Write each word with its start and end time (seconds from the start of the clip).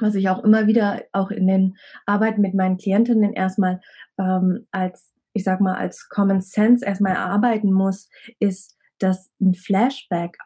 was 0.00 0.14
ich 0.14 0.28
auch 0.28 0.42
immer 0.44 0.66
wieder 0.66 1.02
auch 1.12 1.30
in 1.30 1.46
den 1.46 1.76
Arbeiten 2.06 2.40
mit 2.40 2.54
meinen 2.54 2.76
Klientinnen 2.76 3.32
erstmal 3.32 3.80
ähm, 4.18 4.66
als, 4.70 5.12
ich 5.32 5.44
sag 5.44 5.60
mal, 5.60 5.76
als 5.76 6.08
Common 6.08 6.40
Sense 6.40 6.84
erstmal 6.84 7.12
erarbeiten 7.12 7.72
muss, 7.72 8.08
ist, 8.38 8.76
dass 8.98 9.30
ein 9.40 9.54
Flashback 9.54 10.36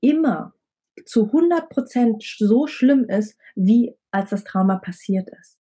immer 0.00 0.54
zu 1.04 1.26
100 1.26 1.68
Prozent 1.68 2.22
so 2.22 2.66
schlimm 2.66 3.04
ist, 3.04 3.36
wie 3.54 3.94
als 4.10 4.30
das 4.30 4.44
Trauma 4.44 4.76
passiert 4.76 5.28
ist. 5.40 5.58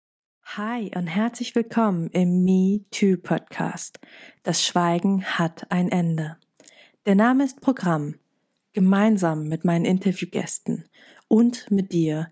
Hi 0.55 0.91
und 0.95 1.07
herzlich 1.07 1.55
willkommen 1.55 2.09
im 2.11 2.43
Me 2.43 2.85
Too 2.89 3.17
Podcast. 3.17 3.99
Das 4.43 4.65
Schweigen 4.65 5.23
hat 5.23 5.69
ein 5.69 5.89
Ende. 5.89 6.37
Der 7.05 7.15
Name 7.15 7.43
ist 7.43 7.59
Programm. 7.59 8.15
Gemeinsam 8.71 9.47
mit 9.47 9.65
meinen 9.65 9.85
Interviewgästen 9.85 10.85
und 11.27 11.69
mit 11.69 11.91
dir 11.91 12.31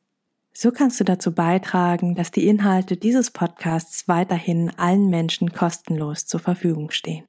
So 0.53 0.71
kannst 0.71 0.99
du 0.99 1.03
dazu 1.03 1.31
beitragen, 1.31 2.15
dass 2.15 2.31
die 2.31 2.47
Inhalte 2.47 2.97
dieses 2.97 3.31
Podcasts 3.31 4.07
weiterhin 4.07 4.71
allen 4.77 5.09
Menschen 5.09 5.53
kostenlos 5.53 6.25
zur 6.25 6.39
Verfügung 6.41 6.91
stehen. 6.91 7.25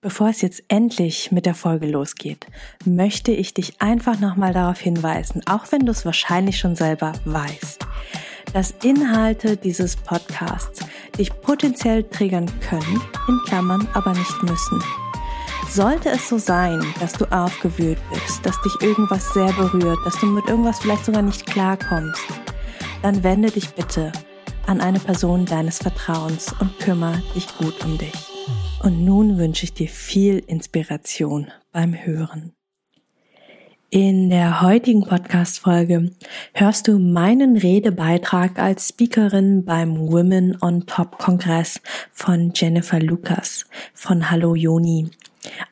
Bevor 0.00 0.28
es 0.28 0.40
jetzt 0.40 0.62
endlich 0.68 1.32
mit 1.32 1.46
der 1.46 1.54
Folge 1.54 1.88
losgeht, 1.88 2.46
möchte 2.84 3.32
ich 3.32 3.54
dich 3.54 3.80
einfach 3.82 4.20
nochmal 4.20 4.52
darauf 4.52 4.78
hinweisen, 4.78 5.42
auch 5.46 5.72
wenn 5.72 5.84
du 5.84 5.90
es 5.90 6.04
wahrscheinlich 6.04 6.58
schon 6.58 6.76
selber 6.76 7.12
weißt, 7.24 7.84
dass 8.52 8.74
Inhalte 8.82 9.56
dieses 9.56 9.96
Podcasts 9.96 10.80
dich 11.18 11.32
potenziell 11.40 12.04
triggern 12.04 12.46
können, 12.60 13.00
in 13.26 13.40
Klammern 13.46 13.88
aber 13.94 14.12
nicht 14.12 14.42
müssen. 14.44 14.80
Sollte 15.68 16.10
es 16.10 16.28
so 16.28 16.38
sein, 16.38 16.80
dass 17.00 17.12
du 17.14 17.24
aufgewühlt 17.32 17.98
bist, 18.12 18.46
dass 18.46 18.60
dich 18.62 18.72
irgendwas 18.80 19.32
sehr 19.34 19.52
berührt, 19.54 19.98
dass 20.04 20.18
du 20.20 20.26
mit 20.26 20.46
irgendwas 20.46 20.78
vielleicht 20.78 21.04
sogar 21.04 21.22
nicht 21.22 21.44
klarkommst, 21.46 22.22
dann 23.06 23.22
wende 23.22 23.52
dich 23.52 23.68
bitte 23.68 24.10
an 24.66 24.80
eine 24.80 24.98
Person 24.98 25.46
deines 25.46 25.78
Vertrauens 25.78 26.52
und 26.58 26.76
kümmere 26.80 27.22
dich 27.36 27.46
gut 27.56 27.84
um 27.84 27.98
dich. 27.98 28.32
Und 28.82 29.04
nun 29.04 29.38
wünsche 29.38 29.62
ich 29.62 29.72
dir 29.72 29.86
viel 29.86 30.40
Inspiration 30.40 31.46
beim 31.70 31.94
Hören. 31.94 32.52
In 33.90 34.28
der 34.28 34.60
heutigen 34.60 35.06
Podcast-Folge 35.06 36.10
hörst 36.52 36.88
du 36.88 36.98
meinen 36.98 37.56
Redebeitrag 37.56 38.58
als 38.58 38.88
Speakerin 38.88 39.64
beim 39.64 40.10
Women 40.10 40.58
on 40.60 40.86
Top 40.86 41.16
Kongress 41.16 41.80
von 42.10 42.50
Jennifer 42.56 42.98
Lucas 42.98 43.66
von 43.94 44.32
Hallo 44.32 44.56
Joni. 44.56 45.10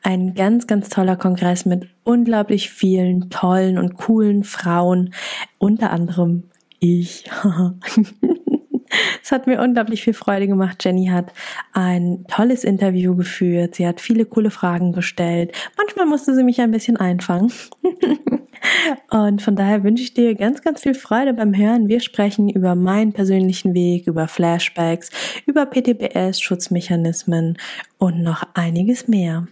Ein 0.04 0.34
ganz, 0.34 0.68
ganz 0.68 0.88
toller 0.88 1.16
Kongress 1.16 1.64
mit 1.64 1.88
unglaublich 2.04 2.70
vielen 2.70 3.28
tollen 3.28 3.76
und 3.76 3.96
coolen 3.96 4.44
Frauen, 4.44 5.12
unter 5.58 5.90
anderem 5.90 6.44
ich. 6.84 7.24
es 9.22 9.32
hat 9.32 9.46
mir 9.46 9.60
unglaublich 9.60 10.02
viel 10.02 10.14
Freude 10.14 10.46
gemacht. 10.46 10.84
Jenny 10.84 11.06
hat 11.06 11.32
ein 11.72 12.24
tolles 12.28 12.64
Interview 12.64 13.16
geführt. 13.16 13.76
Sie 13.76 13.86
hat 13.86 14.00
viele 14.00 14.24
coole 14.24 14.50
Fragen 14.50 14.92
gestellt. 14.92 15.52
Manchmal 15.76 16.06
musste 16.06 16.34
sie 16.34 16.44
mich 16.44 16.60
ein 16.60 16.70
bisschen 16.70 16.96
einfangen. 16.96 17.52
Und 19.10 19.42
von 19.42 19.56
daher 19.56 19.84
wünsche 19.84 20.04
ich 20.04 20.14
dir 20.14 20.34
ganz, 20.34 20.62
ganz 20.62 20.82
viel 20.82 20.94
Freude 20.94 21.34
beim 21.34 21.56
Hören. 21.56 21.88
Wir 21.88 22.00
sprechen 22.00 22.48
über 22.48 22.74
meinen 22.74 23.12
persönlichen 23.12 23.74
Weg, 23.74 24.06
über 24.06 24.26
Flashbacks, 24.28 25.10
über 25.46 25.66
PTBS, 25.66 26.40
Schutzmechanismen 26.40 27.58
und 27.98 28.22
noch 28.22 28.42
einiges 28.54 29.06
mehr. 29.06 29.46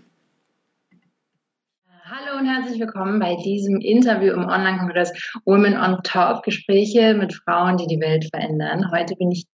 Und 2.42 2.48
herzlich 2.48 2.80
willkommen 2.80 3.20
bei 3.20 3.36
diesem 3.36 3.78
Interview 3.78 4.32
im 4.32 4.46
Online-Kongress 4.48 5.12
Women 5.44 5.76
on 5.76 6.02
Top, 6.02 6.42
Gespräche 6.42 7.14
mit 7.14 7.32
Frauen, 7.32 7.76
die 7.76 7.86
die 7.86 8.00
Welt 8.00 8.28
verändern. 8.34 8.90
Heute 8.90 9.14
bin 9.14 9.30
ich 9.30 9.46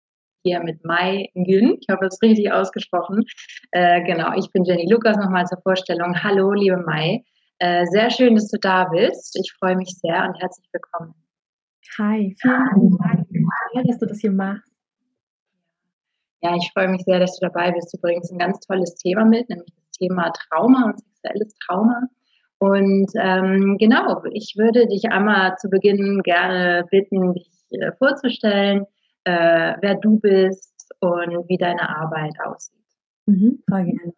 hier 0.43 0.63
mit 0.63 0.83
Mai 0.83 1.29
Ngün. 1.35 1.77
Ich 1.79 1.87
habe 1.87 2.07
es 2.07 2.19
richtig 2.23 2.51
ausgesprochen. 2.51 3.25
Äh, 3.69 4.01
genau, 4.05 4.33
ich 4.35 4.49
bin 4.53 4.63
Jenny 4.63 4.91
Lukas 4.91 5.17
nochmal 5.17 5.45
zur 5.45 5.61
Vorstellung. 5.61 6.15
Hallo, 6.23 6.51
liebe 6.53 6.77
Mai. 6.77 7.23
Äh, 7.59 7.85
sehr 7.91 8.09
schön, 8.09 8.33
dass 8.33 8.49
du 8.49 8.57
da 8.57 8.85
bist. 8.85 9.37
Ich 9.39 9.53
freue 9.59 9.75
mich 9.75 9.89
sehr 9.89 10.25
und 10.27 10.41
herzlich 10.41 10.67
willkommen. 10.73 11.13
Hi, 11.99 12.35
vielen 12.41 12.97
Dank, 12.97 13.87
dass 13.87 13.99
du 13.99 14.07
das 14.07 14.17
hier 14.17 14.31
machst. 14.31 14.73
Ja, 16.41 16.55
ich 16.55 16.71
freue 16.73 16.87
mich 16.87 17.03
sehr, 17.03 17.19
dass 17.19 17.37
du 17.37 17.45
dabei 17.45 17.71
bist. 17.71 17.93
Du 17.93 18.01
bringst 18.01 18.31
ein 18.31 18.39
ganz 18.39 18.59
tolles 18.61 18.95
Thema 18.95 19.25
mit, 19.25 19.47
nämlich 19.47 19.71
das 19.75 19.91
Thema 19.99 20.31
Trauma 20.31 20.85
und 20.85 20.99
sexuelles 21.21 21.53
Trauma. 21.67 22.09
Und 22.59 23.09
ähm, 23.15 23.77
genau, 23.79 24.21
ich 24.33 24.55
würde 24.57 24.85
dich 24.87 25.09
einmal 25.11 25.55
zu 25.57 25.69
Beginn 25.69 26.21
gerne 26.23 26.85
bitten, 26.91 27.33
dich 27.33 27.49
äh, 27.71 27.91
vorzustellen, 27.97 28.85
äh, 29.23 29.75
wer 29.81 29.95
du 29.95 30.19
bist 30.19 30.93
und 30.99 31.47
wie 31.47 31.57
deine 31.57 31.89
Arbeit 31.89 32.33
aussieht. 32.43 32.75
Mhm, 33.25 33.63
voll 33.69 33.85
gerne. 33.85 34.13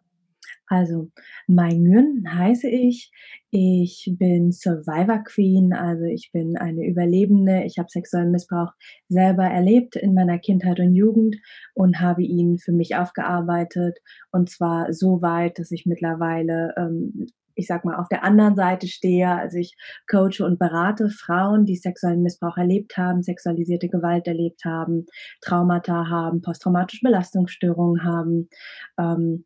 Also, 0.66 1.10
Mai 1.46 1.74
Nguyen 1.74 2.24
heiße 2.34 2.66
ich. 2.66 3.12
Ich 3.50 4.10
bin 4.18 4.52
Survivor 4.52 5.22
Queen, 5.22 5.74
also 5.74 6.04
ich 6.04 6.30
bin 6.32 6.56
eine 6.56 6.86
Überlebende. 6.86 7.64
Ich 7.64 7.78
habe 7.78 7.90
sexuellen 7.90 8.30
Missbrauch 8.30 8.72
selber 9.08 9.44
erlebt 9.44 9.96
in 9.96 10.14
meiner 10.14 10.38
Kindheit 10.38 10.80
und 10.80 10.94
Jugend 10.94 11.36
und 11.74 12.00
habe 12.00 12.22
ihn 12.22 12.58
für 12.58 12.72
mich 12.72 12.96
aufgearbeitet. 12.96 13.98
Und 14.30 14.48
zwar 14.48 14.94
so 14.94 15.20
weit, 15.20 15.58
dass 15.58 15.72
ich 15.72 15.84
mittlerweile 15.84 16.72
ähm, 16.78 17.26
ich 17.54 17.66
sag 17.66 17.84
mal, 17.84 17.96
auf 17.96 18.08
der 18.08 18.24
anderen 18.24 18.56
Seite 18.56 18.86
stehe. 18.86 19.28
Also 19.28 19.58
ich 19.58 19.76
coache 20.10 20.44
und 20.44 20.58
berate 20.58 21.10
Frauen, 21.10 21.64
die 21.64 21.76
sexuellen 21.76 22.22
Missbrauch 22.22 22.56
erlebt 22.56 22.96
haben, 22.96 23.22
sexualisierte 23.22 23.88
Gewalt 23.88 24.26
erlebt 24.26 24.64
haben, 24.64 25.06
Traumata 25.40 26.08
haben, 26.08 26.42
posttraumatische 26.42 27.02
Belastungsstörungen 27.02 28.04
haben. 28.04 28.48
Ähm, 28.98 29.44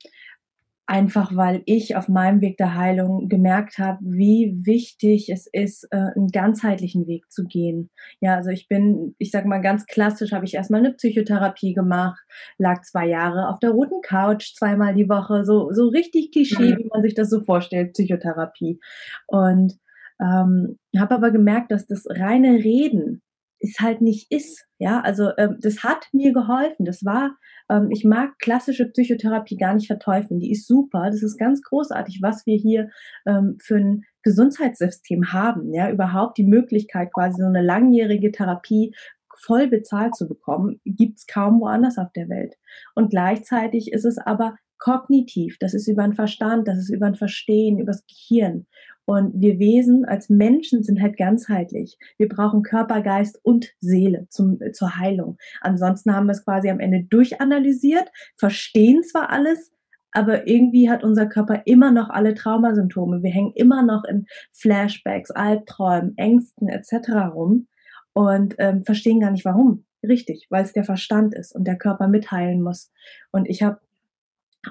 einfach 0.86 1.34
weil 1.34 1.62
ich 1.66 1.96
auf 1.96 2.08
meinem 2.08 2.40
Weg 2.40 2.56
der 2.58 2.76
Heilung 2.76 3.28
gemerkt 3.28 3.78
habe, 3.78 3.98
wie 4.02 4.56
wichtig 4.64 5.28
es 5.30 5.48
ist, 5.52 5.88
äh, 5.90 5.96
einen 6.14 6.28
ganzheitlichen 6.28 7.06
Weg 7.08 7.30
zu 7.30 7.44
gehen. 7.44 7.90
Ja, 8.20 8.36
also 8.36 8.50
ich 8.50 8.68
bin, 8.68 9.14
ich 9.18 9.32
sag 9.32 9.46
mal 9.46 9.60
ganz 9.60 9.86
klassisch, 9.86 10.32
habe 10.32 10.44
ich 10.44 10.54
erstmal 10.54 10.80
eine 10.80 10.94
Psychotherapie 10.94 11.74
gemacht, 11.74 12.20
lag 12.58 12.82
zwei 12.82 13.06
Jahre 13.08 13.48
auf 13.48 13.58
der 13.58 13.70
roten 13.70 14.00
Couch, 14.00 14.54
zweimal 14.54 14.94
die 14.94 15.08
Woche, 15.08 15.44
so, 15.44 15.72
so 15.72 15.88
richtig 15.88 16.30
Klischee, 16.30 16.74
mhm. 16.74 16.78
wie 16.78 16.88
man 16.92 17.02
sich 17.02 17.14
das 17.14 17.30
so 17.30 17.40
vorstellt, 17.40 17.92
Psychotherapie. 17.92 18.78
Und 19.26 19.74
ähm, 20.20 20.78
habe 20.96 21.14
aber 21.16 21.30
gemerkt, 21.32 21.72
dass 21.72 21.86
das 21.86 22.04
reine 22.08 22.64
Reden 22.64 23.22
es 23.60 23.80
halt 23.80 24.00
nicht 24.00 24.30
ist. 24.30 24.66
Ja, 24.78 25.00
also 25.00 25.30
ähm, 25.38 25.56
das 25.60 25.82
hat 25.82 26.06
mir 26.12 26.32
geholfen. 26.32 26.84
Das 26.84 27.04
war, 27.04 27.36
ähm, 27.68 27.88
ich 27.90 28.04
mag 28.04 28.38
klassische 28.38 28.86
Psychotherapie 28.86 29.56
gar 29.56 29.74
nicht 29.74 29.86
verteufeln. 29.86 30.40
Die 30.40 30.50
ist 30.50 30.66
super. 30.66 31.10
Das 31.10 31.22
ist 31.22 31.38
ganz 31.38 31.62
großartig, 31.62 32.20
was 32.22 32.46
wir 32.46 32.56
hier 32.56 32.90
ähm, 33.26 33.56
für 33.60 33.76
ein 33.76 34.04
Gesundheitssystem 34.22 35.32
haben. 35.32 35.72
Ja, 35.72 35.90
überhaupt 35.90 36.38
die 36.38 36.46
Möglichkeit, 36.46 37.12
quasi 37.12 37.40
so 37.40 37.46
eine 37.46 37.62
langjährige 37.62 38.32
Therapie 38.32 38.94
voll 39.38 39.68
bezahlt 39.68 40.14
zu 40.16 40.26
bekommen, 40.26 40.80
gibt's 40.84 41.26
kaum 41.26 41.60
woanders 41.60 41.98
auf 41.98 42.10
der 42.12 42.28
Welt. 42.28 42.54
Und 42.94 43.10
gleichzeitig 43.10 43.92
ist 43.92 44.04
es 44.04 44.18
aber 44.18 44.56
kognitiv, 44.78 45.58
das 45.58 45.74
ist 45.74 45.88
über 45.88 46.02
den 46.02 46.14
Verstand, 46.14 46.68
das 46.68 46.78
ist 46.78 46.90
über 46.90 47.06
ein 47.06 47.14
Verstehen, 47.14 47.78
übers 47.78 48.04
Gehirn. 48.06 48.66
Und 49.06 49.40
wir 49.40 49.58
Wesen 49.58 50.04
als 50.04 50.28
Menschen 50.28 50.82
sind 50.82 51.00
halt 51.00 51.16
ganzheitlich. 51.16 51.96
Wir 52.18 52.28
brauchen 52.28 52.62
Körper, 52.62 53.00
Geist 53.02 53.38
und 53.42 53.72
Seele 53.80 54.26
zum, 54.30 54.58
zur 54.72 54.98
Heilung. 54.98 55.38
Ansonsten 55.60 56.14
haben 56.14 56.26
wir 56.26 56.32
es 56.32 56.44
quasi 56.44 56.68
am 56.68 56.80
Ende 56.80 57.04
durchanalysiert, 57.04 58.10
verstehen 58.36 59.04
zwar 59.04 59.30
alles, 59.30 59.72
aber 60.10 60.48
irgendwie 60.48 60.90
hat 60.90 61.04
unser 61.04 61.26
Körper 61.26 61.62
immer 61.66 61.92
noch 61.92 62.10
alle 62.10 62.34
Traumasymptome. 62.34 63.22
Wir 63.22 63.30
hängen 63.30 63.52
immer 63.54 63.82
noch 63.82 64.04
in 64.04 64.26
Flashbacks, 64.52 65.30
Albträumen, 65.30 66.16
Ängsten 66.16 66.68
etc. 66.68 67.10
rum 67.32 67.68
und 68.12 68.56
ähm, 68.58 68.84
verstehen 68.84 69.20
gar 69.20 69.30
nicht 69.30 69.44
warum. 69.44 69.84
Richtig, 70.02 70.46
weil 70.50 70.64
es 70.64 70.72
der 70.72 70.84
Verstand 70.84 71.34
ist 71.34 71.54
und 71.54 71.66
der 71.66 71.76
Körper 71.76 72.08
mitheilen 72.08 72.62
muss. 72.62 72.90
Und 73.30 73.46
ich 73.46 73.62
habe 73.62 73.78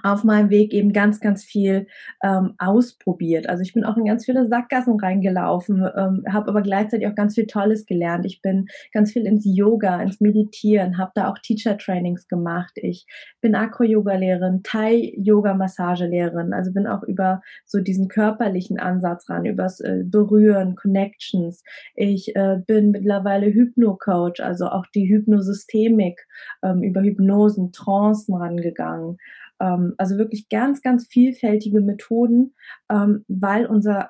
auf 0.04 0.24
meinem 0.24 0.50
Weg 0.50 0.74
eben 0.74 0.94
ganz, 0.94 1.20
ganz 1.20 1.44
viel 1.44 1.88
ähm, 2.24 2.54
ausprobiert. 2.58 3.48
Also 3.48 3.62
ich 3.64 3.74
bin 3.74 3.86
auch 3.86 3.98
in 3.98 4.06
ganz 4.06 4.26
viele 4.26 4.46
Sackgassen 4.48 5.00
reingelaufen, 5.00 5.88
ähm, 5.96 6.24
habe 6.32 6.50
aber 6.50 6.62
gleichzeitig 6.62 7.08
auch 7.08 7.16
ganz 7.16 7.36
viel 7.36 7.48
Tolles 7.48 7.86
gelernt. 7.86 8.26
Ich 8.26 8.42
bin 8.42 8.68
ganz 8.94 9.12
viel 9.12 9.26
ins 9.26 9.44
Yoga, 9.46 10.02
ins 10.02 10.20
Meditieren, 10.22 10.98
habe 10.98 11.12
da 11.16 11.30
auch 11.30 11.38
Teacher-Trainings 11.40 12.28
gemacht. 12.28 12.74
Ich 12.76 13.06
bin 13.42 13.56
Acro-Yoga-Lehrerin, 13.56 14.64
Thai-Yoga-Massagelehrerin, 14.64 16.54
also 16.54 16.72
bin 16.72 16.88
auch 16.88 17.04
über 17.04 17.42
so 17.66 17.80
diesen 17.80 18.08
körperlichen 18.08 18.80
Ansatz 18.80 19.30
ran, 19.30 19.46
übers 19.46 19.80
äh, 19.80 20.04
Berühren, 20.04 20.76
Connections. 20.76 21.64
Ich 21.96 22.36
äh, 22.36 22.58
bin 22.66 22.92
mittlerweile 22.92 23.48
Hypno-Coach, 23.48 24.40
also 24.42 24.68
auch 24.68 24.86
die 24.94 25.08
Hypnosystemik 25.08 26.26
ähm, 26.64 26.84
über 26.84 27.02
Hypnosen, 27.02 27.72
Trancen 27.72 28.36
rangegangen. 28.36 29.18
Ähm, 29.60 29.94
also 29.98 30.18
wirklich 30.18 30.50
ganz, 30.50 30.82
ganz 30.82 31.08
vielfältige 31.08 31.82
Methoden, 31.82 32.56
ähm, 32.90 33.26
weil 33.28 33.66
unser 33.66 34.10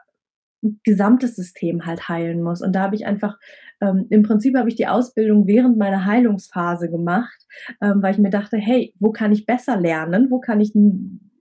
gesamtes 0.84 1.36
System 1.36 1.86
halt 1.86 2.10
heilen 2.10 2.42
muss. 2.42 2.62
Und 2.62 2.74
da 2.74 2.82
habe 2.82 2.96
ich 2.96 3.06
einfach, 3.06 3.38
ähm, 3.82 4.08
im 4.10 4.24
Prinzip 4.24 4.56
habe 4.58 4.70
ich 4.70 4.76
die 4.76 4.88
Ausbildung 4.88 5.48
während 5.48 5.78
meiner 5.78 6.06
Heilungsphase 6.06 6.90
gemacht, 6.90 7.46
ähm, 7.82 8.02
weil 8.02 8.14
ich 8.14 8.20
mir 8.20 8.30
dachte, 8.30 8.58
hey, 8.58 8.94
wo 9.00 9.12
kann 9.12 9.32
ich 9.32 9.46
besser 9.46 9.80
lernen? 9.80 10.32
Wo 10.32 10.40
kann 10.40 10.62
ich 10.62 10.74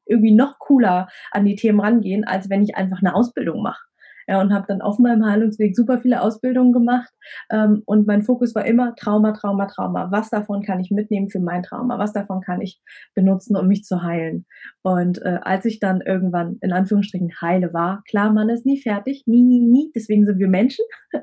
irgendwie 0.06 0.34
noch 0.34 0.58
cooler 0.58 1.08
an 1.30 1.44
die 1.44 1.56
Themen 1.56 1.80
rangehen, 1.80 2.24
als 2.24 2.50
wenn 2.50 2.62
ich 2.62 2.76
einfach 2.76 2.98
eine 3.00 3.14
Ausbildung 3.14 3.62
mache? 3.62 3.82
Ja, 4.26 4.40
und 4.40 4.52
habe 4.52 4.66
dann 4.68 4.80
auf 4.80 4.98
meinem 4.98 5.24
Heilungsweg 5.24 5.76
super 5.76 5.98
viele 5.98 6.22
Ausbildungen 6.22 6.72
gemacht. 6.72 7.12
Ähm, 7.50 7.82
und 7.86 8.06
mein 8.06 8.22
Fokus 8.22 8.54
war 8.54 8.64
immer 8.64 8.94
Trauma, 8.96 9.32
Trauma, 9.32 9.66
Trauma. 9.66 10.10
Was 10.10 10.30
davon 10.30 10.62
kann 10.62 10.80
ich 10.80 10.90
mitnehmen 10.90 11.28
für 11.28 11.40
mein 11.40 11.62
Trauma? 11.62 11.98
Was 11.98 12.12
davon 12.12 12.40
kann 12.40 12.60
ich 12.60 12.80
benutzen, 13.14 13.56
um 13.56 13.68
mich 13.68 13.84
zu 13.84 14.02
heilen? 14.02 14.46
Und 14.82 15.20
äh, 15.22 15.38
als 15.42 15.64
ich 15.64 15.80
dann 15.80 16.00
irgendwann 16.00 16.58
in 16.60 16.72
Anführungsstrichen 16.72 17.32
heile 17.40 17.72
war, 17.72 18.02
klar, 18.08 18.32
man 18.32 18.48
ist 18.48 18.66
nie 18.66 18.80
fertig, 18.80 19.24
nie, 19.26 19.42
nie, 19.42 19.60
nie. 19.60 19.92
Deswegen 19.94 20.24
sind 20.24 20.38
wir 20.38 20.48
Menschen. 20.48 20.84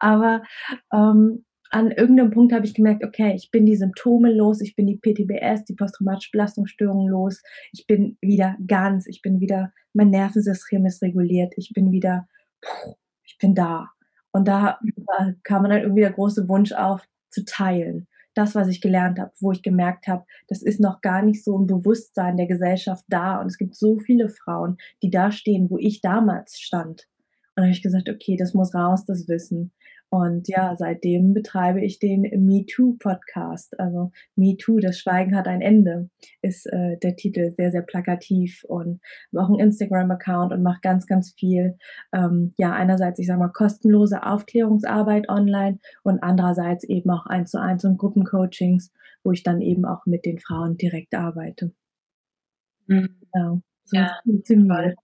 Aber 0.00 0.42
ähm, 0.92 1.44
an 1.74 1.90
irgendeinem 1.90 2.30
Punkt 2.30 2.52
habe 2.52 2.64
ich 2.66 2.74
gemerkt, 2.74 3.04
okay, 3.04 3.32
ich 3.34 3.50
bin 3.50 3.66
die 3.66 3.74
Symptome 3.74 4.32
los, 4.32 4.60
ich 4.60 4.76
bin 4.76 4.86
die 4.86 4.96
PTBS, 4.96 5.64
die 5.64 5.74
posttraumatische 5.74 6.30
Belastungsstörung 6.30 7.08
los, 7.08 7.42
ich 7.72 7.88
bin 7.88 8.16
wieder 8.20 8.56
ganz, 8.64 9.08
ich 9.08 9.22
bin 9.22 9.40
wieder, 9.40 9.72
mein 9.92 10.10
Nervensystem 10.10 10.86
ist 10.86 11.02
reguliert, 11.02 11.52
ich 11.56 11.72
bin 11.74 11.90
wieder 11.90 12.28
ich 13.24 13.38
bin 13.38 13.54
da. 13.54 13.90
Und 14.32 14.48
da, 14.48 14.78
da 15.06 15.32
kam 15.44 15.64
dann 15.64 15.82
irgendwie 15.82 16.02
der 16.02 16.12
große 16.12 16.48
Wunsch 16.48 16.72
auf, 16.72 17.06
zu 17.30 17.44
teilen. 17.44 18.06
Das, 18.34 18.56
was 18.56 18.66
ich 18.66 18.80
gelernt 18.80 19.20
habe, 19.20 19.30
wo 19.40 19.52
ich 19.52 19.62
gemerkt 19.62 20.08
habe, 20.08 20.24
das 20.48 20.62
ist 20.62 20.80
noch 20.80 21.00
gar 21.00 21.22
nicht 21.22 21.44
so 21.44 21.56
im 21.56 21.66
Bewusstsein 21.66 22.36
der 22.36 22.46
Gesellschaft 22.46 23.04
da. 23.08 23.40
Und 23.40 23.46
es 23.46 23.58
gibt 23.58 23.76
so 23.76 23.98
viele 24.00 24.28
Frauen, 24.28 24.76
die 25.02 25.10
da 25.10 25.30
stehen, 25.30 25.70
wo 25.70 25.78
ich 25.78 26.00
damals 26.00 26.58
stand. 26.58 27.08
Und 27.56 27.60
da 27.60 27.62
habe 27.62 27.72
ich 27.72 27.82
gesagt, 27.82 28.08
okay, 28.08 28.36
das 28.36 28.54
muss 28.54 28.74
raus, 28.74 29.04
das 29.04 29.28
Wissen. 29.28 29.72
Und 30.14 30.46
ja, 30.46 30.76
seitdem 30.76 31.34
betreibe 31.34 31.84
ich 31.84 31.98
den 31.98 32.22
MeToo-Podcast. 32.22 33.80
Also 33.80 34.12
MeToo, 34.36 34.78
das 34.78 34.96
Schweigen 34.96 35.34
hat 35.36 35.48
ein 35.48 35.60
Ende, 35.60 36.08
ist 36.40 36.66
äh, 36.66 36.96
der 36.98 37.16
Titel 37.16 37.52
sehr, 37.56 37.72
sehr 37.72 37.82
plakativ 37.82 38.62
und 38.68 39.00
auch 39.36 39.48
einen 39.48 39.58
Instagram-Account 39.58 40.52
und 40.52 40.62
mache 40.62 40.78
ganz, 40.82 41.08
ganz 41.08 41.34
viel, 41.36 41.78
ähm, 42.12 42.54
ja, 42.58 42.72
einerseits, 42.72 43.18
ich 43.18 43.26
sage 43.26 43.40
mal, 43.40 43.48
kostenlose 43.48 44.22
Aufklärungsarbeit 44.24 45.28
online 45.28 45.80
und 46.04 46.22
andererseits 46.22 46.84
eben 46.84 47.10
auch 47.10 47.26
eins 47.26 47.50
zu 47.50 47.60
eins 47.60 47.84
und 47.84 47.98
Gruppencoachings, 47.98 48.92
wo 49.24 49.32
ich 49.32 49.42
dann 49.42 49.60
eben 49.60 49.84
auch 49.84 50.06
mit 50.06 50.24
den 50.26 50.38
Frauen 50.38 50.76
direkt 50.76 51.16
arbeite. 51.16 51.72
Mhm. 52.86 53.16
Genau. 53.32 53.62
So 53.84 53.96
ja, 53.96 54.12
ziemlich 54.44 54.94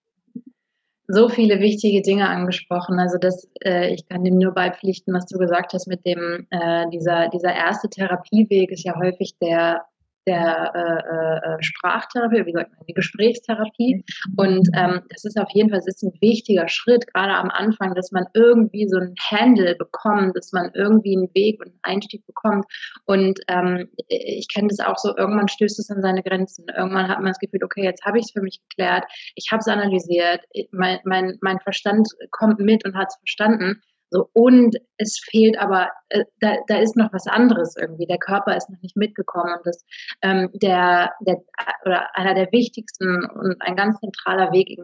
so 1.12 1.28
viele 1.28 1.60
wichtige 1.60 2.02
Dinge 2.02 2.28
angesprochen. 2.28 2.98
Also 2.98 3.18
das, 3.18 3.48
äh, 3.64 3.92
ich 3.94 4.08
kann 4.08 4.24
dem 4.24 4.38
nur 4.38 4.52
beipflichten, 4.52 5.12
was 5.14 5.26
du 5.26 5.38
gesagt 5.38 5.72
hast 5.72 5.88
mit 5.88 6.04
dem, 6.06 6.46
äh, 6.50 6.88
dieser, 6.90 7.28
dieser 7.28 7.54
erste 7.54 7.88
Therapieweg 7.88 8.70
ist 8.70 8.84
ja 8.84 8.94
häufig 8.98 9.34
der 9.40 9.82
der 10.26 10.72
äh, 10.74 11.54
äh, 11.54 11.62
Sprachtherapie, 11.62 12.46
wie 12.46 12.52
sagt 12.52 12.70
man, 12.76 12.86
die 12.86 12.94
Gesprächstherapie. 12.94 14.04
Und 14.36 14.68
ähm, 14.74 15.00
das 15.08 15.24
ist 15.24 15.38
auf 15.38 15.48
jeden 15.52 15.70
Fall 15.70 15.80
ist 15.84 16.02
ein 16.02 16.12
wichtiger 16.20 16.68
Schritt, 16.68 17.06
gerade 17.12 17.34
am 17.34 17.50
Anfang, 17.50 17.94
dass 17.94 18.12
man 18.12 18.26
irgendwie 18.34 18.86
so 18.88 18.98
ein 18.98 19.14
Handle 19.30 19.74
bekommt, 19.76 20.36
dass 20.36 20.52
man 20.52 20.70
irgendwie 20.74 21.16
einen 21.16 21.34
Weg 21.34 21.60
und 21.60 21.68
einen 21.68 21.96
Einstieg 21.96 22.26
bekommt. 22.26 22.66
Und 23.06 23.40
ähm, 23.48 23.88
ich 24.08 24.48
kenne 24.52 24.68
das 24.68 24.80
auch 24.80 24.98
so, 24.98 25.16
irgendwann 25.16 25.48
stößt 25.48 25.78
es 25.78 25.90
an 25.90 26.02
seine 26.02 26.22
Grenzen. 26.22 26.66
Irgendwann 26.76 27.08
hat 27.08 27.18
man 27.18 27.28
das 27.28 27.38
Gefühl, 27.38 27.64
okay, 27.64 27.84
jetzt 27.84 28.04
habe 28.04 28.18
ich 28.18 28.26
es 28.26 28.32
für 28.32 28.42
mich 28.42 28.60
geklärt, 28.68 29.04
ich 29.34 29.48
habe 29.50 29.60
es 29.60 29.68
analysiert, 29.68 30.40
mein, 30.72 30.98
mein, 31.04 31.38
mein 31.40 31.60
Verstand 31.60 32.08
kommt 32.30 32.60
mit 32.60 32.84
und 32.84 32.96
hat 32.96 33.08
es 33.08 33.16
verstanden. 33.16 33.80
So, 34.10 34.28
und 34.32 34.76
es 34.96 35.20
fehlt 35.30 35.56
aber, 35.58 35.88
äh, 36.08 36.24
da, 36.40 36.56
da 36.66 36.78
ist 36.78 36.96
noch 36.96 37.12
was 37.12 37.26
anderes 37.28 37.76
irgendwie. 37.76 38.06
Der 38.06 38.18
Körper 38.18 38.56
ist 38.56 38.68
noch 38.68 38.80
nicht 38.82 38.96
mitgekommen. 38.96 39.54
Und 39.56 39.66
das, 39.66 39.84
ähm, 40.22 40.50
der, 40.54 41.12
der, 41.20 41.42
oder 41.84 42.08
einer 42.16 42.34
der 42.34 42.50
wichtigsten 42.50 43.24
und 43.24 43.56
ein 43.60 43.76
ganz 43.76 44.00
zentraler 44.00 44.52
Weg 44.52 44.78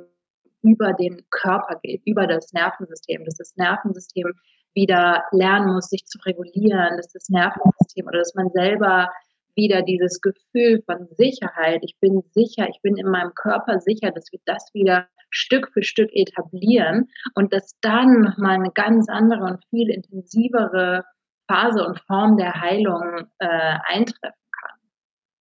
über 0.63 0.93
den 0.93 1.25
Körper 1.31 1.79
geht, 1.83 2.03
über 2.07 2.27
das 2.27 2.53
Nervensystem, 2.53 3.25
dass 3.25 3.35
das 3.37 3.57
Nervensystem 3.57 4.33
wieder 4.75 5.25
lernen 5.33 5.73
muss, 5.73 5.89
sich 5.89 6.05
zu 6.07 6.19
regulieren, 6.25 6.97
dass 6.97 7.09
das 7.13 7.29
Nervensystem 7.29 8.07
oder 8.07 8.19
dass 8.19 8.35
man 8.35 8.51
selber 8.51 9.11
wieder 9.57 9.83
dieses 9.83 10.21
Gefühl 10.21 10.83
von 10.85 11.09
Sicherheit, 11.17 11.81
ich 11.83 11.97
bin 11.99 12.23
sicher, 12.33 12.69
ich 12.69 12.81
bin 12.83 12.97
in 12.97 13.09
meinem 13.09 13.33
Körper 13.35 13.81
sicher, 13.81 14.11
dass 14.11 14.31
wir 14.31 14.41
das 14.45 14.71
wieder 14.75 15.09
Stück 15.37 15.71
für 15.73 15.83
Stück 15.83 16.11
etablieren 16.13 17.09
und 17.35 17.53
dass 17.53 17.79
dann 17.81 18.21
nochmal 18.21 18.55
eine 18.55 18.71
ganz 18.73 19.09
andere 19.09 19.45
und 19.45 19.65
viel 19.71 19.91
intensivere 19.91 21.05
Phase 21.49 21.87
und 21.87 22.01
Form 22.01 22.37
der 22.37 22.61
Heilung 22.61 23.29
äh, 23.39 23.79
eintreffen 23.85 24.51
kann. 24.61 24.79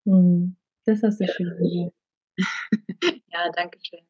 Hm, 0.06 0.56
das 0.84 1.02
hast 1.02 1.20
du 1.20 1.26
schön 1.26 1.56
gesagt. 1.58 1.94
ja, 3.28 3.50
danke 3.54 3.78
schön. 3.82 4.00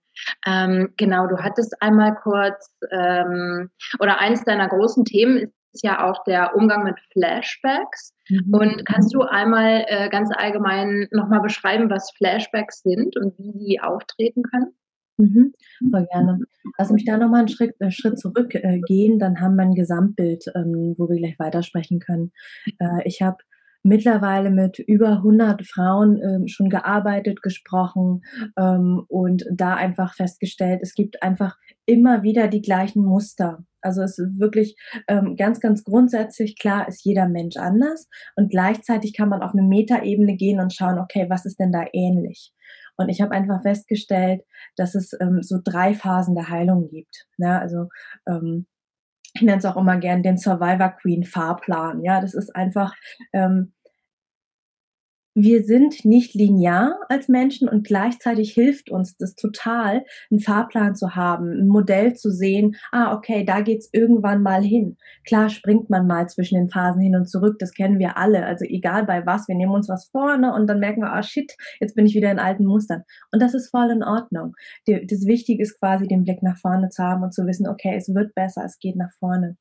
Ähm, 0.47 0.95
genau, 0.97 1.27
du 1.27 1.39
hattest 1.39 1.81
einmal 1.83 2.15
kurz, 2.15 2.77
ähm, 2.91 3.71
oder 3.99 4.21
eines 4.21 4.45
deiner 4.45 4.69
großen 4.69 5.05
Themen 5.05 5.39
ist 5.39 5.53
ist 5.75 5.85
ja 5.85 6.09
auch 6.09 6.23
der 6.25 6.55
Umgang 6.57 6.85
mit 6.85 6.99
Flashbacks. 7.13 8.15
Mhm. 8.29 8.55
Und 8.55 8.87
kannst 8.87 9.13
du 9.15 9.23
einmal 9.23 9.85
äh, 9.89 10.09
ganz 10.09 10.31
allgemein 10.35 11.09
nochmal 11.11 11.41
beschreiben, 11.41 11.91
was 11.91 12.11
Flashbacks 12.13 12.83
sind 12.83 13.17
und 13.17 13.37
wie 13.39 13.53
die 13.53 13.81
auftreten 13.81 14.43
können? 14.45 14.75
Mhm, 15.17 15.53
voll 15.91 16.07
gerne. 16.11 16.39
Lass 16.79 16.91
mich 16.91 17.05
da 17.05 17.17
nochmal 17.17 17.41
einen 17.41 17.49
Schritt, 17.49 17.75
äh, 17.81 17.91
Schritt 17.91 18.19
zurückgehen, 18.19 19.15
äh, 19.15 19.19
dann 19.19 19.41
haben 19.41 19.57
wir 19.57 19.63
ein 19.63 19.75
Gesamtbild, 19.75 20.47
ähm, 20.55 20.95
wo 20.99 21.09
wir 21.09 21.17
gleich 21.17 21.39
weitersprechen 21.39 22.01
können. 22.01 22.33
Äh, 22.81 23.03
ich 23.05 23.23
habe 23.23 23.39
mittlerweile 23.85 24.51
mit 24.51 24.79
über 24.79 25.19
100 25.19 25.65
Frauen 25.67 26.21
ähm, 26.21 26.49
schon 26.49 26.71
gearbeitet, 26.71 27.43
gesprochen 27.43 28.23
ähm, 28.59 29.05
und 29.09 29.45
da 29.53 29.75
einfach 29.75 30.15
festgestellt, 30.15 30.81
es 30.83 30.95
gibt 30.95 31.23
einfach 31.23 31.57
immer 31.87 32.23
wieder 32.23 32.49
die 32.49 32.63
gleichen 32.63 33.05
Muster. 33.05 33.63
Also 33.83 34.01
es 34.01 34.19
ist 34.19 34.41
wirklich 34.41 34.77
ähm, 35.07 35.37
ganz, 35.37 35.61
ganz 35.61 35.85
grundsätzlich 35.85 36.59
klar, 36.59 36.89
ist 36.89 37.05
jeder 37.05 37.29
Mensch 37.29 37.57
anders 37.57 38.09
und 38.35 38.51
gleichzeitig 38.51 39.15
kann 39.15 39.29
man 39.29 39.43
auf 39.43 39.53
eine 39.53 39.63
Metaebene 39.63 40.35
gehen 40.37 40.61
und 40.61 40.73
schauen, 40.73 40.99
okay, 40.99 41.27
was 41.29 41.45
ist 41.45 41.61
denn 41.61 41.71
da 41.71 41.85
ähnlich? 41.93 42.54
Und 42.97 43.09
ich 43.09 43.21
habe 43.21 43.33
einfach 43.33 43.63
festgestellt, 43.63 44.43
dass 44.77 44.95
es 44.95 45.13
ähm, 45.21 45.43
so 45.43 45.59
drei 45.63 45.95
Phasen 45.95 46.35
der 46.35 46.49
Heilung 46.49 46.89
gibt. 46.89 47.27
Ja, 47.39 47.59
also 47.59 47.89
ähm, 48.29 48.67
ich 49.35 49.43
nenne 49.43 49.59
es 49.59 49.65
auch 49.65 49.77
immer 49.77 49.97
gern 49.99 50.23
den 50.23 50.39
Survivor 50.39 50.91
Queen 50.91 51.25
Fahrplan. 51.25 52.03
Ja, 52.05 52.21
das 52.21 52.35
ist 52.35 52.55
einfach 52.55 52.95
ähm, 53.33 53.73
wir 55.35 55.65
sind 55.65 56.05
nicht 56.05 56.35
linear 56.35 56.99
als 57.09 57.29
Menschen 57.29 57.69
und 57.69 57.87
gleichzeitig 57.87 58.53
hilft 58.53 58.91
uns 58.91 59.17
das 59.17 59.35
total, 59.35 60.05
einen 60.31 60.41
Fahrplan 60.41 60.95
zu 60.95 61.17
haben, 61.17 61.51
ein 61.51 61.67
Modell 61.67 62.15
zu 62.15 62.31
sehen, 62.31 62.77
ah, 62.93 63.15
okay, 63.15 63.45
da 63.45 63.61
geht's 63.61 63.89
irgendwann 63.93 64.43
mal 64.43 64.63
hin. 64.63 64.97
Klar 65.27 65.49
springt 65.49 65.91
man 65.91 66.07
mal 66.07 66.29
zwischen 66.29 66.55
den 66.55 66.69
Phasen 66.69 67.01
hin 67.01 67.17
und 67.17 67.29
zurück, 67.29 67.59
das 67.59 67.73
kennen 67.73 67.99
wir 67.99 68.17
alle. 68.17 68.47
Also 68.47 68.65
egal 68.65 69.05
bei 69.05 69.27
was, 69.27 69.49
wir 69.49 69.57
nehmen 69.57 69.73
uns 69.73 69.89
was 69.89 70.07
vorne 70.07 70.55
und 70.55 70.69
dann 70.69 70.79
merken 70.79 71.03
wir, 71.03 71.13
ah 71.13 71.23
shit, 71.23 71.53
jetzt 71.81 71.97
bin 71.97 72.07
ich 72.07 72.15
wieder 72.15 72.31
in 72.31 72.39
alten 72.39 72.65
Mustern. 72.65 73.03
Und 73.33 73.43
das 73.43 73.55
ist 73.55 73.71
voll 73.71 73.91
in 73.91 74.05
Ordnung. 74.05 74.55
Das 74.87 75.27
Wichtige 75.27 75.63
ist 75.63 75.79
quasi, 75.81 76.07
den 76.07 76.23
Blick 76.23 76.43
nach 76.43 76.59
vorne 76.59 76.91
zu 76.91 77.03
haben 77.03 77.23
und 77.23 77.35
zu 77.35 77.45
wissen, 77.47 77.67
okay, 77.67 77.95
es 77.97 78.15
wird 78.15 78.35
besser, 78.35 78.65
es 78.65 78.79
geht 78.79 78.97
nach 78.97 79.13
vorne. 79.19 79.57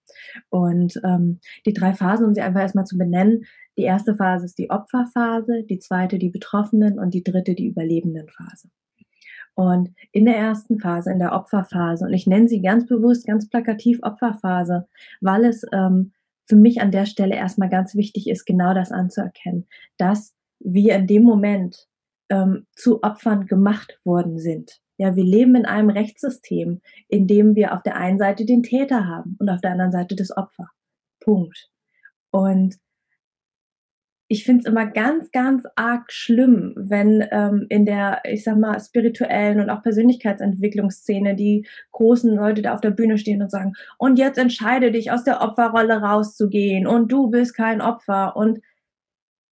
Und 0.50 1.02
ähm, 1.04 1.40
die 1.66 1.74
drei 1.74 1.94
Phasen, 1.94 2.28
um 2.28 2.34
sie 2.36 2.42
einfach 2.42 2.62
erstmal 2.62 2.86
zu 2.86 2.98
benennen, 2.98 3.46
die 3.78 3.84
erste 3.84 4.16
Phase 4.16 4.46
ist 4.46 4.58
die 4.58 4.70
Opferphase, 4.70 5.64
die 5.64 5.80
zweite 5.80 6.20
die 6.20 6.30
Betroffenen 6.30 7.00
und 7.00 7.14
die 7.14 7.24
dritte 7.24 7.56
die 7.56 7.68
Überlebendenphase. 7.68 8.70
Und 9.56 9.92
in 10.12 10.26
der 10.26 10.38
ersten 10.38 10.80
Phase, 10.80 11.12
in 11.12 11.20
der 11.20 11.34
Opferphase, 11.34 12.06
und 12.06 12.14
ich 12.14 12.26
nenne 12.26 12.48
sie 12.48 12.62
ganz 12.62 12.88
bewusst, 12.88 13.28
ganz 13.28 13.50
plakativ 13.50 14.00
Opferphase, 14.02 14.88
weil 15.22 15.46
es 15.46 15.64
ähm, 15.72 16.12
für 16.46 16.56
mich 16.56 16.82
an 16.82 16.92
der 16.92 17.06
Stelle 17.06 17.36
erstmal 17.36 17.70
ganz 17.70 17.96
wichtig 17.96 18.30
ist, 18.30 18.46
genau 18.46 18.74
das 18.74 18.92
anzuerkennen, 18.92 19.68
dass 19.98 20.34
wir 20.60 20.96
in 20.96 21.08
dem 21.08 21.24
Moment 21.24 21.88
ähm, 22.30 22.66
zu 22.76 23.04
Opfern 23.04 23.46
gemacht 23.46 24.00
worden 24.04 24.40
sind. 24.40 24.80
Ja, 24.98 25.16
wir 25.16 25.24
leben 25.24 25.56
in 25.56 25.66
einem 25.66 25.90
Rechtssystem, 25.90 26.82
in 27.08 27.28
dem 27.28 27.56
wir 27.56 27.74
auf 27.74 27.84
der 27.84 27.98
einen 27.98 28.20
Seite 28.20 28.46
den 28.46 28.64
Täter 28.64 29.08
haben 29.08 29.36
und 29.40 29.50
auf 29.50 29.62
der 29.62 29.72
anderen 29.72 29.92
Seite 29.92 30.16
das 30.16 30.36
Opfer. 30.36 30.70
Punkt. 31.20 31.70
Und 32.32 32.78
ich 34.34 34.46
finde 34.46 34.62
es 34.62 34.66
immer 34.66 34.88
ganz, 34.88 35.30
ganz 35.30 35.64
arg 35.76 36.12
schlimm, 36.12 36.74
wenn 36.76 37.24
ähm, 37.30 37.68
in 37.70 37.86
der, 37.86 38.24
ich 38.26 38.44
sag 38.44 38.58
mal, 38.58 38.80
spirituellen 38.80 39.60
und 39.60 39.70
auch 39.70 39.84
Persönlichkeitsentwicklungsszene 39.84 41.36
die 41.36 41.68
großen 41.92 42.36
Leute 42.36 42.64
da 42.64 42.74
auf 42.74 42.82
der 42.82 42.90
Bühne 42.90 43.20
stehen 43.20 43.44
und 43.44 43.52
sagen, 43.52 43.74
und 44.00 44.18
jetzt 44.18 44.40
entscheide 44.40 44.92
dich 44.92 45.12
aus 45.12 45.24
der 45.24 45.42
Opferrolle 45.42 46.02
rauszugehen 46.02 46.88
und 46.88 47.12
du 47.12 47.30
bist 47.30 47.56
kein 47.56 47.80
Opfer. 47.80 48.36
Und 48.36 48.60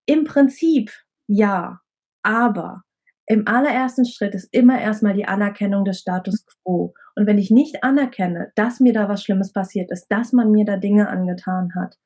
im 0.06 0.25
Prinzip 0.25 0.90
ja, 1.26 1.80
aber 2.22 2.80
im 3.26 3.46
allerersten 3.46 4.06
Schritt 4.06 4.34
ist 4.34 4.49
immer 4.50 4.80
erstmal 4.80 5.12
die 5.12 5.26
Anerkennung 5.26 5.84
des 5.84 5.99
Status 5.99 6.46
quo. 6.46 6.94
Und 7.16 7.26
wenn 7.26 7.37
ich 7.37 7.50
nicht 7.50 7.84
anerkenne, 7.84 8.50
dass 8.54 8.80
mir 8.80 8.94
da 8.94 9.10
was 9.10 9.22
Schlimmes 9.22 9.52
passiert 9.52 9.90
ist, 9.90 10.08
dass 10.08 10.32
man 10.32 10.50
mir 10.50 10.64
da 10.64 10.78
Dinge 10.78 11.10
angetan 11.10 11.68
hat, 11.76 11.99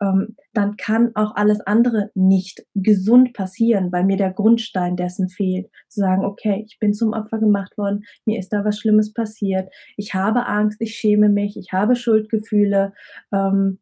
ähm, 0.00 0.36
dann 0.52 0.76
kann 0.76 1.10
auch 1.14 1.34
alles 1.34 1.60
andere 1.60 2.10
nicht 2.14 2.64
gesund 2.74 3.32
passieren, 3.34 3.90
weil 3.92 4.04
mir 4.04 4.16
der 4.16 4.32
Grundstein 4.32 4.96
dessen 4.96 5.28
fehlt. 5.28 5.68
Zu 5.88 6.00
sagen, 6.00 6.24
okay, 6.24 6.64
ich 6.66 6.78
bin 6.78 6.94
zum 6.94 7.12
Opfer 7.12 7.38
gemacht 7.38 7.76
worden, 7.76 8.04
mir 8.24 8.38
ist 8.38 8.52
da 8.52 8.64
was 8.64 8.78
Schlimmes 8.78 9.12
passiert, 9.12 9.72
ich 9.96 10.14
habe 10.14 10.46
Angst, 10.46 10.80
ich 10.80 10.94
schäme 10.94 11.28
mich, 11.28 11.56
ich 11.56 11.72
habe 11.72 11.96
Schuldgefühle, 11.96 12.92
ähm, 13.32 13.78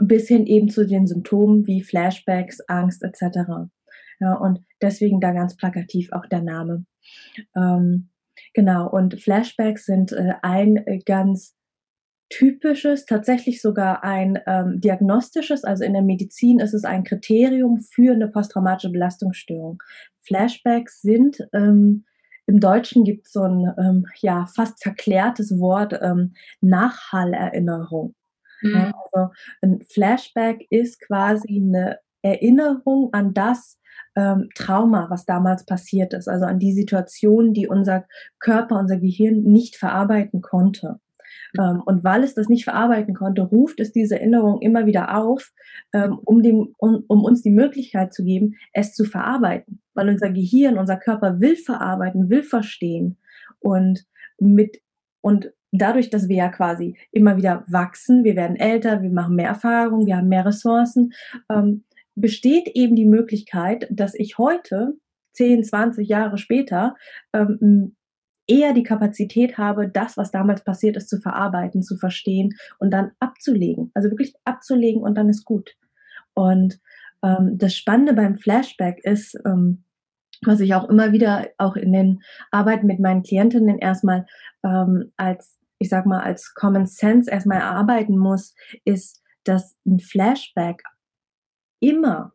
bis 0.00 0.28
hin 0.28 0.46
eben 0.46 0.68
zu 0.68 0.86
den 0.86 1.06
Symptomen 1.06 1.66
wie 1.66 1.82
Flashbacks, 1.82 2.60
Angst 2.68 3.02
etc. 3.02 3.68
Ja, 4.20 4.34
und 4.34 4.60
deswegen 4.80 5.20
da 5.20 5.32
ganz 5.32 5.56
plakativ 5.56 6.10
auch 6.12 6.26
der 6.26 6.42
Name. 6.42 6.86
Ähm, 7.56 8.08
genau, 8.54 8.88
und 8.88 9.20
Flashbacks 9.20 9.84
sind 9.84 10.12
äh, 10.12 10.34
ein 10.42 10.76
äh, 10.86 11.00
ganz 11.04 11.54
typisches, 12.30 13.06
tatsächlich 13.06 13.60
sogar 13.60 14.02
ein 14.02 14.38
ähm, 14.46 14.80
diagnostisches, 14.80 15.64
also 15.64 15.84
in 15.84 15.92
der 15.92 16.02
Medizin 16.02 16.58
ist 16.58 16.74
es 16.74 16.84
ein 16.84 17.04
Kriterium 17.04 17.78
für 17.78 18.12
eine 18.12 18.28
posttraumatische 18.28 18.90
Belastungsstörung. 18.90 19.82
Flashbacks 20.22 21.02
sind, 21.02 21.38
ähm, 21.52 22.04
im 22.46 22.60
Deutschen 22.60 23.04
gibt 23.04 23.26
es 23.26 23.32
so 23.32 23.42
ein 23.42 23.72
ähm, 23.78 24.06
ja, 24.20 24.46
fast 24.46 24.82
verklärtes 24.82 25.58
Wort, 25.58 25.98
ähm, 26.02 26.34
Nachhallerinnerung. 26.60 28.14
Mhm. 28.62 28.70
Ja, 28.70 28.92
also 29.12 29.32
ein 29.62 29.80
Flashback 29.82 30.66
ist 30.70 31.00
quasi 31.00 31.56
eine 31.56 31.98
Erinnerung 32.22 33.12
an 33.12 33.34
das, 33.34 33.78
ähm, 34.16 34.48
Trauma, 34.54 35.08
was 35.10 35.24
damals 35.24 35.64
passiert 35.64 36.12
ist, 36.14 36.28
also 36.28 36.44
an 36.44 36.58
die 36.58 36.72
Situation, 36.72 37.52
die 37.52 37.66
unser 37.66 38.04
Körper, 38.38 38.78
unser 38.78 38.98
Gehirn 38.98 39.42
nicht 39.42 39.76
verarbeiten 39.76 40.40
konnte. 40.40 41.00
Ähm, 41.58 41.82
und 41.84 42.04
weil 42.04 42.24
es 42.24 42.34
das 42.34 42.48
nicht 42.48 42.64
verarbeiten 42.64 43.14
konnte, 43.14 43.42
ruft 43.42 43.80
es 43.80 43.92
diese 43.92 44.18
Erinnerung 44.18 44.60
immer 44.60 44.86
wieder 44.86 45.16
auf, 45.16 45.52
ähm, 45.92 46.18
um, 46.24 46.42
dem, 46.42 46.74
um, 46.78 47.04
um 47.08 47.24
uns 47.24 47.42
die 47.42 47.50
Möglichkeit 47.50 48.12
zu 48.12 48.24
geben, 48.24 48.54
es 48.72 48.94
zu 48.94 49.04
verarbeiten. 49.04 49.80
Weil 49.94 50.08
unser 50.08 50.30
Gehirn, 50.30 50.78
unser 50.78 50.96
Körper 50.96 51.40
will 51.40 51.56
verarbeiten, 51.56 52.30
will 52.30 52.42
verstehen. 52.42 53.18
Und 53.60 54.04
mit, 54.38 54.80
und 55.20 55.52
dadurch, 55.72 56.10
dass 56.10 56.28
wir 56.28 56.36
ja 56.36 56.48
quasi 56.48 56.96
immer 57.12 57.36
wieder 57.36 57.64
wachsen, 57.68 58.24
wir 58.24 58.36
werden 58.36 58.56
älter, 58.56 59.02
wir 59.02 59.10
machen 59.10 59.36
mehr 59.36 59.48
Erfahrung, 59.48 60.06
wir 60.06 60.16
haben 60.16 60.28
mehr 60.28 60.46
Ressourcen, 60.46 61.12
ähm, 61.50 61.84
besteht 62.14 62.68
eben 62.74 62.94
die 62.94 63.06
Möglichkeit, 63.06 63.88
dass 63.90 64.14
ich 64.14 64.38
heute, 64.38 64.94
10, 65.32 65.64
20 65.64 66.08
Jahre 66.08 66.38
später, 66.38 66.94
ähm, 67.32 67.96
eher 68.46 68.72
die 68.72 68.82
Kapazität 68.82 69.58
habe, 69.58 69.88
das, 69.88 70.16
was 70.16 70.30
damals 70.30 70.64
passiert 70.64 70.96
ist, 70.96 71.08
zu 71.08 71.20
verarbeiten, 71.20 71.82
zu 71.82 71.96
verstehen 71.96 72.54
und 72.78 72.90
dann 72.90 73.12
abzulegen. 73.20 73.90
Also 73.94 74.10
wirklich 74.10 74.34
abzulegen 74.44 75.02
und 75.02 75.16
dann 75.16 75.28
ist 75.28 75.44
gut. 75.44 75.76
Und 76.34 76.80
ähm, 77.22 77.56
das 77.56 77.74
Spannende 77.74 78.12
beim 78.12 78.36
Flashback 78.36 79.00
ist, 79.04 79.38
ähm, 79.46 79.84
was 80.42 80.60
ich 80.60 80.74
auch 80.74 80.88
immer 80.88 81.12
wieder 81.12 81.48
auch 81.58 81.76
in 81.76 81.92
den 81.92 82.22
Arbeiten 82.50 82.86
mit 82.86 83.00
meinen 83.00 83.22
Klientinnen 83.22 83.78
erstmal 83.78 84.26
ähm, 84.62 85.12
als, 85.16 85.58
ich 85.78 85.88
sag 85.88 86.06
mal, 86.06 86.20
als 86.20 86.54
Common 86.54 86.86
Sense 86.86 87.30
erstmal 87.30 87.58
erarbeiten 87.58 88.18
muss, 88.18 88.54
ist, 88.84 89.22
dass 89.44 89.76
ein 89.86 90.00
Flashback 90.00 90.82
immer 91.80 92.32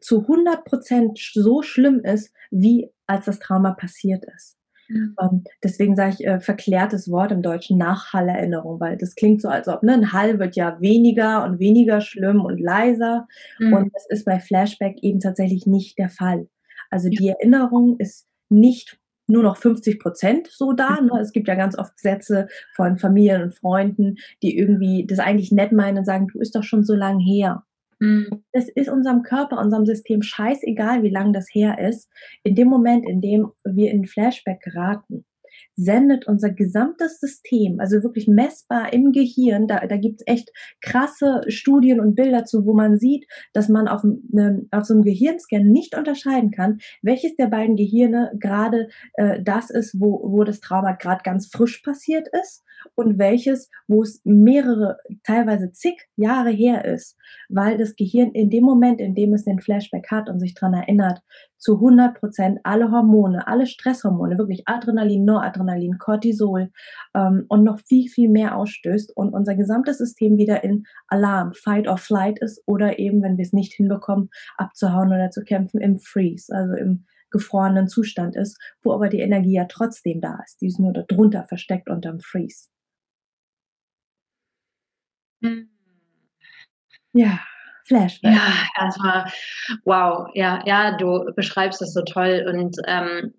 zu 0.00 0.20
100 0.22 0.64
Prozent 0.64 1.18
so 1.18 1.62
schlimm 1.62 2.00
ist, 2.00 2.32
wie 2.50 2.90
als 3.06 3.26
das 3.26 3.40
Trauma 3.40 3.72
passiert 3.72 4.24
ist. 4.36 4.59
Mhm. 4.90 5.16
Ähm, 5.20 5.44
deswegen 5.62 5.96
sage 5.96 6.16
ich 6.18 6.26
äh, 6.26 6.40
verklärtes 6.40 7.10
Wort 7.10 7.32
im 7.32 7.42
Deutschen 7.42 7.78
Nachhallerinnerung, 7.78 8.80
weil 8.80 8.96
das 8.96 9.14
klingt 9.14 9.40
so, 9.40 9.48
als 9.48 9.68
ob 9.68 9.82
ne, 9.82 9.94
ein 9.94 10.12
Hall 10.12 10.38
wird 10.38 10.56
ja 10.56 10.80
weniger 10.80 11.44
und 11.44 11.58
weniger 11.58 12.00
schlimm 12.00 12.40
und 12.44 12.60
leiser. 12.60 13.26
Mhm. 13.58 13.72
Und 13.72 13.94
das 13.94 14.06
ist 14.08 14.24
bei 14.24 14.40
Flashback 14.40 14.98
eben 15.02 15.20
tatsächlich 15.20 15.66
nicht 15.66 15.98
der 15.98 16.10
Fall. 16.10 16.48
Also 16.90 17.08
die 17.08 17.28
Erinnerung 17.28 17.96
ist 17.98 18.26
nicht 18.48 18.98
nur 19.28 19.44
noch 19.44 19.56
50 19.56 20.00
Prozent 20.00 20.48
so 20.50 20.72
da. 20.72 21.00
Ne? 21.00 21.20
Es 21.20 21.32
gibt 21.32 21.46
ja 21.46 21.54
ganz 21.54 21.78
oft 21.78 21.98
Sätze 21.98 22.48
von 22.74 22.96
Familien 22.96 23.42
und 23.42 23.54
Freunden, 23.54 24.16
die 24.42 24.58
irgendwie 24.58 25.06
das 25.06 25.20
eigentlich 25.20 25.52
nett 25.52 25.70
meinen 25.70 25.98
und 25.98 26.04
sagen, 26.04 26.26
du 26.26 26.40
ist 26.40 26.56
doch 26.56 26.64
schon 26.64 26.82
so 26.82 26.94
lang 26.94 27.20
her. 27.20 27.64
Mhm. 28.00 28.44
Es 28.52 28.68
ist 28.68 28.88
unserem 28.88 29.22
Körper, 29.22 29.58
unserem 29.58 29.86
System 29.86 30.22
scheißegal, 30.22 31.02
wie 31.02 31.10
lang 31.10 31.32
das 31.32 31.48
her 31.52 31.78
ist. 31.78 32.10
In 32.42 32.54
dem 32.54 32.68
Moment, 32.68 33.08
in 33.08 33.20
dem 33.20 33.52
wir 33.64 33.90
in 33.90 34.06
Flashback 34.06 34.60
geraten, 34.60 35.24
sendet 35.76 36.26
unser 36.26 36.50
gesamtes 36.50 37.20
System, 37.20 37.80
also 37.80 38.02
wirklich 38.02 38.28
messbar 38.28 38.92
im 38.92 39.12
Gehirn, 39.12 39.66
da, 39.66 39.86
da 39.86 39.96
gibt 39.96 40.20
es 40.20 40.26
echt 40.26 40.50
krasse 40.80 41.42
Studien 41.48 42.00
und 42.00 42.14
Bilder 42.14 42.44
zu, 42.44 42.66
wo 42.66 42.74
man 42.74 42.98
sieht, 42.98 43.26
dass 43.52 43.68
man 43.68 43.88
auf, 43.88 44.02
ne, 44.04 44.66
auf 44.70 44.84
so 44.84 44.94
einem 44.94 45.02
Gehirnscan 45.02 45.70
nicht 45.70 45.96
unterscheiden 45.96 46.50
kann, 46.50 46.78
welches 47.02 47.34
der 47.36 47.46
beiden 47.46 47.76
Gehirne 47.76 48.32
gerade 48.38 48.88
äh, 49.14 49.42
das 49.42 49.70
ist, 49.70 50.00
wo, 50.00 50.20
wo 50.30 50.44
das 50.44 50.60
Trauma 50.60 50.92
gerade 50.92 51.22
ganz 51.24 51.48
frisch 51.48 51.78
passiert 51.80 52.28
ist 52.42 52.64
und 52.94 53.18
welches, 53.18 53.70
wo 53.88 54.02
es 54.02 54.20
mehrere, 54.24 54.98
teilweise 55.24 55.72
zig 55.72 56.08
Jahre 56.16 56.50
her 56.50 56.84
ist, 56.84 57.16
weil 57.48 57.78
das 57.78 57.96
Gehirn 57.96 58.32
in 58.32 58.50
dem 58.50 58.64
Moment, 58.64 59.00
in 59.00 59.14
dem 59.14 59.34
es 59.34 59.44
den 59.44 59.60
Flashback 59.60 60.10
hat 60.10 60.28
und 60.28 60.40
sich 60.40 60.54
dran 60.54 60.74
erinnert, 60.74 61.20
zu 61.60 61.74
100 61.74 62.18
Prozent 62.18 62.60
alle 62.64 62.90
Hormone, 62.90 63.46
alle 63.46 63.66
Stresshormone, 63.66 64.38
wirklich 64.38 64.62
Adrenalin, 64.66 65.24
Noradrenalin, 65.24 65.98
Cortisol 65.98 66.70
ähm, 67.14 67.44
und 67.48 67.64
noch 67.64 67.80
viel, 67.80 68.08
viel 68.08 68.30
mehr 68.30 68.56
ausstößt 68.56 69.16
und 69.16 69.34
unser 69.34 69.54
gesamtes 69.54 69.98
System 69.98 70.38
wieder 70.38 70.64
in 70.64 70.84
Alarm, 71.08 71.52
Fight 71.52 71.86
or 71.86 71.98
Flight 71.98 72.38
ist 72.40 72.62
oder 72.66 72.98
eben, 72.98 73.22
wenn 73.22 73.36
wir 73.36 73.44
es 73.44 73.52
nicht 73.52 73.74
hinbekommen, 73.74 74.30
abzuhauen 74.56 75.08
oder 75.08 75.30
zu 75.30 75.42
kämpfen, 75.44 75.80
im 75.80 75.98
Freeze, 75.98 76.54
also 76.54 76.74
im 76.74 77.04
gefrorenen 77.30 77.88
Zustand 77.88 78.36
ist, 78.36 78.58
wo 78.82 78.92
aber 78.92 79.08
die 79.08 79.20
Energie 79.20 79.54
ja 79.54 79.64
trotzdem 79.64 80.20
da 80.20 80.40
ist. 80.44 80.60
Die 80.60 80.66
ist 80.66 80.78
nur 80.78 80.92
darunter 80.92 81.44
versteckt 81.44 81.88
unterm 81.88 82.20
Freeze. 82.20 82.68
Mhm. 85.40 85.70
Ja, 87.12 87.40
Flashback. 87.90 88.32
Ja, 88.32 88.52
erstmal, 88.78 89.24
wow, 89.84 90.28
ja, 90.34 90.62
ja, 90.64 90.96
du 90.96 91.32
beschreibst 91.34 91.80
das 91.80 91.92
so 91.92 92.02
toll. 92.02 92.46
Und 92.48 92.76
ähm, 92.86 93.34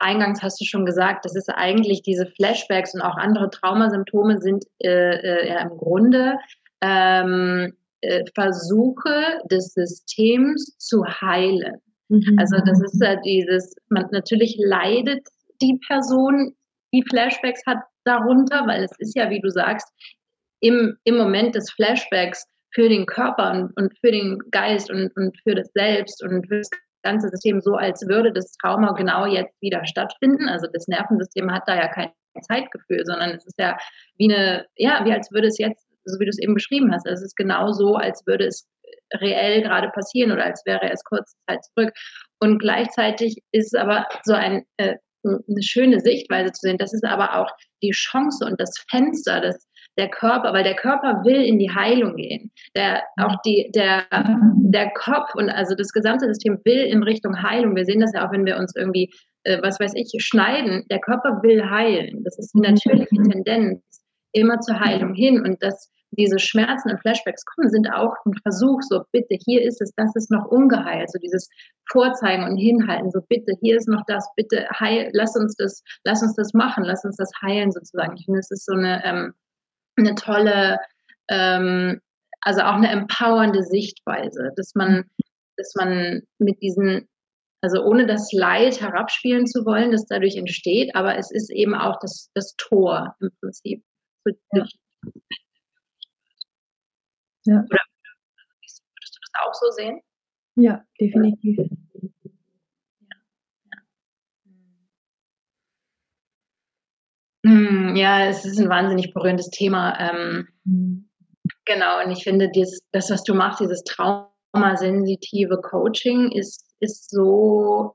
eingangs 0.00 0.42
hast 0.42 0.60
du 0.60 0.64
schon 0.64 0.86
gesagt, 0.86 1.26
das 1.26 1.36
ist 1.36 1.50
eigentlich 1.50 2.02
diese 2.02 2.26
Flashbacks 2.26 2.94
und 2.94 3.02
auch 3.02 3.16
andere 3.16 3.50
Traumasymptome 3.50 4.40
sind 4.40 4.64
äh, 4.82 4.88
äh, 4.88 5.48
ja 5.48 5.60
im 5.60 5.76
Grunde 5.76 6.38
ähm, 6.80 7.74
äh, 8.00 8.24
Versuche 8.34 9.40
des 9.50 9.74
Systems 9.74 10.76
zu 10.78 11.04
heilen. 11.04 11.76
Mhm. 12.08 12.36
Also 12.38 12.56
das 12.64 12.80
ist 12.82 13.02
ja 13.02 13.16
dieses, 13.16 13.74
man 13.88 14.06
natürlich 14.12 14.56
leidet 14.58 15.26
die 15.60 15.78
Person, 15.86 16.54
die 16.92 17.02
Flashbacks 17.08 17.62
hat 17.66 17.78
darunter, 18.04 18.66
weil 18.66 18.84
es 18.84 18.92
ist 18.98 19.16
ja, 19.16 19.30
wie 19.30 19.40
du 19.40 19.50
sagst, 19.50 19.88
im, 20.60 20.96
im 21.04 21.16
Moment 21.16 21.54
des 21.54 21.70
Flashbacks 21.72 22.46
für 22.72 22.88
den 22.88 23.06
Körper 23.06 23.52
und, 23.52 23.76
und 23.76 23.98
für 23.98 24.10
den 24.10 24.38
Geist 24.50 24.90
und, 24.90 25.14
und 25.16 25.36
für 25.42 25.54
das 25.54 25.70
Selbst 25.74 26.22
und 26.22 26.46
für 26.46 26.58
das 26.58 26.70
ganze 27.02 27.28
System 27.28 27.60
so, 27.60 27.74
als 27.74 28.06
würde 28.06 28.32
das 28.32 28.52
Trauma 28.52 28.92
genau 28.92 29.26
jetzt 29.26 29.54
wieder 29.60 29.84
stattfinden. 29.86 30.48
Also 30.48 30.66
das 30.72 30.88
Nervensystem 30.88 31.50
hat 31.52 31.62
da 31.66 31.76
ja 31.76 31.88
kein 31.88 32.10
Zeitgefühl, 32.42 33.04
sondern 33.04 33.30
es 33.30 33.46
ist 33.46 33.58
ja 33.58 33.76
wie 34.16 34.32
eine, 34.32 34.66
ja, 34.76 35.04
wie 35.04 35.12
als 35.12 35.30
würde 35.32 35.48
es 35.48 35.58
jetzt, 35.58 35.86
so 36.04 36.20
wie 36.20 36.24
du 36.24 36.30
es 36.30 36.38
eben 36.38 36.54
beschrieben 36.54 36.92
hast, 36.92 37.06
es 37.06 37.22
ist 37.22 37.36
genau 37.36 37.72
so, 37.72 37.96
als 37.96 38.26
würde 38.26 38.46
es 38.46 38.66
reell 39.14 39.62
gerade 39.62 39.88
passieren 39.88 40.32
oder 40.32 40.44
als 40.44 40.62
wäre 40.66 40.90
es 40.90 41.04
kurze 41.04 41.34
Zeit 41.48 41.64
zurück. 41.64 41.92
Und 42.40 42.58
gleichzeitig 42.58 43.38
ist 43.52 43.74
es 43.74 43.80
aber 43.80 44.06
so 44.24 44.34
ein, 44.34 44.64
äh, 44.76 44.96
eine 45.24 45.62
schöne 45.62 46.00
Sichtweise 46.00 46.52
zu 46.52 46.68
sehen. 46.68 46.78
Das 46.78 46.92
ist 46.92 47.04
aber 47.04 47.36
auch 47.36 47.50
die 47.82 47.90
Chance 47.90 48.44
und 48.44 48.60
das 48.60 48.72
Fenster, 48.88 49.40
das 49.40 49.66
der 49.98 50.08
Körper, 50.08 50.52
weil 50.52 50.64
der 50.64 50.76
Körper 50.76 51.24
will 51.24 51.42
in 51.42 51.58
die 51.58 51.70
Heilung 51.70 52.16
gehen. 52.16 52.50
Der, 52.76 53.02
auch 53.16 53.36
die, 53.44 53.70
der, 53.74 54.04
der 54.56 54.90
Kopf 54.90 55.34
und 55.34 55.48
also 55.48 55.74
das 55.74 55.92
gesamte 55.92 56.26
System 56.26 56.60
will 56.64 56.82
in 56.82 57.02
Richtung 57.02 57.42
Heilung. 57.42 57.74
Wir 57.74 57.84
sehen 57.84 58.00
das 58.00 58.12
ja 58.14 58.26
auch, 58.26 58.32
wenn 58.32 58.44
wir 58.44 58.58
uns 58.58 58.74
irgendwie, 58.76 59.10
äh, 59.44 59.58
was 59.62 59.80
weiß 59.80 59.94
ich, 59.94 60.12
schneiden. 60.18 60.84
Der 60.90 61.00
Körper 61.00 61.42
will 61.42 61.70
heilen. 61.70 62.22
Das 62.24 62.38
ist 62.38 62.54
eine 62.54 62.72
natürliche 62.72 63.08
Tendenz 63.30 63.82
immer 64.32 64.60
zur 64.60 64.78
Heilung 64.80 65.14
hin. 65.14 65.42
Und 65.42 65.62
dass 65.62 65.90
diese 66.10 66.38
Schmerzen 66.38 66.90
und 66.90 67.00
Flashbacks 67.00 67.44
kommen, 67.44 67.70
sind 67.70 67.88
auch 67.92 68.14
ein 68.24 68.34
Versuch, 68.42 68.80
so 68.82 69.02
bitte, 69.12 69.36
hier 69.44 69.62
ist 69.62 69.80
es, 69.80 69.92
das 69.96 70.14
ist 70.14 70.30
noch 70.30 70.46
ungeheilt. 70.46 71.10
So 71.10 71.18
dieses 71.18 71.48
Vorzeigen 71.90 72.44
und 72.44 72.56
Hinhalten, 72.56 73.10
so 73.10 73.20
bitte, 73.28 73.52
hier 73.60 73.76
ist 73.76 73.88
noch 73.88 74.02
das, 74.06 74.28
bitte, 74.36 74.66
heil, 74.78 75.10
lass 75.12 75.36
uns 75.36 75.56
das, 75.56 75.82
lass 76.04 76.22
uns 76.22 76.34
das 76.36 76.52
machen, 76.54 76.84
lass 76.84 77.04
uns 77.04 77.16
das 77.16 77.30
heilen 77.42 77.72
sozusagen. 77.72 78.16
Ich 78.16 78.24
finde, 78.24 78.40
es 78.40 78.50
ist 78.50 78.66
so 78.66 78.74
eine, 78.74 79.04
ähm, 79.04 79.34
eine 79.96 80.14
tolle, 80.14 80.78
ähm, 81.28 82.00
also 82.40 82.62
auch 82.62 82.74
eine 82.74 82.90
empowernde 82.90 83.62
Sichtweise, 83.62 84.52
dass 84.56 84.74
man, 84.74 85.04
dass 85.56 85.74
man 85.76 86.22
mit 86.38 86.60
diesen 86.62 87.08
also 87.62 87.82
ohne 87.82 88.06
das 88.06 88.32
Leid 88.32 88.80
herabspielen 88.80 89.46
zu 89.46 89.64
wollen, 89.64 89.90
das 89.90 90.06
dadurch 90.06 90.36
entsteht, 90.36 90.94
aber 90.94 91.16
es 91.16 91.32
ist 91.32 91.50
eben 91.50 91.74
auch 91.74 91.98
das, 92.00 92.30
das 92.34 92.54
Tor 92.56 93.16
im 93.18 93.30
Prinzip 93.40 93.82
ja. 94.52 94.64
Ja. 97.46 97.60
Oder 97.60 97.80
würdest 98.60 98.82
du 98.82 99.20
das 99.20 99.46
auch 99.46 99.54
so 99.54 99.70
sehen? 99.70 100.00
Ja, 100.56 100.84
definitiv. 101.00 101.58
Ja, 107.96 108.26
es 108.26 108.44
ist 108.44 108.58
ein 108.58 108.68
wahnsinnig 108.68 109.14
berührendes 109.14 109.48
Thema. 109.50 109.98
Ähm, 109.98 110.48
mhm. 110.64 111.08
Genau, 111.64 112.04
und 112.04 112.10
ich 112.10 112.24
finde, 112.24 112.50
dieses, 112.50 112.80
das, 112.92 113.10
was 113.10 113.22
du 113.24 113.34
machst, 113.34 113.60
dieses 113.60 113.82
traumasensitive 113.84 115.60
Coaching, 115.62 116.30
ist, 116.32 116.74
ist 116.80 117.10
so 117.10 117.94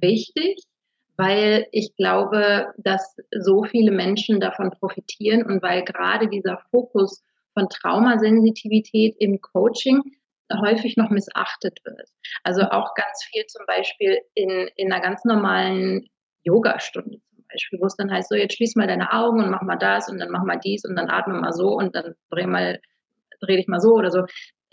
wichtig, 0.00 0.62
weil 1.16 1.66
ich 1.72 1.94
glaube, 1.96 2.72
dass 2.78 3.16
so 3.38 3.64
viele 3.64 3.90
Menschen 3.90 4.40
davon 4.40 4.70
profitieren 4.70 5.44
und 5.44 5.62
weil 5.62 5.84
gerade 5.84 6.28
dieser 6.28 6.58
Fokus 6.70 7.22
von 7.56 7.68
Traumasensitivität 7.68 9.16
im 9.18 9.40
Coaching 9.40 10.02
häufig 10.52 10.96
noch 10.96 11.10
missachtet 11.10 11.78
wird. 11.84 12.08
Also 12.44 12.62
auch 12.62 12.94
ganz 12.94 13.24
viel 13.24 13.44
zum 13.46 13.64
Beispiel 13.66 14.18
in, 14.34 14.68
in 14.76 14.92
einer 14.92 15.02
ganz 15.02 15.24
normalen 15.24 16.06
Yogastunde 16.44 17.18
zum 17.18 17.44
Beispiel, 17.50 17.80
wo 17.80 17.86
es 17.86 17.96
dann 17.96 18.10
heißt, 18.10 18.28
so 18.28 18.34
jetzt 18.34 18.56
schließ 18.56 18.76
mal 18.76 18.86
deine 18.86 19.12
Augen 19.12 19.42
und 19.42 19.50
mach 19.50 19.62
mal 19.62 19.76
das 19.76 20.08
und 20.08 20.18
dann 20.18 20.30
mach 20.30 20.44
mal 20.44 20.58
dies 20.62 20.84
und 20.84 20.96
dann 20.96 21.10
atme 21.10 21.34
mal 21.34 21.52
so 21.52 21.68
und 21.76 21.94
dann 21.94 22.14
dreh 22.30 22.46
mal, 22.46 22.80
dreh 23.40 23.56
dich 23.56 23.68
mal 23.68 23.80
so 23.80 23.94
oder 23.94 24.10
so. 24.10 24.24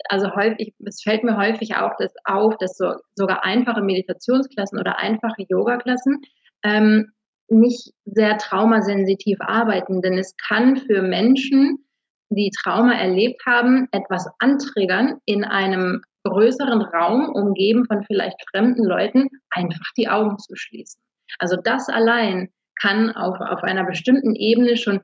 Also 0.08 0.34
häufig, 0.34 0.74
es 0.84 1.02
fällt 1.02 1.24
mir 1.24 1.36
häufig 1.36 1.76
auch 1.76 1.92
das 1.98 2.12
auf, 2.24 2.56
dass 2.58 2.76
so, 2.76 2.94
sogar 3.14 3.44
einfache 3.44 3.80
Meditationsklassen 3.80 4.78
oder 4.78 4.98
einfache 4.98 5.44
Yogaklassen 5.48 6.20
ähm, 6.62 7.12
nicht 7.48 7.92
sehr 8.04 8.38
traumasensitiv 8.38 9.38
arbeiten, 9.40 10.02
denn 10.02 10.18
es 10.18 10.34
kann 10.36 10.76
für 10.76 11.02
Menschen, 11.02 11.84
die 12.30 12.50
Trauma 12.50 12.94
erlebt 12.94 13.42
haben, 13.46 13.88
etwas 13.92 14.28
anträgern 14.38 15.18
in 15.24 15.44
einem 15.44 16.02
größeren 16.24 16.82
Raum, 16.82 17.28
umgeben 17.34 17.84
von 17.86 18.02
vielleicht 18.04 18.36
fremden 18.50 18.84
Leuten, 18.84 19.28
einfach 19.50 19.92
die 19.96 20.08
Augen 20.08 20.38
zu 20.38 20.56
schließen. 20.56 21.00
Also 21.38 21.56
das 21.62 21.88
allein 21.88 22.48
kann 22.80 23.10
auf, 23.12 23.38
auf 23.40 23.62
einer 23.62 23.84
bestimmten 23.84 24.34
Ebene 24.34 24.76
schon 24.76 25.00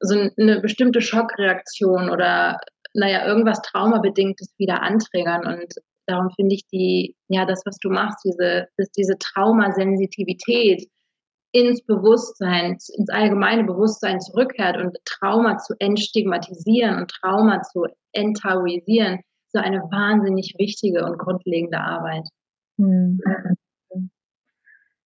so 0.00 0.28
eine 0.38 0.60
bestimmte 0.60 1.00
Schockreaktion 1.00 2.10
oder 2.10 2.58
naja, 2.94 3.26
irgendwas 3.26 3.62
Traumabedingtes 3.62 4.54
wieder 4.58 4.82
anträgern. 4.82 5.46
Und 5.46 5.72
darum 6.06 6.30
finde 6.36 6.54
ich 6.54 6.66
die, 6.72 7.14
ja, 7.28 7.46
das, 7.46 7.62
was 7.64 7.78
du 7.78 7.90
machst, 7.90 8.24
diese, 8.24 8.66
diese 8.96 9.16
Traumasensitivität, 9.18 10.88
ins 11.52 11.82
Bewusstsein, 11.84 12.72
ins 12.96 13.10
allgemeine 13.10 13.64
Bewusstsein 13.64 14.20
zurückkehrt 14.20 14.78
und 14.78 14.96
Trauma 15.04 15.58
zu 15.58 15.74
entstigmatisieren 15.78 16.98
und 16.98 17.10
Trauma 17.10 17.62
zu 17.62 17.86
enttabuisieren, 18.12 19.20
so 19.48 19.60
eine 19.60 19.80
wahnsinnig 19.90 20.54
wichtige 20.58 21.04
und 21.04 21.18
grundlegende 21.18 21.78
Arbeit. 21.78 22.26
Hm. 22.78 23.20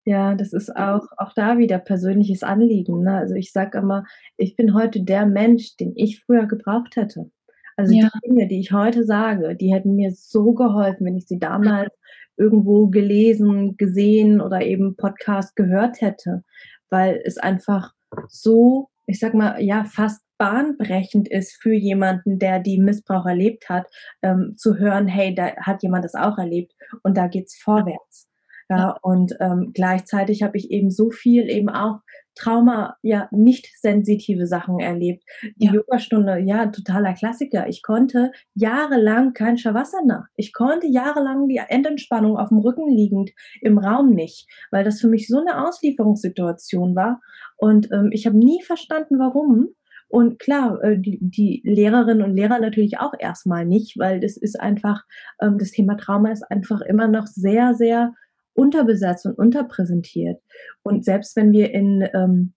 Ja, 0.07 0.35
das 0.35 0.53
ist 0.53 0.75
auch, 0.77 1.07
auch 1.17 1.33
da 1.33 1.57
wieder 1.57 1.79
persönliches 1.79 2.42
Anliegen. 2.42 3.03
Ne? 3.05 3.16
Also 3.16 3.35
ich 3.35 3.53
sage 3.53 3.79
immer, 3.79 4.05
ich 4.37 4.55
bin 4.55 4.75
heute 4.75 5.03
der 5.03 5.25
Mensch, 5.25 5.77
den 5.77 5.95
ich 5.97 6.23
früher 6.23 6.47
gebraucht 6.47 6.97
hätte. 6.97 7.31
Also 7.77 7.95
ja. 7.95 8.11
die 8.14 8.29
Dinge, 8.29 8.47
die 8.47 8.61
ich 8.61 8.73
heute 8.73 9.05
sage, 9.05 9.57
die 9.57 9.73
hätten 9.73 9.97
mir 9.97 10.12
so 10.12 10.53
geholfen, 10.53 11.07
wenn 11.07 11.16
ich 11.16 11.27
sie 11.27 11.38
damals 11.38 11.90
irgendwo 12.37 12.88
gelesen, 12.88 13.77
gesehen 13.77 14.40
oder 14.40 14.62
eben 14.62 14.97
Podcast 14.97 15.57
gehört 15.57 16.01
hätte, 16.01 16.42
weil 16.90 17.20
es 17.25 17.38
einfach 17.38 17.92
so, 18.29 18.88
ich 19.07 19.18
sag 19.18 19.35
mal, 19.35 19.62
ja, 19.62 19.85
fast 19.85 20.23
bahnbrechend 20.38 21.29
ist 21.29 21.57
für 21.62 21.75
jemanden, 21.75 22.38
der 22.38 22.59
die 22.59 22.79
Missbrauch 22.79 23.27
erlebt 23.27 23.68
hat, 23.68 23.87
ähm, 24.23 24.55
zu 24.57 24.79
hören, 24.79 25.07
hey, 25.07 25.35
da 25.35 25.55
hat 25.57 25.83
jemand 25.83 26.05
das 26.05 26.14
auch 26.14 26.38
erlebt 26.38 26.73
und 27.03 27.16
da 27.16 27.29
geht's 27.29 27.57
vorwärts. 27.57 28.29
Ja, 28.68 28.96
und 29.03 29.35
ähm, 29.40 29.72
gleichzeitig 29.74 30.42
habe 30.42 30.57
ich 30.57 30.70
eben 30.70 30.90
so 30.90 31.11
viel 31.11 31.50
eben 31.50 31.68
auch 31.68 32.00
Trauma, 32.35 32.96
ja, 33.03 33.29
nicht 33.31 33.68
sensitive 33.81 34.46
Sachen 34.46 34.81
erlebt. 34.81 35.22
Die 35.57 35.66
ja. 35.66 35.74
Yogastunde, 35.74 36.38
ja, 36.38 36.66
totaler 36.66 37.14
Klassiker. 37.14 37.68
Ich 37.68 37.83
konnte 37.83 38.33
jahrelang 38.55 39.35
kein 39.35 39.57
Shavasana. 39.57 40.27
Ich 40.37 40.53
konnte 40.53 40.87
jahrelang 40.87 41.48
die 41.48 41.61
Endentspannung 41.68 42.37
auf 42.37 42.48
dem 42.48 42.59
Rücken 42.59 42.88
liegend 42.88 43.31
im 43.61 43.79
Raum 43.79 44.11
nicht, 44.11 44.48
weil 44.70 44.85
das 44.85 45.00
für 45.00 45.09
mich 45.09 45.29
so 45.29 45.38
eine 45.38 45.64
Auslieferungssituation 45.66 46.96
war. 46.96 47.20
Und 47.57 47.90
ähm, 47.92 48.11
ich 48.12 48.27
habe 48.27 48.37
nie 48.37 48.62
verstanden, 48.62 49.18
warum. 49.18 49.68
Und 50.09 50.38
klar, 50.38 50.83
äh, 50.83 50.98
die, 50.98 51.18
die 51.20 51.62
Lehrerinnen 51.64 52.22
und 52.22 52.37
Lehrer 52.37 52.59
natürlich 52.59 52.98
auch 52.98 53.14
erstmal 53.18 53.64
nicht, 53.64 53.98
weil 53.98 54.20
das 54.20 54.37
ist 54.37 54.61
einfach, 54.61 55.03
ähm, 55.40 55.59
das 55.59 55.70
Thema 55.70 55.96
Trauma 55.96 56.31
ist 56.31 56.44
einfach 56.50 56.81
immer 56.83 57.09
noch 57.09 57.27
sehr, 57.27 57.74
sehr 57.74 58.12
unterbesetzt 58.55 59.27
und 59.27 59.37
unterpräsentiert. 59.37 60.40
Und 60.83 61.05
selbst 61.05 61.37
wenn 61.37 61.53
wir 61.53 61.73
in, 61.73 62.09
ähm, 62.14 62.53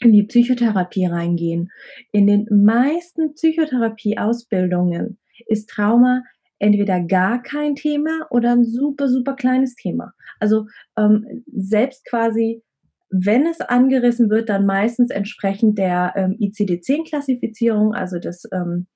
in 0.00 0.12
die 0.12 0.22
Psychotherapie 0.22 1.06
reingehen, 1.06 1.70
in 2.12 2.26
den 2.26 2.46
meisten 2.50 3.34
Psychotherapie-Ausbildungen 3.34 5.18
ist 5.46 5.68
Trauma 5.68 6.22
entweder 6.58 7.00
gar 7.00 7.42
kein 7.42 7.74
Thema 7.74 8.26
oder 8.30 8.52
ein 8.52 8.64
super, 8.64 9.08
super 9.08 9.34
kleines 9.34 9.74
Thema. 9.74 10.12
Also 10.38 10.66
ähm, 10.96 11.44
selbst 11.50 12.04
quasi, 12.04 12.62
wenn 13.08 13.46
es 13.46 13.60
angerissen 13.60 14.30
wird, 14.30 14.48
dann 14.48 14.66
meistens 14.66 15.10
entsprechend 15.10 15.78
der 15.78 16.12
ähm, 16.16 16.36
ICD-10-Klassifizierung, 16.38 17.94
also 17.94 18.18
des, 18.18 18.46
ähm, 18.52 18.86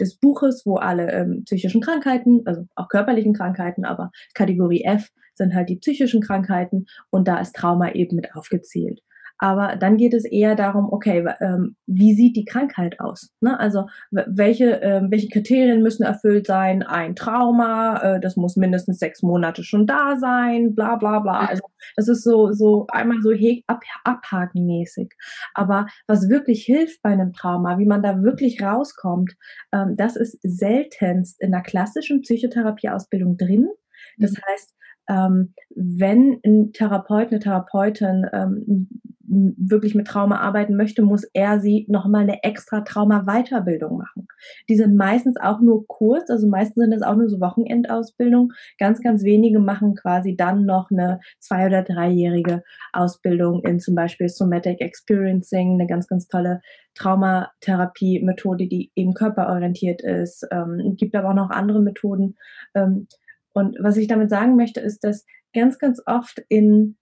des 0.00 0.16
Buches, 0.16 0.62
wo 0.64 0.76
alle 0.76 1.10
ähm, 1.12 1.44
psychischen 1.44 1.80
Krankheiten, 1.80 2.42
also 2.46 2.66
auch 2.74 2.88
körperlichen 2.88 3.34
Krankheiten, 3.34 3.84
aber 3.84 4.10
Kategorie 4.34 4.84
F 4.84 5.10
sind 5.34 5.54
halt 5.54 5.68
die 5.68 5.76
psychischen 5.76 6.20
Krankheiten 6.20 6.86
und 7.10 7.28
da 7.28 7.38
ist 7.38 7.54
Trauma 7.54 7.92
eben 7.92 8.16
mit 8.16 8.34
aufgezählt. 8.34 9.00
Aber 9.42 9.76
dann 9.76 9.96
geht 9.96 10.12
es 10.12 10.26
eher 10.26 10.54
darum, 10.54 10.92
okay, 10.92 11.26
ähm, 11.40 11.74
wie 11.86 12.14
sieht 12.14 12.36
die 12.36 12.44
Krankheit 12.44 13.00
aus? 13.00 13.32
Ne? 13.40 13.58
Also 13.58 13.86
welche, 14.10 14.82
äh, 14.82 15.00
welche 15.08 15.28
Kriterien 15.28 15.82
müssen 15.82 16.02
erfüllt 16.02 16.46
sein? 16.46 16.82
Ein 16.82 17.16
Trauma, 17.16 17.96
äh, 18.02 18.20
das 18.20 18.36
muss 18.36 18.56
mindestens 18.56 18.98
sechs 18.98 19.22
Monate 19.22 19.64
schon 19.64 19.86
da 19.86 20.18
sein, 20.18 20.74
bla 20.74 20.96
bla 20.96 21.20
bla. 21.20 21.40
Also 21.46 21.62
das 21.96 22.08
ist 22.08 22.22
so, 22.22 22.52
so 22.52 22.86
einmal 22.88 23.22
so 23.22 23.30
ab, 23.66 23.82
abhakenmäßig. 24.04 25.14
Aber 25.54 25.86
was 26.06 26.28
wirklich 26.28 26.64
hilft 26.64 27.00
bei 27.00 27.10
einem 27.10 27.32
Trauma, 27.32 27.78
wie 27.78 27.86
man 27.86 28.02
da 28.02 28.22
wirklich 28.22 28.62
rauskommt, 28.62 29.32
ähm, 29.72 29.96
das 29.96 30.16
ist 30.16 30.38
seltenst 30.42 31.40
in 31.40 31.52
der 31.52 31.62
klassischen 31.62 32.20
Psychotherapieausbildung 32.20 33.38
drin. 33.38 33.70
Das 34.18 34.32
mhm. 34.32 34.36
heißt, 34.50 34.74
ähm, 35.08 35.54
wenn 35.74 36.40
ein 36.44 36.72
Therapeut, 36.72 37.30
eine 37.30 37.40
Therapeutin 37.40 38.26
ähm, 38.32 38.88
wirklich 39.30 39.94
mit 39.94 40.08
Trauma 40.08 40.40
arbeiten 40.40 40.76
möchte, 40.76 41.02
muss 41.02 41.24
er 41.34 41.60
sie 41.60 41.86
nochmal 41.88 42.22
eine 42.22 42.42
extra 42.42 42.80
Trauma-Weiterbildung 42.80 43.96
machen. 43.96 44.26
Die 44.68 44.76
sind 44.76 44.96
meistens 44.96 45.36
auch 45.36 45.60
nur 45.60 45.86
kurz, 45.86 46.30
also 46.30 46.48
meistens 46.48 46.82
sind 46.82 46.90
das 46.90 47.02
auch 47.02 47.14
nur 47.14 47.28
so 47.28 47.40
Wochenendausbildung. 47.40 48.52
Ganz, 48.78 49.00
ganz 49.00 49.22
wenige 49.22 49.60
machen 49.60 49.94
quasi 49.94 50.34
dann 50.34 50.64
noch 50.66 50.90
eine 50.90 51.20
zwei- 51.38 51.66
oder 51.66 51.82
dreijährige 51.82 52.64
Ausbildung 52.92 53.62
in 53.64 53.78
zum 53.78 53.94
Beispiel 53.94 54.28
Somatic 54.28 54.80
Experiencing, 54.80 55.74
eine 55.74 55.86
ganz, 55.86 56.08
ganz 56.08 56.26
tolle 56.26 56.60
Traumatherapie-Methode, 56.94 58.66
die 58.66 58.90
eben 58.96 59.14
körperorientiert 59.14 60.02
ist. 60.02 60.46
Ähm, 60.50 60.96
gibt 60.96 61.14
aber 61.14 61.30
auch 61.30 61.34
noch 61.34 61.50
andere 61.50 61.80
Methoden. 61.80 62.36
Ähm, 62.74 63.06
und 63.52 63.76
was 63.80 63.96
ich 63.96 64.08
damit 64.08 64.30
sagen 64.30 64.56
möchte, 64.56 64.80
ist, 64.80 65.04
dass 65.04 65.24
ganz, 65.54 65.78
ganz 65.78 66.02
oft 66.06 66.42
in, 66.48 66.96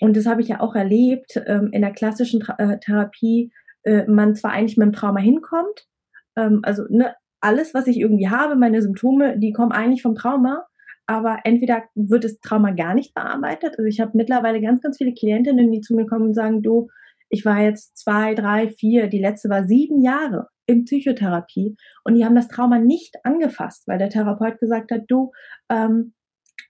und 0.00 0.16
das 0.16 0.26
habe 0.26 0.42
ich 0.42 0.48
ja 0.48 0.60
auch 0.60 0.74
erlebt, 0.74 1.40
ähm, 1.46 1.70
in 1.72 1.82
der 1.82 1.92
klassischen 1.92 2.40
Tra 2.40 2.56
äh, 2.58 2.78
Therapie 2.78 3.52
äh, 3.84 4.04
man 4.06 4.34
zwar 4.34 4.52
eigentlich 4.52 4.76
mit 4.76 4.86
dem 4.86 4.92
Trauma 4.92 5.20
hinkommt, 5.20 5.86
ähm, 6.36 6.60
also 6.62 6.84
ne, 6.88 7.14
alles, 7.40 7.74
was 7.74 7.86
ich 7.86 7.98
irgendwie 7.98 8.28
habe, 8.28 8.56
meine 8.56 8.80
Symptome, 8.80 9.38
die 9.38 9.52
kommen 9.52 9.72
eigentlich 9.72 10.02
vom 10.02 10.14
Trauma, 10.14 10.64
aber 11.06 11.40
entweder 11.44 11.82
wird 11.94 12.24
das 12.24 12.40
Trauma 12.40 12.70
gar 12.70 12.94
nicht 12.94 13.14
bearbeitet. 13.14 13.74
Also 13.78 13.84
ich 13.84 14.00
habe 14.00 14.12
mittlerweile 14.14 14.62
ganz, 14.62 14.80
ganz 14.80 14.96
viele 14.96 15.12
Klientinnen, 15.12 15.70
die 15.70 15.82
zu 15.82 15.94
mir 15.94 16.06
kommen 16.06 16.28
und 16.28 16.34
sagen, 16.34 16.62
du, 16.62 16.88
ich 17.28 17.44
war 17.44 17.60
jetzt 17.60 17.98
zwei, 17.98 18.34
drei, 18.34 18.68
vier, 18.68 19.08
die 19.08 19.18
letzte 19.18 19.50
war 19.50 19.64
sieben 19.64 20.00
Jahre 20.00 20.48
in 20.66 20.84
Psychotherapie 20.84 21.76
und 22.04 22.14
die 22.14 22.24
haben 22.24 22.34
das 22.34 22.48
Trauma 22.48 22.78
nicht 22.78 23.16
angefasst, 23.24 23.86
weil 23.86 23.98
der 23.98 24.08
Therapeut 24.08 24.58
gesagt 24.58 24.90
hat, 24.90 25.02
du, 25.08 25.32
ähm, 25.68 26.14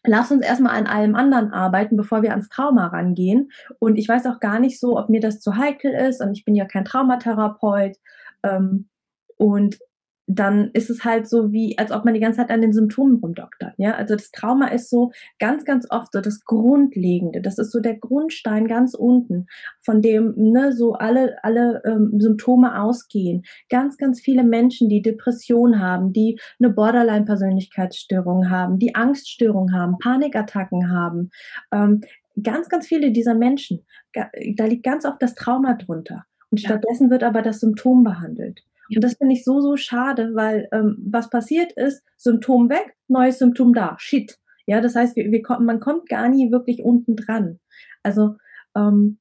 lass 0.06 0.30
uns 0.30 0.44
erstmal 0.44 0.76
an 0.76 0.86
allem 0.86 1.14
anderen 1.14 1.52
arbeiten, 1.52 1.96
bevor 1.96 2.22
wir 2.22 2.30
ans 2.30 2.48
Trauma 2.48 2.88
rangehen. 2.88 3.50
Und 3.78 3.96
ich 3.96 4.08
weiß 4.08 4.26
auch 4.26 4.40
gar 4.40 4.60
nicht 4.60 4.78
so, 4.78 4.98
ob 4.98 5.08
mir 5.08 5.20
das 5.20 5.40
zu 5.40 5.56
heikel 5.56 5.92
ist 5.92 6.22
und 6.22 6.32
ich 6.32 6.44
bin 6.44 6.54
ja 6.54 6.64
kein 6.64 6.84
Traumatherapeut. 6.84 7.96
Ähm, 8.42 8.88
und 9.36 9.78
dann 10.26 10.70
ist 10.72 10.88
es 10.88 11.04
halt 11.04 11.28
so 11.28 11.52
wie, 11.52 11.76
als 11.76 11.90
ob 11.92 12.04
man 12.04 12.14
die 12.14 12.20
ganze 12.20 12.38
Zeit 12.38 12.50
an 12.50 12.62
den 12.62 12.72
Symptomen 12.72 13.16
rumdoktert. 13.16 13.74
Ja, 13.76 13.94
also 13.94 14.14
das 14.14 14.30
Trauma 14.30 14.68
ist 14.68 14.88
so 14.88 15.12
ganz, 15.38 15.64
ganz 15.64 15.86
oft 15.90 16.12
so 16.12 16.20
das 16.20 16.44
Grundlegende. 16.44 17.42
Das 17.42 17.58
ist 17.58 17.70
so 17.70 17.80
der 17.80 17.96
Grundstein 17.96 18.66
ganz 18.66 18.94
unten, 18.94 19.46
von 19.80 20.00
dem 20.00 20.34
ne, 20.36 20.72
so 20.72 20.94
alle, 20.94 21.36
alle 21.42 21.82
ähm, 21.84 22.18
Symptome 22.18 22.80
ausgehen. 22.80 23.44
Ganz, 23.68 23.98
ganz 23.98 24.20
viele 24.20 24.44
Menschen, 24.44 24.88
die 24.88 25.02
Depression 25.02 25.80
haben, 25.80 26.12
die 26.12 26.40
eine 26.58 26.70
Borderline-Persönlichkeitsstörung 26.70 28.50
haben, 28.50 28.78
die 28.78 28.94
Angststörung 28.94 29.72
haben, 29.72 29.98
Panikattacken 29.98 30.90
haben. 30.90 31.30
Ähm, 31.70 32.00
ganz, 32.42 32.68
ganz 32.70 32.86
viele 32.86 33.12
dieser 33.12 33.34
Menschen, 33.34 33.84
da 34.12 34.64
liegt 34.64 34.84
ganz 34.84 35.04
oft 35.04 35.20
das 35.20 35.34
Trauma 35.34 35.74
drunter. 35.74 36.24
Und 36.50 36.60
stattdessen 36.60 37.10
wird 37.10 37.24
aber 37.24 37.42
das 37.42 37.60
Symptom 37.60 38.04
behandelt. 38.04 38.62
Und 38.94 39.02
das 39.02 39.14
finde 39.14 39.34
ich 39.34 39.44
so, 39.44 39.60
so 39.60 39.76
schade, 39.76 40.32
weil 40.34 40.68
ähm, 40.72 40.96
was 41.06 41.30
passiert 41.30 41.72
ist, 41.72 42.02
Symptom 42.16 42.68
weg, 42.68 42.94
neues 43.08 43.38
Symptom 43.38 43.72
da, 43.72 43.96
shit. 43.98 44.36
Ja, 44.66 44.80
das 44.80 44.96
heißt, 44.96 45.16
wir, 45.16 45.30
wir, 45.30 45.42
man 45.60 45.80
kommt 45.80 46.08
gar 46.08 46.28
nie 46.28 46.50
wirklich 46.50 46.82
unten 46.82 47.16
dran. 47.16 47.60
Also 48.02 48.36
ähm, 48.76 49.18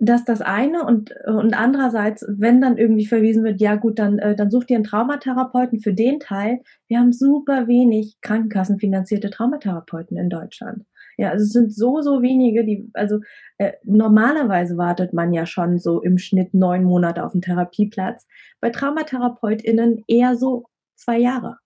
das 0.00 0.24
das 0.24 0.40
eine 0.40 0.84
und, 0.84 1.14
und 1.26 1.54
andererseits, 1.54 2.24
wenn 2.26 2.60
dann 2.60 2.78
irgendwie 2.78 3.06
verwiesen 3.06 3.44
wird, 3.44 3.60
ja 3.60 3.76
gut, 3.76 3.98
dann, 3.98 4.18
äh, 4.18 4.34
dann 4.34 4.50
sucht 4.50 4.70
ihr 4.70 4.76
einen 4.76 4.84
Traumatherapeuten 4.84 5.80
für 5.80 5.92
den 5.92 6.20
Teil. 6.20 6.60
Wir 6.88 6.98
haben 6.98 7.12
super 7.12 7.68
wenig 7.68 8.16
krankenkassenfinanzierte 8.22 9.28
Traumatherapeuten 9.28 10.16
in 10.16 10.30
Deutschland. 10.30 10.84
Ja, 11.20 11.32
also 11.32 11.44
es 11.44 11.52
sind 11.52 11.70
so, 11.70 12.00
so 12.00 12.22
wenige, 12.22 12.64
die, 12.64 12.88
also 12.94 13.20
äh, 13.58 13.72
normalerweise 13.84 14.78
wartet 14.78 15.12
man 15.12 15.34
ja 15.34 15.44
schon 15.44 15.78
so 15.78 16.00
im 16.00 16.16
Schnitt 16.16 16.54
neun 16.54 16.82
Monate 16.82 17.22
auf 17.22 17.34
einen 17.34 17.42
Therapieplatz. 17.42 18.26
Bei 18.62 18.70
TraumatherapeutInnen 18.70 20.02
eher 20.08 20.34
so 20.36 20.64
zwei 20.96 21.18
Jahre. 21.18 21.58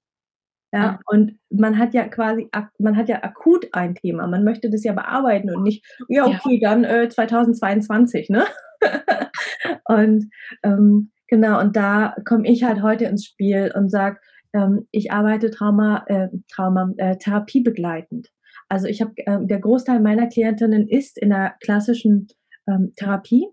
Ja, 0.73 0.99
und 1.07 1.39
man 1.51 1.79
hat 1.79 1.95
ja 1.95 2.09
quasi, 2.09 2.51
man 2.81 2.97
hat 2.97 3.09
ja 3.09 3.23
akut 3.23 3.69
ein 3.71 3.95
Thema. 3.95 4.27
Man 4.27 4.43
möchte 4.43 4.71
das 4.71 4.83
ja 4.83 4.93
bearbeiten 4.93 5.55
und 5.55 5.63
nicht, 5.63 5.87
ja, 6.09 6.27
okay, 6.27 6.59
ja. 6.61 6.71
dann 6.71 6.83
äh, 6.83 7.09
2022, 7.09 8.31
ne? 8.31 8.45
und 9.85 10.31
ähm, 10.65 11.13
genau, 11.29 11.61
und 11.61 11.77
da 11.77 12.17
komme 12.25 12.49
ich 12.49 12.65
halt 12.65 12.83
heute 12.83 13.05
ins 13.05 13.25
Spiel 13.25 13.73
und 13.73 13.89
sage, 13.89 14.19
ähm, 14.53 14.89
ich 14.91 15.13
arbeite 15.13 15.53
Trauma, 15.53 16.03
äh, 16.09 16.27
Trauma, 16.53 16.93
äh, 16.97 17.19
Therapie 17.19 17.61
begleitend. 17.61 18.31
Also 18.69 18.87
ich 18.87 19.01
habe, 19.01 19.13
äh, 19.17 19.39
der 19.43 19.61
Großteil 19.61 20.01
meiner 20.01 20.27
Klientinnen 20.29 20.89
ist 20.89 21.19
in 21.19 21.31
der 21.31 21.55
klassischen 21.61 22.29
ähm, 22.69 22.93
Therapie, 22.97 23.47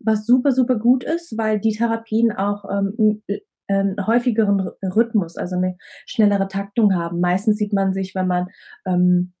was 0.00 0.26
super, 0.26 0.52
super 0.52 0.76
gut 0.76 1.04
ist, 1.04 1.36
weil 1.36 1.60
die 1.60 1.72
Therapien 1.72 2.32
auch 2.32 2.64
ähm, 2.70 3.22
einen 3.68 4.06
häufigeren 4.06 4.60
Rhythmus, 4.82 5.36
also 5.36 5.56
eine 5.56 5.76
schnellere 6.06 6.48
Taktung 6.48 6.94
haben. 6.94 7.20
Meistens 7.20 7.56
sieht 7.56 7.72
man 7.72 7.92
sich, 7.94 8.14
wenn 8.14 8.26
man 8.26 8.48
ähm, 8.86 9.32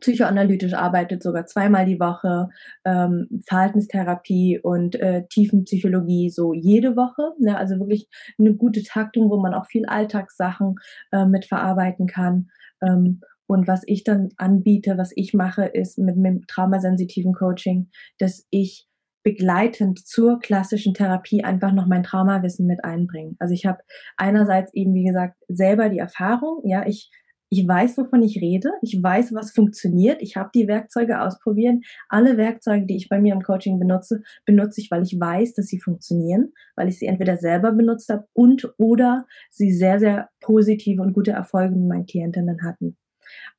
psychoanalytisch 0.00 0.74
arbeitet, 0.74 1.22
sogar 1.22 1.46
zweimal 1.46 1.86
die 1.86 2.00
Woche, 2.00 2.48
ähm, 2.84 3.28
Verhaltenstherapie 3.46 4.60
und 4.62 4.96
äh, 4.96 5.24
Tiefenpsychologie 5.28 6.30
so 6.30 6.52
jede 6.52 6.96
Woche. 6.96 7.32
Ne? 7.38 7.56
Also 7.56 7.78
wirklich 7.78 8.08
eine 8.38 8.54
gute 8.54 8.82
Taktung, 8.82 9.30
wo 9.30 9.38
man 9.38 9.54
auch 9.54 9.66
viel 9.66 9.86
Alltagssachen 9.86 10.74
äh, 11.12 11.26
mit 11.26 11.46
verarbeiten 11.46 12.06
kann. 12.06 12.48
Ähm, 12.82 13.20
und 13.46 13.68
was 13.68 13.82
ich 13.86 14.04
dann 14.04 14.30
anbiete, 14.36 14.98
was 14.98 15.12
ich 15.14 15.34
mache, 15.34 15.64
ist 15.64 15.98
mit, 15.98 16.16
mit 16.16 16.48
traumasensitiven 16.48 17.32
Coaching, 17.32 17.90
dass 18.18 18.46
ich 18.50 18.86
begleitend 19.22 20.06
zur 20.06 20.38
klassischen 20.38 20.94
Therapie 20.94 21.42
einfach 21.42 21.72
noch 21.72 21.86
mein 21.86 22.04
Traumawissen 22.04 22.66
mit 22.66 22.84
einbringe. 22.84 23.34
Also 23.40 23.54
ich 23.54 23.66
habe 23.66 23.80
einerseits 24.16 24.72
eben, 24.72 24.94
wie 24.94 25.04
gesagt, 25.04 25.36
selber 25.48 25.88
die 25.88 25.98
Erfahrung, 25.98 26.60
ja, 26.64 26.86
ich 26.86 27.10
ich 27.48 27.66
weiß, 27.66 27.96
wovon 27.96 28.22
ich 28.22 28.40
rede. 28.40 28.70
Ich 28.82 29.00
weiß, 29.00 29.32
was 29.32 29.52
funktioniert. 29.52 30.20
Ich 30.20 30.36
habe 30.36 30.50
die 30.54 30.66
Werkzeuge 30.66 31.20
ausprobiert. 31.20 31.76
Alle 32.08 32.36
Werkzeuge, 32.36 32.86
die 32.86 32.96
ich 32.96 33.08
bei 33.08 33.20
mir 33.20 33.34
im 33.34 33.42
Coaching 33.42 33.78
benutze, 33.78 34.22
benutze 34.44 34.80
ich, 34.80 34.90
weil 34.90 35.02
ich 35.02 35.18
weiß, 35.18 35.54
dass 35.54 35.66
sie 35.66 35.80
funktionieren, 35.80 36.52
weil 36.74 36.88
ich 36.88 36.98
sie 36.98 37.06
entweder 37.06 37.36
selber 37.36 37.72
benutzt 37.72 38.08
habe 38.08 38.26
und 38.32 38.72
oder 38.78 39.26
sie 39.50 39.72
sehr, 39.72 40.00
sehr 40.00 40.28
positive 40.40 41.02
und 41.02 41.12
gute 41.12 41.32
Erfolge 41.32 41.76
mit 41.76 41.88
meinen 41.88 42.06
Klientinnen 42.06 42.62
hatten. 42.64 42.96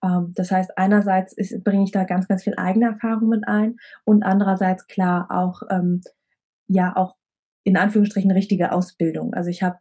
Ähm, 0.03 0.33
das 0.35 0.51
heißt, 0.51 0.77
einerseits 0.77 1.35
bringe 1.63 1.83
ich 1.83 1.91
da 1.91 2.03
ganz, 2.03 2.27
ganz 2.27 2.43
viel 2.43 2.55
eigene 2.57 2.87
Erfahrung 2.87 3.29
mit 3.29 3.47
ein 3.47 3.77
und 4.05 4.23
andererseits 4.23 4.87
klar 4.87 5.27
auch, 5.29 5.61
ähm, 5.69 6.01
ja, 6.67 6.95
auch 6.95 7.15
in 7.63 7.75
Anführungsstrichen 7.75 8.31
richtige 8.31 8.71
Ausbildung. 8.71 9.33
Also 9.33 9.49
ich 9.49 9.61
habe 9.61 9.77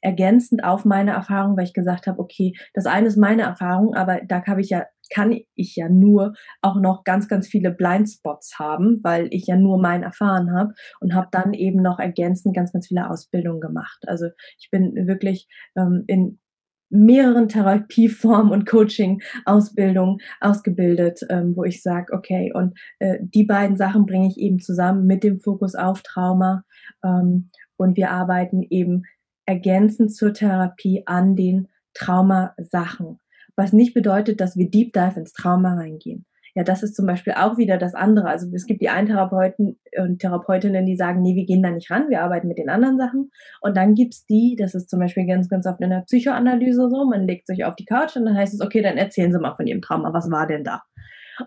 ergänzend 0.00 0.64
auf 0.64 0.86
meine 0.86 1.10
Erfahrung, 1.10 1.58
weil 1.58 1.64
ich 1.64 1.74
gesagt 1.74 2.06
habe, 2.06 2.18
okay, 2.20 2.54
das 2.72 2.86
eine 2.86 3.06
ist 3.06 3.18
meine 3.18 3.42
Erfahrung, 3.42 3.94
aber 3.94 4.22
da 4.26 4.42
habe 4.46 4.62
ich 4.62 4.70
ja 4.70 4.86
kann 5.10 5.38
ich 5.54 5.76
ja 5.76 5.88
nur 5.88 6.34
auch 6.62 6.76
noch 6.76 7.04
ganz, 7.04 7.28
ganz 7.28 7.48
viele 7.48 7.70
Blindspots 7.70 8.58
haben, 8.58 9.00
weil 9.02 9.28
ich 9.30 9.46
ja 9.46 9.56
nur 9.56 9.80
mein 9.80 10.02
erfahren 10.02 10.52
habe 10.52 10.74
und 11.00 11.14
habe 11.14 11.28
dann 11.30 11.54
eben 11.54 11.82
noch 11.82 11.98
ergänzend 11.98 12.54
ganz, 12.54 12.72
ganz 12.72 12.88
viele 12.88 13.08
Ausbildungen 13.10 13.60
gemacht. 13.60 14.04
Also 14.06 14.26
ich 14.58 14.70
bin 14.70 14.94
wirklich 15.06 15.48
ähm, 15.76 16.04
in 16.06 16.38
mehreren 16.90 17.48
Therapieformen 17.48 18.52
und 18.52 18.66
Coaching-Ausbildungen 18.66 20.18
ausgebildet, 20.40 21.20
ähm, 21.28 21.54
wo 21.56 21.64
ich 21.64 21.82
sage, 21.82 22.12
okay, 22.12 22.52
und 22.54 22.78
äh, 22.98 23.18
die 23.20 23.44
beiden 23.44 23.76
Sachen 23.76 24.06
bringe 24.06 24.28
ich 24.28 24.38
eben 24.38 24.58
zusammen 24.58 25.06
mit 25.06 25.22
dem 25.22 25.38
Fokus 25.38 25.74
auf 25.74 26.02
Trauma 26.02 26.64
ähm, 27.04 27.50
und 27.76 27.96
wir 27.96 28.10
arbeiten 28.10 28.62
eben 28.62 29.02
ergänzend 29.46 30.14
zur 30.14 30.32
Therapie 30.32 31.02
an 31.06 31.36
den 31.36 31.68
Traumasachen, 31.94 33.18
was 33.56 33.72
nicht 33.72 33.94
bedeutet, 33.94 34.40
dass 34.40 34.56
wir 34.56 34.70
Deep 34.70 34.92
Dive 34.92 35.18
ins 35.18 35.32
Trauma 35.32 35.74
reingehen. 35.74 36.26
Ja, 36.58 36.64
das 36.64 36.82
ist 36.82 36.96
zum 36.96 37.06
Beispiel 37.06 37.34
auch 37.34 37.56
wieder 37.56 37.78
das 37.78 37.94
andere. 37.94 38.26
Also 38.26 38.48
es 38.52 38.66
gibt 38.66 38.82
die 38.82 38.88
einen 38.88 39.06
Therapeuten 39.06 39.78
und 39.96 40.18
Therapeutinnen, 40.18 40.86
die 40.86 40.96
sagen, 40.96 41.22
nee, 41.22 41.36
wir 41.36 41.46
gehen 41.46 41.62
da 41.62 41.70
nicht 41.70 41.88
ran, 41.88 42.10
wir 42.10 42.20
arbeiten 42.20 42.48
mit 42.48 42.58
den 42.58 42.68
anderen 42.68 42.98
Sachen. 42.98 43.30
Und 43.60 43.76
dann 43.76 43.94
gibt's 43.94 44.26
die, 44.26 44.56
das 44.58 44.74
ist 44.74 44.90
zum 44.90 44.98
Beispiel 44.98 45.24
ganz, 45.24 45.48
ganz 45.48 45.68
oft 45.68 45.80
in 45.80 45.90
der 45.90 46.00
Psychoanalyse 46.00 46.90
so, 46.90 47.04
man 47.04 47.28
legt 47.28 47.46
sich 47.46 47.64
auf 47.64 47.76
die 47.76 47.84
Couch 47.84 48.16
und 48.16 48.24
dann 48.24 48.36
heißt 48.36 48.54
es, 48.54 48.60
okay, 48.60 48.82
dann 48.82 48.96
erzählen 48.96 49.30
Sie 49.30 49.38
mal 49.38 49.54
von 49.54 49.68
Ihrem 49.68 49.82
Trauma, 49.82 50.12
was 50.12 50.32
war 50.32 50.48
denn 50.48 50.64
da? 50.64 50.82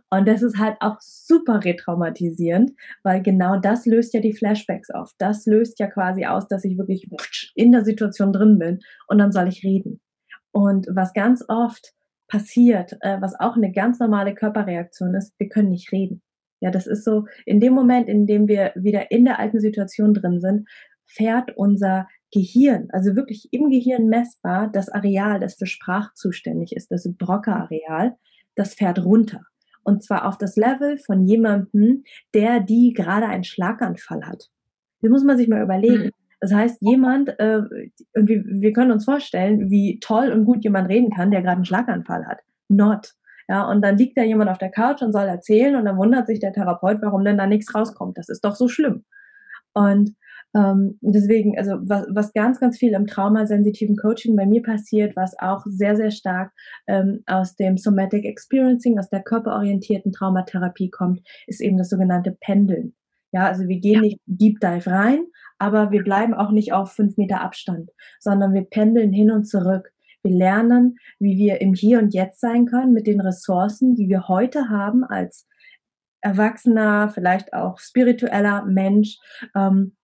Und 0.10 0.30
das 0.30 0.44
ist 0.44 0.58
halt 0.58 0.78
auch 0.80 0.96
super 1.02 1.62
retraumatisierend, 1.62 2.72
weil 3.04 3.22
genau 3.22 3.60
das 3.60 3.86
löst 3.86 4.14
ja 4.14 4.22
die 4.22 4.32
Flashbacks 4.32 4.92
auf. 4.92 5.12
Das 5.18 5.46
löst 5.46 5.78
ja 5.80 5.88
quasi 5.88 6.26
aus, 6.26 6.48
dass 6.48 6.64
ich 6.64 6.78
wirklich 6.78 7.10
in 7.54 7.74
der 7.74 7.84
Situation 7.84 8.32
drin 8.32 8.60
bin 8.60 8.80
und 9.10 9.18
dann 9.18 9.34
soll 9.34 9.50
ich 9.50 9.62
reden. 9.66 10.00
Und 10.54 10.88
was 10.90 11.12
ganz 11.12 11.44
oft 11.50 11.92
passiert, 12.32 12.94
äh, 13.02 13.20
was 13.20 13.38
auch 13.40 13.58
eine 13.58 13.72
ganz 13.72 14.00
normale 14.00 14.34
Körperreaktion 14.34 15.14
ist, 15.16 15.34
wir 15.38 15.50
können 15.50 15.70
nicht 15.70 15.92
reden. 15.92 16.22
Ja, 16.62 16.72
das 16.72 16.88
ist 16.88 17.04
so, 17.04 17.26
in 17.46 17.60
dem 17.60 17.74
Moment, 17.74 18.08
in 18.08 18.26
dem 18.26 18.48
wir 18.48 18.72
wieder 18.76 19.12
in 19.12 19.26
der 19.26 19.40
alten 19.40 19.60
Situation 19.60 20.14
drin 20.14 20.40
sind, 20.40 20.70
fährt 21.06 21.58
unser 21.58 22.08
Gehirn, 22.32 22.88
also 22.92 23.18
wirklich 23.18 23.50
im 23.52 23.70
Gehirn 23.70 24.08
messbar, 24.08 24.72
das 24.72 24.88
Areal, 24.88 25.42
das 25.42 25.56
für 25.56 25.66
Sprach 25.66 26.14
zuständig 26.14 26.74
ist, 26.74 26.90
das 26.90 27.06
Broca-Areal, 27.18 28.16
das 28.56 28.76
fährt 28.76 29.04
runter. 29.04 29.42
Und 29.84 30.04
zwar 30.04 30.26
auf 30.26 30.38
das 30.38 30.56
Level 30.56 30.98
von 31.00 31.26
jemandem, 31.26 32.04
der 32.34 32.62
die 32.62 32.94
gerade 32.94 33.26
einen 33.26 33.44
Schlaganfall 33.44 34.26
hat. 34.26 34.50
Das 35.02 35.12
muss 35.12 35.26
man 35.26 35.38
sich 35.38 35.50
mal 35.50 35.64
überlegen. 35.64 36.12
Das 36.42 36.52
heißt, 36.52 36.82
jemand, 36.82 37.30
äh, 37.40 37.62
und 38.16 38.28
wir, 38.28 38.44
wir 38.44 38.74
können 38.74 38.92
uns 38.92 39.06
vorstellen, 39.06 39.70
wie 39.70 40.00
toll 40.00 40.32
und 40.32 40.46
gut 40.46 40.64
jemand 40.64 40.90
reden 40.90 41.12
kann, 41.12 41.32
der 41.32 41.42
gerade 41.42 41.58
einen 41.58 41.66
Schlaganfall 41.66 42.26
hat. 42.26 42.40
Not. 42.68 43.14
Ja, 43.48 43.70
und 43.70 43.82
dann 43.84 43.98
liegt 43.98 44.18
da 44.18 44.24
jemand 44.24 44.50
auf 44.50 44.58
der 44.58 44.72
Couch 44.72 45.02
und 45.02 45.12
soll 45.12 45.28
erzählen 45.28 45.76
und 45.76 45.86
dann 45.86 45.98
wundert 45.98 46.26
sich 46.28 46.40
der 46.40 46.54
Therapeut, 46.54 46.98
warum 47.02 47.24
denn 47.24 47.38
da 47.38 47.48
nichts 47.48 47.74
rauskommt. 47.76 48.18
Das 48.18 48.30
ist 48.30 48.44
doch 48.44 48.56
so 48.56 48.68
schlimm. 48.68 49.06
Und 49.74 50.16
ähm, 50.56 50.98
deswegen, 51.02 51.58
also 51.58 51.78
was, 51.82 52.06
was 52.10 52.34
ganz, 52.34 52.60
ganz 52.60 52.78
viel 52.78 52.94
im 52.94 53.08
traumasensitiven 53.08 53.96
Coaching 53.96 54.36
bei 54.36 54.46
mir 54.46 54.62
passiert, 54.62 55.16
was 55.16 55.38
auch 55.40 55.64
sehr, 55.66 55.96
sehr 55.96 56.12
stark 56.12 56.52
ähm, 56.88 57.24
aus 57.26 57.56
dem 57.56 57.78
Somatic 57.78 58.26
Experiencing, 58.26 59.00
aus 59.00 59.10
der 59.10 59.22
körperorientierten 59.22 60.12
Traumatherapie 60.12 60.90
kommt, 60.90 61.22
ist 61.48 61.62
eben 61.62 61.78
das 61.78 61.90
sogenannte 61.90 62.36
Pendeln. 62.40 62.96
Ja, 63.32 63.48
also 63.48 63.68
wir 63.68 63.80
gehen 63.80 64.02
nicht 64.02 64.20
Deep 64.26 64.60
Dive 64.60 64.90
rein, 64.90 65.26
aber 65.62 65.92
wir 65.92 66.04
bleiben 66.04 66.34
auch 66.34 66.52
nicht 66.52 66.74
auf 66.74 66.94
fünf 66.94 67.18
Meter 67.18 67.42
Abstand, 67.42 67.92
sondern 68.20 68.54
wir 68.54 68.64
pendeln 68.64 69.14
hin 69.14 69.30
und 69.32 69.46
zurück. 69.46 69.92
Wir 70.24 70.32
lernen, 70.36 70.98
wie 71.20 71.38
wir 71.38 71.62
im 71.62 71.76
Hier 71.76 72.00
und 72.00 72.16
Jetzt 72.16 72.42
sein 72.42 72.66
können 72.66 72.94
mit 72.94 73.06
den 73.06 73.22
Ressourcen, 73.22 73.96
die 73.96 74.10
wir 74.10 74.28
heute 74.28 74.70
haben 74.70 75.04
als 75.04 75.48
erwachsener, 76.22 77.10
vielleicht 77.10 77.54
auch 77.54 77.78
spiritueller 77.80 78.66
Mensch. 78.66 79.18
Ähm, 79.56 79.96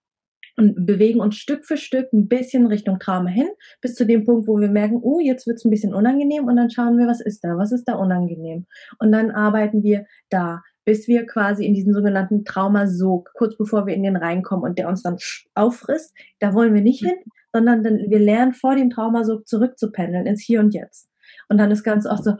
und 0.60 0.88
bewegen 0.88 1.20
uns 1.20 1.36
Stück 1.36 1.66
für 1.66 1.78
Stück 1.78 2.12
ein 2.14 2.28
bisschen 2.28 2.66
Richtung 2.66 2.98
Trauma 2.98 3.30
hin, 3.30 3.48
bis 3.80 3.94
zu 3.94 4.08
dem 4.08 4.26
Punkt, 4.26 4.48
wo 4.48 4.60
wir 4.60 4.70
merken, 4.70 5.00
oh, 5.04 5.20
jetzt 5.20 5.46
wird's 5.46 5.64
ein 5.64 5.70
bisschen 5.70 5.94
unangenehm 5.94 6.46
und 6.46 6.56
dann 6.56 6.72
schauen 6.72 6.98
wir, 6.98 7.06
was 7.06 7.22
ist 7.22 7.44
da, 7.44 7.58
was 7.58 7.72
ist 7.72 7.84
da 7.84 7.94
unangenehm. 7.94 8.66
Und 8.98 9.12
dann 9.12 9.30
arbeiten 9.30 9.84
wir 9.84 10.08
da, 10.30 10.64
bis 10.88 11.06
wir 11.10 11.26
quasi 11.26 11.66
in 11.66 11.74
diesen 11.74 11.94
sogenannten 11.94 12.46
Traumasog, 12.46 13.32
kurz 13.34 13.58
bevor 13.58 13.86
wir 13.86 13.94
in 13.94 14.04
den 14.04 14.16
reinkommen 14.16 14.64
und 14.64 14.80
der 14.80 14.88
uns 14.88 15.04
dann 15.04 15.18
auffrisst, 15.54 16.16
da 16.40 16.54
wollen 16.54 16.74
wir 16.74 16.82
nicht 16.82 17.04
hin, 17.04 17.18
sondern 17.52 17.84
dann, 17.84 17.98
wir 18.08 18.20
lernen 18.20 18.54
vor 18.54 18.74
dem 18.74 18.90
Traumasog 18.90 19.46
zurückzupendeln 19.46 20.26
ins 20.26 20.42
Hier 20.42 20.62
und 20.62 20.74
Jetzt. 20.74 21.10
Und 21.50 21.58
dann 21.58 21.72
ist 21.72 21.84
ganz 21.84 22.06
oft 22.06 22.24
so, 22.24 22.36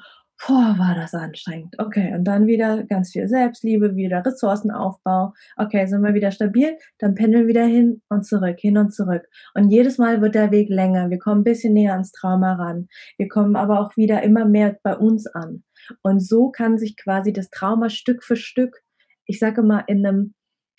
boah, 0.48 0.76
war 0.78 0.96
das 0.96 1.14
anstrengend. 1.14 1.76
Okay, 1.78 2.14
und 2.16 2.24
dann 2.24 2.48
wieder 2.48 2.84
ganz 2.84 3.12
viel 3.12 3.28
Selbstliebe, 3.28 3.98
wieder 3.98 4.26
Ressourcenaufbau. 4.26 5.34
Okay, 5.58 5.86
sind 5.86 6.02
wir 6.02 6.14
wieder 6.14 6.32
stabil, 6.32 6.78
dann 7.00 7.16
pendeln 7.16 7.44
wir 7.44 7.50
wieder 7.50 7.66
hin 7.66 8.02
und 8.08 8.26
zurück, 8.26 8.60
hin 8.62 8.78
und 8.78 8.94
zurück. 8.94 9.28
Und 9.56 9.72
jedes 9.72 9.98
Mal 9.98 10.22
wird 10.22 10.36
der 10.36 10.52
Weg 10.52 10.70
länger. 10.70 11.10
Wir 11.10 11.20
kommen 11.20 11.42
ein 11.42 11.44
bisschen 11.44 11.74
näher 11.74 11.92
ans 11.92 12.14
Trauma 12.14 12.54
ran. 12.54 12.88
Wir 13.18 13.28
kommen 13.28 13.58
aber 13.58 13.82
auch 13.82 13.98
wieder 13.98 14.24
immer 14.24 14.46
mehr 14.46 14.78
bei 14.84 14.96
uns 14.96 15.28
an. 15.28 15.64
Und 16.02 16.20
so 16.20 16.50
kann 16.50 16.78
sich 16.78 16.98
quasi 16.98 17.34
das 17.34 17.50
Trauma 17.50 17.90
Stück 17.90 18.24
für 18.24 18.36
Stück, 18.36 18.82
ich 19.26 19.40
sage 19.40 19.62
mal, 19.64 19.84
in 19.88 20.06
einem 20.06 20.34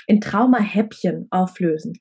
in 0.07 0.21
Traumahäppchen 0.23 1.29
auflösen. 1.31 1.99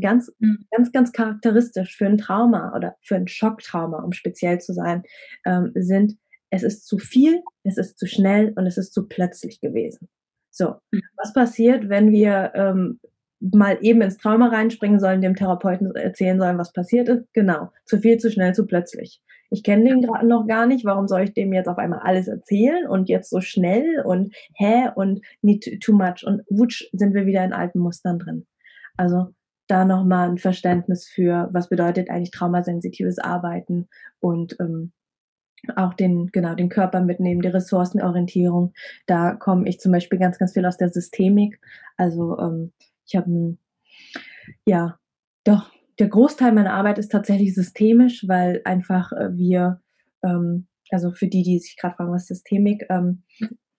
Ganz, 0.00 0.30
mhm. 0.38 0.66
ganz, 0.70 0.92
ganz 0.92 1.12
charakteristisch 1.12 1.96
für 1.96 2.06
ein 2.06 2.18
Trauma 2.18 2.74
oder 2.76 2.96
für 3.00 3.16
ein 3.16 3.28
Schocktrauma, 3.28 4.02
um 4.02 4.12
speziell 4.12 4.60
zu 4.60 4.72
sein, 4.72 5.04
ähm, 5.46 5.70
sind 5.74 6.16
es 6.50 6.62
ist 6.62 6.86
zu 6.86 6.98
viel, 6.98 7.42
es 7.64 7.78
ist 7.78 7.98
zu 7.98 8.06
schnell 8.06 8.52
und 8.56 8.66
es 8.66 8.78
ist 8.78 8.92
zu 8.92 9.08
plötzlich 9.08 9.60
gewesen. 9.60 10.08
So, 10.50 10.76
mhm. 10.92 11.02
was 11.16 11.32
passiert, 11.32 11.88
wenn 11.88 12.12
wir 12.12 12.52
ähm, 12.54 13.00
mal 13.40 13.78
eben 13.80 14.02
ins 14.02 14.18
Trauma 14.18 14.48
reinspringen 14.48 15.00
sollen, 15.00 15.20
dem 15.20 15.34
Therapeuten 15.34 15.94
erzählen 15.96 16.38
sollen, 16.38 16.58
was 16.58 16.72
passiert 16.72 17.08
ist? 17.08 17.24
Genau, 17.32 17.72
zu 17.84 17.98
viel, 17.98 18.18
zu 18.18 18.30
schnell, 18.30 18.54
zu 18.54 18.66
plötzlich. 18.66 19.20
Ich 19.54 19.62
kenne 19.62 19.84
den 19.84 20.02
gerade 20.02 20.26
noch 20.26 20.48
gar 20.48 20.66
nicht, 20.66 20.84
warum 20.84 21.06
soll 21.06 21.22
ich 21.22 21.32
dem 21.32 21.52
jetzt 21.52 21.68
auf 21.68 21.78
einmal 21.78 22.00
alles 22.00 22.26
erzählen 22.26 22.88
und 22.88 23.08
jetzt 23.08 23.30
so 23.30 23.40
schnell 23.40 24.02
und 24.04 24.34
hä 24.54 24.88
und 24.96 25.20
nicht 25.42 25.80
too 25.80 25.92
much 25.92 26.26
und 26.26 26.42
wutsch 26.50 26.88
sind 26.92 27.14
wir 27.14 27.24
wieder 27.24 27.44
in 27.44 27.52
alten 27.52 27.78
Mustern 27.78 28.18
drin. 28.18 28.46
Also 28.96 29.28
da 29.68 29.84
nochmal 29.84 30.28
ein 30.28 30.38
Verständnis 30.38 31.08
für, 31.08 31.48
was 31.52 31.68
bedeutet 31.68 32.10
eigentlich 32.10 32.32
traumasensitives 32.32 33.20
Arbeiten 33.20 33.88
und 34.18 34.56
ähm, 34.58 34.92
auch 35.76 35.94
den, 35.94 36.32
genau, 36.32 36.56
den 36.56 36.68
Körper 36.68 37.00
mitnehmen, 37.00 37.40
die 37.40 37.48
Ressourcenorientierung. 37.48 38.72
Da 39.06 39.34
komme 39.34 39.68
ich 39.68 39.78
zum 39.78 39.92
Beispiel 39.92 40.18
ganz, 40.18 40.36
ganz 40.38 40.52
viel 40.52 40.66
aus 40.66 40.78
der 40.78 40.90
Systemik. 40.90 41.60
Also 41.96 42.36
ähm, 42.40 42.72
ich 43.06 43.14
habe, 43.14 43.56
ja, 44.66 44.98
doch, 45.44 45.70
der 45.98 46.08
Großteil 46.08 46.52
meiner 46.52 46.74
Arbeit 46.74 46.98
ist 46.98 47.12
tatsächlich 47.12 47.54
systemisch, 47.54 48.26
weil 48.26 48.60
einfach 48.64 49.12
äh, 49.12 49.36
wir, 49.36 49.80
ähm, 50.22 50.66
also 50.90 51.12
für 51.12 51.28
die, 51.28 51.42
die 51.42 51.58
sich 51.58 51.76
gerade 51.76 51.96
fragen, 51.96 52.12
was 52.12 52.26
Systemik, 52.26 52.86
ähm, 52.90 53.22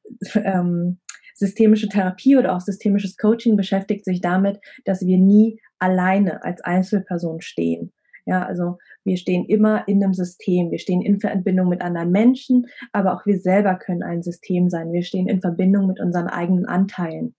ähm, 0.36 1.00
systemische 1.36 1.90
Therapie 1.90 2.38
oder 2.38 2.56
auch 2.56 2.62
systemisches 2.62 3.18
Coaching 3.18 3.58
beschäftigt 3.58 4.06
sich 4.06 4.22
damit, 4.22 4.60
dass 4.86 5.06
wir 5.06 5.18
nie 5.18 5.60
alleine 5.80 6.44
als 6.44 6.62
Einzelperson 6.62 7.42
stehen. 7.42 7.92
Ja, 8.26 8.44
also 8.44 8.78
wir 9.04 9.18
stehen 9.18 9.46
immer 9.46 9.88
in 9.88 10.04
einem 10.04 10.14
System. 10.14 10.72
Wir 10.72 10.80
stehen 10.80 11.02
in 11.02 11.20
Verbindung 11.20 11.70
mit 11.70 11.82
anderen 11.82 12.12
Menschen, 12.12 12.66
aber 12.92 13.14
auch 13.14 13.26
wir 13.26 13.40
selber 13.40 13.76
können 13.76 14.02
ein 14.02 14.24
System 14.24 14.70
sein. 14.70 14.92
Wir 14.94 15.04
stehen 15.04 15.28
in 15.28 15.42
Verbindung 15.42 15.88
mit 15.88 16.00
unseren 16.00 16.28
eigenen 16.28 16.66
Anteilen. 16.66 17.36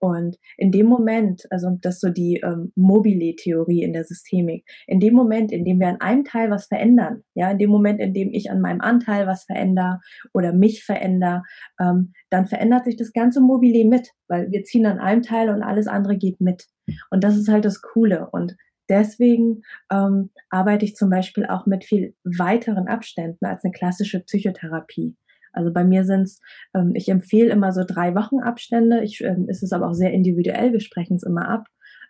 Und 0.00 0.36
in 0.56 0.70
dem 0.70 0.86
Moment, 0.86 1.42
also 1.50 1.76
das 1.80 1.96
ist 1.96 2.00
so 2.00 2.10
die 2.10 2.40
ähm, 2.44 2.72
Mobile-Theorie 2.76 3.82
in 3.82 3.92
der 3.92 4.04
Systemik, 4.04 4.64
in 4.86 5.00
dem 5.00 5.14
Moment, 5.14 5.50
in 5.50 5.64
dem 5.64 5.80
wir 5.80 5.88
an 5.88 6.00
einem 6.00 6.24
Teil 6.24 6.50
was 6.50 6.66
verändern, 6.66 7.22
ja, 7.34 7.50
in 7.50 7.58
dem 7.58 7.70
Moment, 7.70 8.00
in 8.00 8.14
dem 8.14 8.32
ich 8.32 8.50
an 8.50 8.60
meinem 8.60 8.80
Anteil 8.80 9.26
was 9.26 9.44
verändere 9.44 9.98
oder 10.32 10.52
mich 10.52 10.84
verändere, 10.84 11.42
ähm, 11.80 12.12
dann 12.30 12.46
verändert 12.46 12.84
sich 12.84 12.96
das 12.96 13.12
ganze 13.12 13.40
Mobile 13.40 13.88
mit, 13.88 14.10
weil 14.28 14.50
wir 14.50 14.62
ziehen 14.64 14.86
an 14.86 14.98
einem 14.98 15.22
Teil 15.22 15.50
und 15.50 15.62
alles 15.62 15.88
andere 15.88 16.16
geht 16.16 16.40
mit. 16.40 16.66
Und 17.10 17.24
das 17.24 17.36
ist 17.36 17.48
halt 17.48 17.64
das 17.64 17.82
Coole. 17.82 18.28
Und 18.30 18.56
deswegen 18.88 19.62
ähm, 19.92 20.30
arbeite 20.50 20.84
ich 20.84 20.94
zum 20.94 21.10
Beispiel 21.10 21.46
auch 21.46 21.66
mit 21.66 21.84
viel 21.84 22.14
weiteren 22.24 22.88
Abständen 22.88 23.44
als 23.44 23.64
eine 23.64 23.72
klassische 23.72 24.20
Psychotherapie. 24.20 25.16
Also 25.58 25.72
bei 25.72 25.84
mir 25.84 26.04
sind 26.04 26.22
es, 26.22 26.40
ähm, 26.74 26.92
ich 26.94 27.08
empfehle 27.08 27.50
immer 27.50 27.72
so 27.72 27.82
drei 27.86 28.14
Wochen 28.14 28.38
Abstände. 28.38 29.02
Ich, 29.02 29.20
ähm, 29.22 29.48
ist 29.48 29.62
es 29.62 29.72
aber 29.72 29.88
auch 29.88 29.94
sehr 29.94 30.12
individuell. 30.12 30.72
Wir 30.72 30.80
sprechen 30.80 31.16
es 31.16 31.24
immer 31.24 31.48
ab 31.48 31.64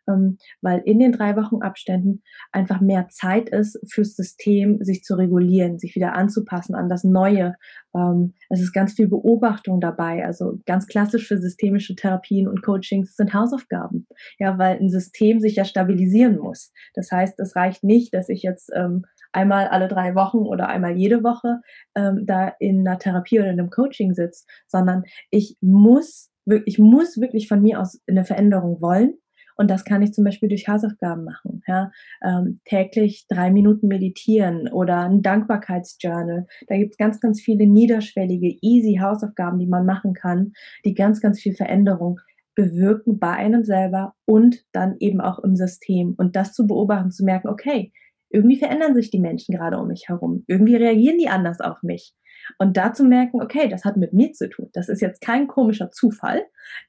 ähm, 0.08 0.38
weil 0.60 0.82
in 0.84 0.98
den 0.98 1.12
drei 1.12 1.36
Wochen 1.36 1.62
Abständen 1.62 2.22
einfach 2.52 2.80
mehr 2.80 3.08
Zeit 3.08 3.48
ist 3.48 3.78
fürs 3.92 4.14
System, 4.14 4.78
sich 4.82 5.02
zu 5.02 5.16
regulieren, 5.16 5.78
sich 5.78 5.94
wieder 5.94 6.14
anzupassen 6.14 6.74
an 6.74 6.88
das 6.88 7.04
Neue. 7.04 7.54
Ähm, 7.94 8.34
es 8.48 8.60
ist 8.60 8.72
ganz 8.72 8.94
viel 8.94 9.08
Beobachtung 9.08 9.80
dabei. 9.80 10.24
Also 10.24 10.58
ganz 10.66 10.86
klassisch 10.86 11.28
für 11.28 11.38
systemische 11.38 11.94
Therapien 11.94 12.48
und 12.48 12.62
Coachings 12.62 13.14
sind 13.16 13.34
Hausaufgaben. 13.34 14.06
Ja, 14.38 14.58
weil 14.58 14.78
ein 14.78 14.90
System 14.90 15.40
sich 15.40 15.56
ja 15.56 15.64
stabilisieren 15.64 16.38
muss. 16.38 16.72
Das 16.94 17.10
heißt, 17.12 17.38
es 17.40 17.54
reicht 17.56 17.84
nicht, 17.84 18.14
dass 18.14 18.28
ich 18.28 18.42
jetzt 18.42 18.70
ähm, 18.74 19.04
einmal 19.32 19.68
alle 19.68 19.88
drei 19.88 20.14
Wochen 20.14 20.38
oder 20.38 20.68
einmal 20.68 20.96
jede 20.96 21.22
Woche 21.22 21.60
ähm, 21.94 22.24
da 22.26 22.52
in 22.58 22.86
einer 22.86 22.98
Therapie 22.98 23.40
oder 23.40 23.50
in 23.50 23.60
einem 23.60 23.70
Coaching 23.70 24.14
sitze, 24.14 24.44
sondern 24.66 25.04
ich 25.30 25.56
muss 25.60 26.30
ich 26.64 26.78
muss 26.78 27.20
wirklich 27.20 27.46
von 27.46 27.60
mir 27.60 27.78
aus 27.78 28.00
eine 28.08 28.24
Veränderung 28.24 28.80
wollen 28.80 29.18
und 29.58 29.68
das 29.70 29.84
kann 29.84 30.02
ich 30.02 30.12
zum 30.12 30.24
Beispiel 30.24 30.48
durch 30.48 30.68
Hausaufgaben 30.68 31.24
machen. 31.24 31.62
Ja? 31.66 31.90
Ähm, 32.22 32.60
täglich 32.64 33.26
drei 33.28 33.50
Minuten 33.50 33.88
meditieren 33.88 34.68
oder 34.68 35.00
ein 35.00 35.20
Dankbarkeitsjournal. 35.20 36.46
Da 36.68 36.76
gibt 36.76 36.92
es 36.92 36.96
ganz, 36.96 37.20
ganz 37.20 37.40
viele 37.40 37.66
niederschwellige, 37.66 38.56
easy 38.62 39.00
Hausaufgaben, 39.02 39.58
die 39.58 39.66
man 39.66 39.84
machen 39.84 40.14
kann, 40.14 40.52
die 40.84 40.94
ganz, 40.94 41.20
ganz 41.20 41.40
viel 41.40 41.54
Veränderung 41.54 42.20
bewirken 42.54 43.18
bei 43.18 43.32
einem 43.32 43.64
selber 43.64 44.14
und 44.24 44.64
dann 44.72 44.96
eben 45.00 45.20
auch 45.20 45.40
im 45.40 45.56
System. 45.56 46.14
Und 46.16 46.36
das 46.36 46.52
zu 46.52 46.66
beobachten, 46.68 47.10
zu 47.10 47.24
merken, 47.24 47.48
okay, 47.48 47.92
irgendwie 48.30 48.58
verändern 48.58 48.94
sich 48.94 49.10
die 49.10 49.20
Menschen 49.20 49.54
gerade 49.54 49.78
um 49.78 49.88
mich 49.88 50.08
herum. 50.08 50.44
Irgendwie 50.46 50.76
reagieren 50.76 51.18
die 51.18 51.28
anders 51.28 51.60
auf 51.60 51.82
mich. 51.82 52.14
Und 52.58 52.76
da 52.76 52.92
zu 52.92 53.04
merken, 53.04 53.42
okay, 53.42 53.68
das 53.68 53.84
hat 53.84 53.96
mit 53.96 54.12
mir 54.12 54.32
zu 54.32 54.48
tun. 54.48 54.70
Das 54.72 54.88
ist 54.88 55.00
jetzt 55.00 55.20
kein 55.20 55.48
komischer 55.48 55.90
Zufall, 55.90 56.42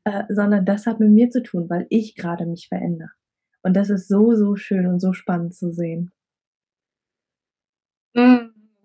äh, 0.06 0.24
sondern 0.30 0.66
das 0.66 0.86
hat 0.86 1.00
mit 1.00 1.12
mir 1.12 1.30
zu 1.30 1.44
tun, 1.44 1.70
weil 1.70 1.86
ich 1.90 2.16
gerade 2.16 2.46
mich 2.46 2.68
verändere. 2.70 3.10
Und 3.62 3.76
das 3.76 3.90
ist 3.90 4.08
so, 4.08 4.34
so 4.36 4.56
schön 4.56 4.88
und 4.88 5.00
so 5.00 5.12
spannend 5.14 5.54
zu 5.54 5.72
sehen. 5.72 6.12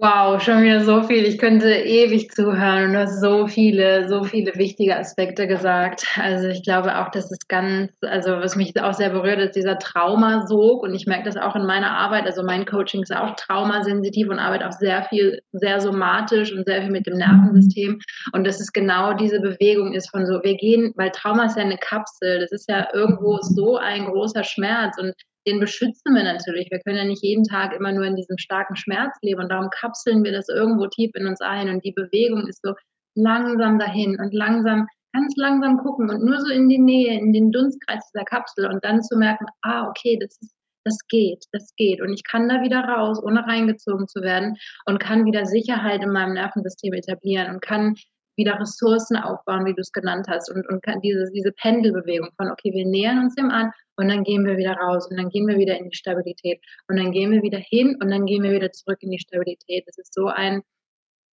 Wow, 0.05 0.39
schon 0.39 0.63
wieder 0.63 0.85
so 0.85 1.03
viel. 1.03 1.25
Ich 1.25 1.39
könnte 1.39 1.71
ewig 1.71 2.31
zuhören 2.31 2.89
und 2.89 2.93
du 2.93 2.99
hast 2.99 3.23
so 3.23 3.47
viele, 3.47 4.07
so 4.07 4.23
viele 4.23 4.55
wichtige 4.57 4.99
Aspekte 4.99 5.47
gesagt. 5.47 6.07
Also 6.21 6.49
ich 6.49 6.63
glaube 6.63 6.99
auch, 6.99 7.11
dass 7.11 7.31
es 7.31 7.49
ganz, 7.49 7.91
also 8.03 8.33
was 8.33 8.55
mich 8.55 8.79
auch 8.79 8.93
sehr 8.93 9.09
berührt, 9.09 9.39
ist 9.39 9.57
dieser 9.57 9.79
Traumasog 9.79 10.83
und 10.83 10.93
ich 10.93 11.07
merke 11.07 11.25
das 11.25 11.39
auch 11.39 11.57
in 11.57 11.65
meiner 11.65 11.91
Arbeit. 11.93 12.27
Also 12.27 12.43
mein 12.43 12.67
Coaching 12.67 13.03
ist 13.03 13.17
auch 13.17 13.35
traumasensitiv 13.37 14.29
und 14.29 14.39
arbeite 14.39 14.69
auch 14.69 14.73
sehr 14.73 15.05
viel, 15.05 15.41
sehr 15.53 15.81
somatisch 15.81 16.53
und 16.53 16.67
sehr 16.67 16.83
viel 16.83 16.91
mit 16.91 17.07
dem 17.07 17.17
Nervensystem. 17.17 17.99
Und 18.35 18.47
dass 18.47 18.61
es 18.61 18.75
genau 18.75 19.15
diese 19.15 19.41
Bewegung 19.41 19.95
ist 19.95 20.11
von 20.11 20.27
so, 20.27 20.43
wir 20.43 20.57
gehen, 20.59 20.93
weil 20.97 21.13
Trauma 21.13 21.47
ist 21.47 21.57
ja 21.57 21.63
eine 21.63 21.79
Kapsel, 21.79 22.41
das 22.41 22.53
ist 22.53 22.69
ja 22.69 22.89
irgendwo 22.93 23.39
so 23.41 23.79
ein 23.79 24.05
großer 24.05 24.45
Schmerz 24.45 24.99
und 24.99 25.15
den 25.47 25.61
beschützen 25.61 26.15
wir 26.15 26.25
natürlich. 26.25 26.71
Wir 26.71 26.81
können 26.81 26.99
ja 26.99 27.05
nicht 27.05 27.23
jeden 27.23 27.45
Tag 27.45 27.75
immer 27.75 27.93
nur 27.93 28.05
in 28.05 28.17
diesem 28.17 28.39
starken 28.39 28.77
Schmerz 28.77 29.17
leben 29.23 29.43
und 29.43 29.51
darum 29.51 29.71
kapseln 29.71 30.25
wir 30.25 30.33
das 30.33 30.49
irgendwo 30.49 30.87
tief 30.87 31.11
in 31.15 31.27
uns 31.27 31.41
ein 31.41 31.69
und 31.69 31.85
die 31.85 31.93
Bewegung 31.93 32.47
ist 32.47 32.63
so 32.63 32.75
langsam 33.15 33.79
dahin 33.79 34.19
und 34.19 34.35
langsam, 34.35 34.87
ganz 35.13 35.35
langsam 35.37 35.79
gucken 35.79 36.11
und 36.11 36.25
nur 36.25 36.41
so 36.41 36.53
in 36.53 36.69
die 36.69 36.79
Nähe, 36.79 37.19
in 37.19 37.33
den 37.33 37.53
Dunstkreis 37.53 38.11
dieser 38.13 38.25
Kapsel 38.25 38.67
und 38.67 38.85
dann 38.85 39.03
zu 39.03 39.17
merken, 39.17 39.47
ah, 39.63 39.89
okay, 39.89 40.19
das 40.21 40.37
ist 40.41 40.55
das 40.85 40.99
geht, 41.09 41.45
das 41.53 41.75
geht. 41.77 42.01
Und 42.01 42.13
ich 42.13 42.25
kann 42.25 42.49
da 42.49 42.63
wieder 42.63 42.81
raus, 42.81 43.19
ohne 43.23 43.47
reingezogen 43.47 44.07
zu 44.07 44.21
werden 44.21 44.57
und 44.85 45.01
kann 45.01 45.25
wieder 45.25 45.47
Sicherheit 45.47 46.03
in 46.03 46.11
meinem 46.11 46.35
Nervensystem 46.35 46.93
etablieren 46.93 47.55
und 47.55 47.63
kann 47.63 47.97
wieder 48.37 48.59
Ressourcen 48.59 49.17
aufbauen, 49.17 49.65
wie 49.67 49.75
du 49.75 49.81
es 49.81 49.93
genannt 49.93 50.27
hast, 50.29 50.51
und, 50.51 50.69
und 50.69 50.83
kann 50.83 51.01
diese, 51.01 51.31
diese 51.33 51.53
Pendelbewegung 51.53 52.31
von, 52.37 52.51
okay, 52.51 52.73
wir 52.73 52.87
nähern 52.87 53.19
uns 53.19 53.35
dem 53.35 53.51
an 53.51 53.71
und 53.97 54.09
dann 54.09 54.25
gehen 54.25 54.45
wir 54.45 54.57
wieder 54.57 54.75
raus 54.75 55.09
und 55.11 55.17
dann 55.17 55.29
gehen 55.29 55.47
wir 55.47 55.57
wieder 55.57 55.79
in 55.79 55.89
die 55.89 55.97
Stabilität 55.97 56.61
und 56.89 56.97
dann 56.97 57.13
gehen 57.13 57.31
wir 57.31 57.43
wieder 57.43 57.59
hin 57.59 57.97
und 58.01 58.11
dann 58.11 58.27
gehen 58.27 58.43
wir 58.43 58.53
wieder 58.53 58.73
zurück 58.73 58.99
in 59.01 59.11
die 59.11 59.19
Stabilität. 59.19 59.85
Das 59.87 59.99
ist 59.99 60.15
so 60.15 60.27
ein, 60.27 60.63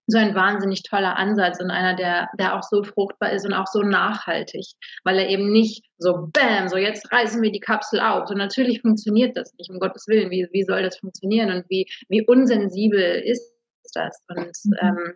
so 0.08 0.18
ein 0.18 0.36
wahnsinnig 0.36 0.84
toller 0.84 1.18
Ansatz 1.18 1.60
und 1.60 1.70
einer, 1.70 1.96
der, 1.96 2.30
der 2.40 2.56
auch 2.56 2.64
so 2.64 2.84
fruchtbar 2.84 3.34
ist 3.34 3.46
und 3.46 3.54
auch 3.54 3.68
so 3.68 3.82
nachhaltig, 3.82 4.66
weil 5.04 5.18
er 5.20 5.28
eben 5.30 5.52
nicht 5.52 5.86
so 5.98 6.30
bam, 6.32 6.70
so 6.70 6.78
jetzt 6.78 7.12
reißen 7.12 7.42
wir 7.42 7.52
die 7.52 7.60
Kapsel 7.60 8.00
auf. 8.00 8.28
So 8.28 8.34
natürlich 8.34 8.82
funktioniert 8.82 9.36
das 9.36 9.54
nicht, 9.58 9.70
um 9.70 9.80
Gottes 9.80 10.08
Willen. 10.08 10.32
Wie, 10.32 10.48
wie 10.52 10.64
soll 10.64 10.82
das 10.82 10.98
funktionieren 10.98 11.52
und 11.52 11.66
wie, 11.70 11.88
wie 12.08 12.26
unsensibel 12.26 13.22
ist 13.26 13.54
das? 13.94 14.18
Und 14.30 14.52
mhm. 14.64 14.74
ähm, 14.82 15.14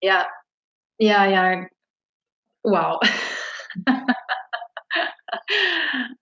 ja, 0.00 0.26
ja, 0.98 1.26
ja, 1.26 1.66
wow. 2.62 3.00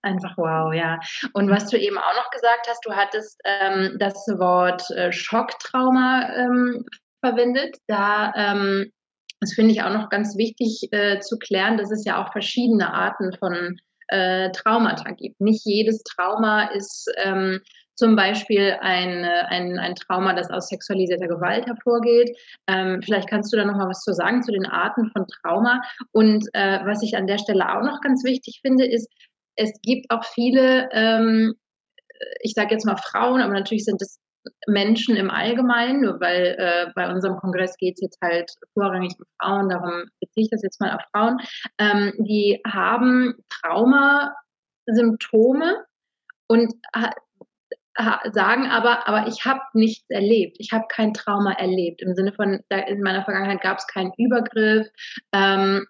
Einfach 0.01 0.37
wow, 0.37 0.73
ja. 0.73 0.99
Und 1.33 1.49
was 1.49 1.69
du 1.69 1.77
eben 1.77 1.97
auch 1.97 2.15
noch 2.15 2.29
gesagt 2.29 2.67
hast, 2.67 2.85
du 2.85 2.93
hattest 2.95 3.39
ähm, 3.43 3.97
das 3.99 4.15
Wort 4.37 4.89
äh, 4.91 5.11
Schocktrauma 5.11 6.29
ähm, 6.35 6.85
verwendet. 7.23 7.77
Da, 7.87 8.33
ähm, 8.35 8.91
das 9.39 9.53
finde 9.53 9.71
ich 9.71 9.81
auch 9.83 9.91
noch 9.91 10.09
ganz 10.09 10.37
wichtig 10.37 10.87
äh, 10.91 11.19
zu 11.19 11.37
klären, 11.37 11.77
dass 11.77 11.91
es 11.91 12.05
ja 12.05 12.23
auch 12.23 12.31
verschiedene 12.31 12.93
Arten 12.93 13.33
von 13.37 13.79
äh, 14.07 14.51
Traumata 14.51 15.11
gibt. 15.11 15.41
Nicht 15.41 15.65
jedes 15.65 16.03
Trauma 16.03 16.65
ist 16.71 17.11
ähm, 17.17 17.61
zum 17.97 18.15
Beispiel 18.15 18.77
ein, 18.79 19.25
ein, 19.25 19.77
ein 19.79 19.95
Trauma, 19.95 20.33
das 20.33 20.51
aus 20.51 20.69
sexualisierter 20.69 21.27
Gewalt 21.27 21.65
hervorgeht. 21.65 22.37
Ähm, 22.67 23.01
vielleicht 23.03 23.29
kannst 23.29 23.51
du 23.51 23.57
da 23.57 23.65
noch 23.65 23.75
mal 23.75 23.89
was 23.89 24.01
zu 24.01 24.13
sagen 24.13 24.43
zu 24.43 24.51
den 24.51 24.67
Arten 24.67 25.09
von 25.11 25.25
Trauma. 25.27 25.81
Und 26.11 26.47
äh, 26.53 26.79
was 26.85 27.01
ich 27.01 27.17
an 27.17 27.27
der 27.27 27.39
Stelle 27.39 27.75
auch 27.75 27.83
noch 27.83 27.99
ganz 28.01 28.23
wichtig 28.23 28.59
finde, 28.61 28.85
ist, 28.85 29.11
es 29.55 29.71
gibt 29.81 30.11
auch 30.11 30.23
viele, 30.23 30.89
ähm, 30.91 31.55
ich 32.41 32.53
sage 32.53 32.71
jetzt 32.71 32.85
mal 32.85 32.97
Frauen, 32.97 33.41
aber 33.41 33.53
natürlich 33.53 33.85
sind 33.85 34.01
es 34.01 34.19
Menschen 34.67 35.17
im 35.17 35.31
Allgemeinen, 35.31 36.19
weil 36.19 36.55
äh, 36.57 36.91
bei 36.95 37.11
unserem 37.11 37.37
Kongress 37.37 37.77
geht 37.77 37.95
es 37.95 38.01
jetzt 38.01 38.19
halt 38.21 38.51
vorrangig 38.73 39.13
um 39.17 39.25
Frauen, 39.41 39.69
darum 39.69 40.03
beziehe 40.19 40.43
ich 40.45 40.51
das 40.51 40.61
jetzt 40.63 40.79
mal 40.79 40.95
auf 40.95 41.01
Frauen, 41.11 41.39
ähm, 41.79 42.13
die 42.19 42.61
haben 42.65 43.35
Traumasymptome 43.49 45.83
und 46.47 46.73
sagen 48.31 48.67
aber, 48.67 49.07
aber 49.07 49.27
ich 49.27 49.45
habe 49.45 49.61
nichts 49.73 50.09
erlebt. 50.09 50.57
Ich 50.59 50.71
habe 50.71 50.85
kein 50.87 51.13
Trauma 51.13 51.53
erlebt. 51.53 52.01
Im 52.01 52.13
Sinne 52.13 52.31
von, 52.31 52.61
in 52.69 53.01
meiner 53.01 53.23
Vergangenheit 53.23 53.61
gab 53.61 53.77
es 53.77 53.87
keinen 53.87 54.11
Übergriff. 54.17 54.87
Ähm, 55.33 55.85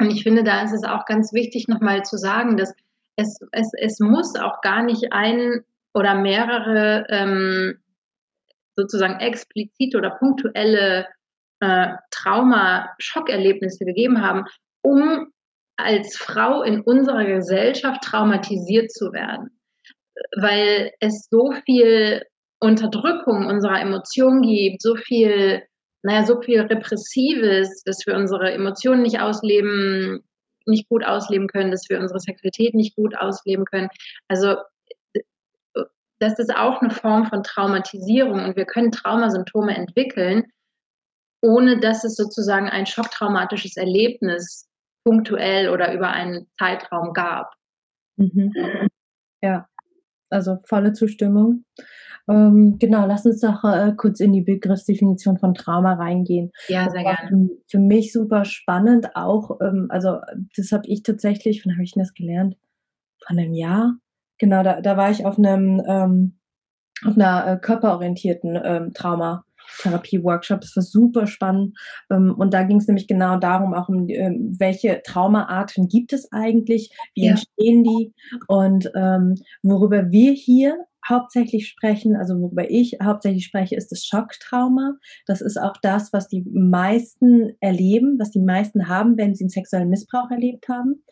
und 0.00 0.10
ich 0.10 0.22
finde, 0.22 0.44
da 0.44 0.62
ist 0.62 0.72
es 0.72 0.84
auch 0.84 1.04
ganz 1.04 1.32
wichtig, 1.32 1.68
nochmal 1.68 2.04
zu 2.04 2.16
sagen, 2.16 2.56
dass 2.56 2.72
es, 3.16 3.40
es, 3.52 3.70
es 3.78 4.00
muss 4.00 4.36
auch 4.36 4.60
gar 4.60 4.82
nicht 4.82 5.12
ein 5.12 5.64
oder 5.94 6.14
mehrere 6.14 7.06
ähm, 7.08 7.78
sozusagen 8.76 9.20
explizite 9.20 9.98
oder 9.98 10.10
punktuelle 10.10 11.06
äh, 11.60 11.88
Trauma-Schockerlebnisse 12.10 13.84
gegeben 13.84 14.22
haben, 14.22 14.44
um 14.82 15.32
als 15.76 16.16
Frau 16.16 16.62
in 16.62 16.80
unserer 16.80 17.24
Gesellschaft 17.24 18.02
traumatisiert 18.02 18.90
zu 18.92 19.12
werden 19.12 19.50
weil 20.36 20.92
es 21.00 21.28
so 21.30 21.52
viel 21.64 22.22
Unterdrückung 22.60 23.46
unserer 23.46 23.80
Emotionen 23.80 24.42
gibt, 24.42 24.82
so 24.82 24.94
viel, 24.94 25.62
naja, 26.02 26.24
so 26.24 26.40
viel 26.40 26.60
Repressives, 26.60 27.82
dass 27.84 28.06
wir 28.06 28.16
unsere 28.16 28.52
Emotionen 28.52 29.02
nicht 29.02 29.20
ausleben, 29.20 30.22
nicht 30.66 30.88
gut 30.88 31.04
ausleben 31.04 31.48
können, 31.48 31.70
dass 31.70 31.88
wir 31.88 31.98
unsere 31.98 32.20
Sexualität 32.20 32.74
nicht 32.74 32.94
gut 32.94 33.16
ausleben 33.16 33.64
können. 33.64 33.88
Also 34.28 34.56
das 36.20 36.38
ist 36.38 36.54
auch 36.54 36.80
eine 36.80 36.90
Form 36.90 37.26
von 37.26 37.42
Traumatisierung 37.42 38.44
und 38.44 38.56
wir 38.56 38.64
können 38.64 38.92
Traumasymptome 38.92 39.76
entwickeln, 39.76 40.44
ohne 41.42 41.80
dass 41.80 42.04
es 42.04 42.14
sozusagen 42.14 42.68
ein 42.68 42.86
schocktraumatisches 42.86 43.76
Erlebnis 43.76 44.68
punktuell 45.04 45.68
oder 45.68 45.92
über 45.92 46.10
einen 46.10 46.46
Zeitraum 46.58 47.12
gab. 47.12 47.52
Mhm. 48.16 48.88
Ja, 49.42 49.66
also 50.32 50.58
volle 50.64 50.92
Zustimmung. 50.92 51.64
Ähm, 52.28 52.76
genau, 52.78 53.06
lass 53.06 53.26
uns 53.26 53.40
doch 53.40 53.64
äh, 53.64 53.92
kurz 53.96 54.20
in 54.20 54.32
die 54.32 54.42
Begriffsdefinition 54.42 55.38
von 55.38 55.54
Trauma 55.54 55.94
reingehen. 55.94 56.52
Ja, 56.68 56.88
sehr 56.88 57.02
gerne. 57.02 57.50
Für 57.68 57.78
mich 57.78 58.12
super 58.12 58.44
spannend 58.44 59.16
auch, 59.16 59.60
ähm, 59.60 59.86
also 59.90 60.18
das 60.56 60.70
habe 60.72 60.86
ich 60.86 61.02
tatsächlich, 61.02 61.64
wann 61.64 61.74
habe 61.74 61.82
ich 61.82 61.92
denn 61.92 62.02
das 62.02 62.14
gelernt? 62.14 62.56
Von 63.26 63.38
einem 63.38 63.54
Jahr. 63.54 63.96
Genau, 64.38 64.62
da, 64.62 64.80
da 64.80 64.96
war 64.96 65.10
ich 65.10 65.26
auf 65.26 65.38
einem 65.38 65.82
ähm, 65.86 66.38
auf 67.04 67.16
einer 67.16 67.46
äh, 67.46 67.56
körperorientierten 67.58 68.58
ähm, 68.62 68.92
Trauma. 68.92 69.44
Therapie-Workshop. 69.80 70.60
Das 70.60 70.76
war 70.76 70.82
super 70.82 71.26
spannend. 71.26 71.78
Ähm, 72.10 72.34
und 72.36 72.54
da 72.54 72.62
ging 72.62 72.78
es 72.78 72.86
nämlich 72.86 73.06
genau 73.06 73.38
darum, 73.38 73.74
auch 73.74 73.88
um 73.88 74.08
ähm, 74.08 74.56
welche 74.58 75.02
Traumaarten 75.02 75.88
gibt 75.88 76.12
es 76.12 76.30
eigentlich, 76.32 76.94
wie 77.14 77.26
ja. 77.26 77.30
entstehen 77.32 77.84
die 77.84 78.12
und 78.48 78.90
ähm, 78.94 79.34
worüber 79.62 80.10
wir 80.10 80.32
hier 80.32 80.76
hauptsächlich 81.08 81.68
sprechen, 81.68 82.16
also 82.16 82.40
worüber 82.40 82.70
ich 82.70 82.98
hauptsächlich 83.02 83.44
spreche, 83.44 83.74
ist 83.74 83.90
das 83.90 84.04
Schocktrauma. 84.04 84.94
Das 85.26 85.40
ist 85.40 85.60
auch 85.60 85.76
das, 85.82 86.12
was 86.12 86.28
die 86.28 86.44
meisten 86.52 87.52
erleben, 87.60 88.18
was 88.18 88.30
die 88.30 88.40
meisten 88.40 88.88
haben, 88.88 89.16
wenn 89.16 89.34
sie 89.34 89.44
einen 89.44 89.50
sexuellen 89.50 89.88
Missbrauch 89.88 90.30
erlebt 90.30 90.68
haben. 90.68 91.02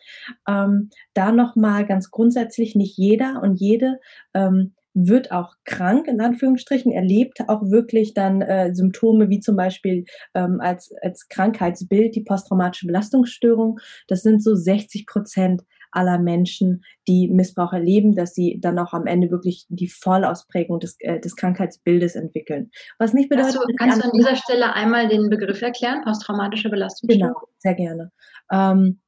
Ähm, 0.47 0.89
da 1.13 1.31
nochmal 1.31 1.85
ganz 1.85 2.09
grundsätzlich, 2.09 2.75
nicht 2.75 2.97
jeder 2.97 3.41
und 3.41 3.59
jede 3.59 3.99
ähm, 4.33 4.73
wird 4.93 5.31
auch 5.31 5.53
krank, 5.65 6.07
in 6.07 6.21
Anführungsstrichen, 6.21 6.91
erlebt 6.91 7.39
auch 7.47 7.61
wirklich 7.69 8.13
dann 8.13 8.41
äh, 8.41 8.73
Symptome 8.73 9.29
wie 9.29 9.39
zum 9.39 9.55
Beispiel 9.55 10.05
ähm, 10.33 10.59
als, 10.59 10.93
als 11.01 11.27
Krankheitsbild 11.29 12.15
die 12.15 12.23
posttraumatische 12.23 12.87
Belastungsstörung. 12.87 13.79
Das 14.07 14.21
sind 14.21 14.43
so 14.43 14.55
60 14.55 15.05
Prozent 15.05 15.63
aller 15.91 16.19
Menschen, 16.19 16.83
die 17.07 17.27
Missbrauch 17.27 17.73
erleben, 17.73 18.15
dass 18.15 18.33
sie 18.33 18.57
dann 18.61 18.79
auch 18.79 18.93
am 18.93 19.07
Ende 19.07 19.29
wirklich 19.29 19.65
die 19.69 19.89
Vollausprägung 19.89 20.79
des, 20.79 20.95
äh, 20.99 21.19
des 21.19 21.35
Krankheitsbildes 21.35 22.15
entwickeln. 22.15 22.71
Was 22.97 23.13
nicht 23.13 23.29
bedeutet. 23.29 23.55
Kannst 23.55 23.69
du, 23.69 23.75
kannst 23.77 24.03
du 24.03 24.05
an 24.05 24.17
dieser 24.17 24.35
Stelle 24.35 24.73
einmal 24.73 25.07
den 25.09 25.29
Begriff 25.29 25.61
erklären, 25.61 26.01
posttraumatische 26.03 26.69
Belastungsstörung? 26.69 27.33
Genau, 27.33 27.47
sehr 27.59 27.75
gerne. 27.75 28.11
Ähm, 28.51 29.01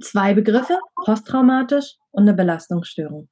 zwei 0.00 0.34
Begriffe, 0.34 0.78
posttraumatisch 1.04 1.96
und 2.10 2.22
eine 2.22 2.34
Belastungsstörung. 2.34 3.28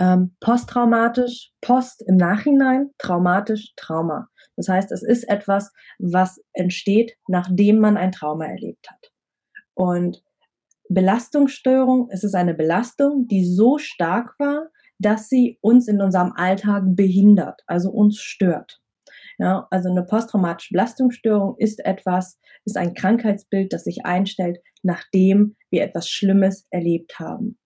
Ähm, 0.00 0.36
posttraumatisch, 0.40 1.52
Post 1.60 2.02
im 2.06 2.16
Nachhinein, 2.16 2.90
traumatisch, 2.98 3.74
Trauma. 3.76 4.28
Das 4.56 4.68
heißt, 4.68 4.90
es 4.92 5.02
ist 5.02 5.24
etwas, 5.24 5.72
was 5.98 6.40
entsteht, 6.52 7.16
nachdem 7.28 7.78
man 7.78 7.96
ein 7.96 8.12
Trauma 8.12 8.46
erlebt 8.46 8.90
hat. 8.90 9.12
Und 9.74 10.22
Belastungsstörung, 10.88 12.08
es 12.10 12.24
ist 12.24 12.34
eine 12.34 12.54
Belastung, 12.54 13.26
die 13.28 13.44
so 13.44 13.78
stark 13.78 14.38
war, 14.38 14.68
dass 14.98 15.28
sie 15.28 15.58
uns 15.60 15.88
in 15.88 16.00
unserem 16.00 16.32
Alltag 16.36 16.84
behindert, 16.86 17.62
also 17.66 17.90
uns 17.90 18.18
stört. 18.18 18.80
Ja, 19.38 19.66
also 19.70 19.90
eine 19.90 20.04
posttraumatische 20.04 20.74
Belastungsstörung 20.74 21.56
ist 21.58 21.84
etwas, 21.84 22.38
ist 22.64 22.76
ein 22.76 22.94
Krankheitsbild, 22.94 23.72
das 23.72 23.84
sich 23.84 24.04
einstellt, 24.04 24.58
nachdem 24.82 25.56
wir 25.70 25.82
etwas 25.82 26.08
Schlimmes 26.08 26.66
erlebt 26.70 27.18
haben. 27.18 27.58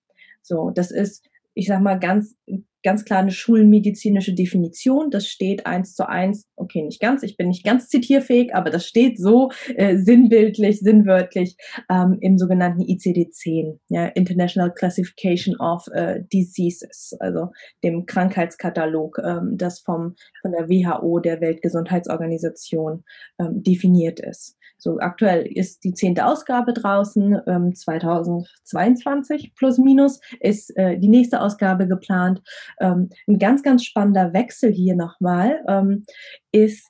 So, 0.42 0.70
das 0.70 0.90
ist 0.90 1.26
ich 1.56 1.68
sag 1.68 1.80
mal, 1.80 1.98
ganz, 1.98 2.36
ganz 2.82 3.04
klar 3.04 3.20
eine 3.20 3.30
schulmedizinische 3.30 4.34
Definition. 4.34 5.10
Das 5.10 5.26
steht 5.26 5.64
eins 5.64 5.94
zu 5.94 6.06
eins, 6.06 6.46
okay, 6.54 6.82
nicht 6.82 7.00
ganz, 7.00 7.22
ich 7.22 7.36
bin 7.38 7.48
nicht 7.48 7.64
ganz 7.64 7.88
zitierfähig, 7.88 8.54
aber 8.54 8.68
das 8.68 8.86
steht 8.86 9.18
so 9.18 9.50
äh, 9.74 9.96
sinnbildlich, 9.96 10.80
sinnwörtlich 10.80 11.56
ähm, 11.90 12.18
im 12.20 12.36
sogenannten 12.36 12.82
ICD-10, 12.82 13.78
ja, 13.88 14.06
International 14.08 14.72
Classification 14.72 15.56
of 15.56 15.86
äh, 15.92 16.22
Diseases, 16.30 17.16
also 17.20 17.52
dem 17.82 18.04
Krankheitskatalog, 18.04 19.18
ähm, 19.24 19.56
das 19.56 19.80
vom, 19.80 20.14
von 20.42 20.52
der 20.52 20.68
WHO, 20.68 21.20
der 21.20 21.40
Weltgesundheitsorganisation, 21.40 23.02
ähm, 23.40 23.62
definiert 23.62 24.20
ist. 24.20 24.56
So 24.78 24.98
aktuell 24.98 25.46
ist 25.46 25.84
die 25.84 25.92
zehnte 25.92 26.26
Ausgabe 26.26 26.72
draußen, 26.72 27.40
ähm, 27.46 27.74
2022 27.74 29.54
plus 29.54 29.78
minus 29.78 30.20
ist 30.40 30.76
äh, 30.76 30.98
die 30.98 31.08
nächste 31.08 31.40
Ausgabe 31.40 31.88
geplant. 31.88 32.42
Ähm, 32.80 33.08
ein 33.26 33.38
ganz, 33.38 33.62
ganz 33.62 33.84
spannender 33.84 34.32
Wechsel 34.32 34.72
hier 34.72 34.94
nochmal 34.94 35.64
ähm, 35.68 36.04
ist 36.52 36.88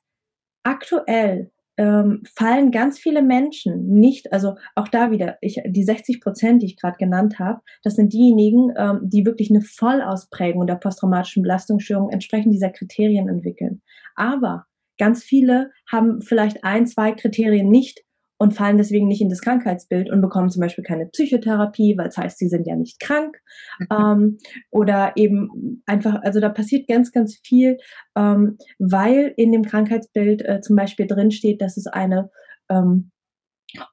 aktuell 0.65 1.51
ähm, 1.79 2.23
fallen 2.35 2.71
ganz 2.71 2.99
viele 2.99 3.23
Menschen 3.23 3.87
nicht, 3.89 4.33
also 4.33 4.55
auch 4.75 4.89
da 4.89 5.11
wieder, 5.11 5.37
ich, 5.41 5.61
die 5.67 5.85
60 5.85 6.21
Prozent, 6.21 6.63
die 6.63 6.67
ich 6.67 6.77
gerade 6.77 6.97
genannt 6.97 7.39
habe, 7.39 7.61
das 7.83 7.97
sind 7.97 8.13
diejenigen, 8.13 8.73
ähm, 8.77 9.01
die 9.03 9.27
wirklich 9.27 9.51
eine 9.51 9.61
Vollausprägung 9.61 10.67
der 10.67 10.77
posttraumatischen 10.77 11.43
Belastungsstörung 11.43 12.11
entsprechend 12.11 12.55
dieser 12.55 12.71
Kriterien 12.71 13.29
entwickeln. 13.29 13.83
Aber 14.15 14.65
Ganz 14.99 15.23
viele 15.23 15.71
haben 15.91 16.21
vielleicht 16.23 16.65
ein, 16.65 16.87
zwei 16.87 17.13
Kriterien 17.13 17.69
nicht 17.69 18.07
und 18.39 18.53
fallen 18.53 18.77
deswegen 18.77 19.09
nicht 19.09 19.23
in 19.23 19.31
das 19.31 19.41
Krankheitsbild 19.41 20.11
und 20.11 20.21
bekommen 20.21 20.51
zum 20.51 20.61
Beispiel 20.61 20.85
keine 20.85 21.07
Psychotherapie, 21.07 21.97
weil 21.97 22.09
es 22.09 22.19
heißt, 22.19 22.39
sie 22.39 22.49
sind 22.49 22.67
ja 22.67 22.77
nicht 22.77 23.01
krank. 23.01 23.39
Mhm. 23.79 23.87
Ähm, 23.91 24.39
oder 24.71 25.13
eben 25.17 25.83
einfach, 25.87 26.21
also 26.23 26.41
da 26.41 26.51
passiert 26.51 26.87
ganz, 26.87 27.13
ganz 27.13 27.41
viel, 27.43 27.79
ähm, 28.17 28.59
weil 28.79 29.33
in 29.37 29.53
dem 29.53 29.63
Krankheitsbild 29.63 30.43
äh, 30.43 30.61
zum 30.61 30.77
Beispiel 30.77 31.07
drinsteht, 31.07 31.63
dass 31.63 31.77
es 31.77 31.87
eine 31.87 32.31
ähm, 32.69 33.11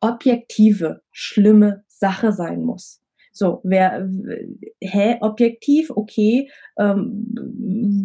objektive, 0.02 1.02
schlimme 1.12 1.84
Sache 1.88 2.32
sein 2.34 2.64
muss. 2.64 3.03
So, 3.36 3.62
wer, 3.64 4.08
hä, 4.80 5.18
objektiv, 5.22 5.90
okay, 5.90 6.52
ähm, 6.78 7.26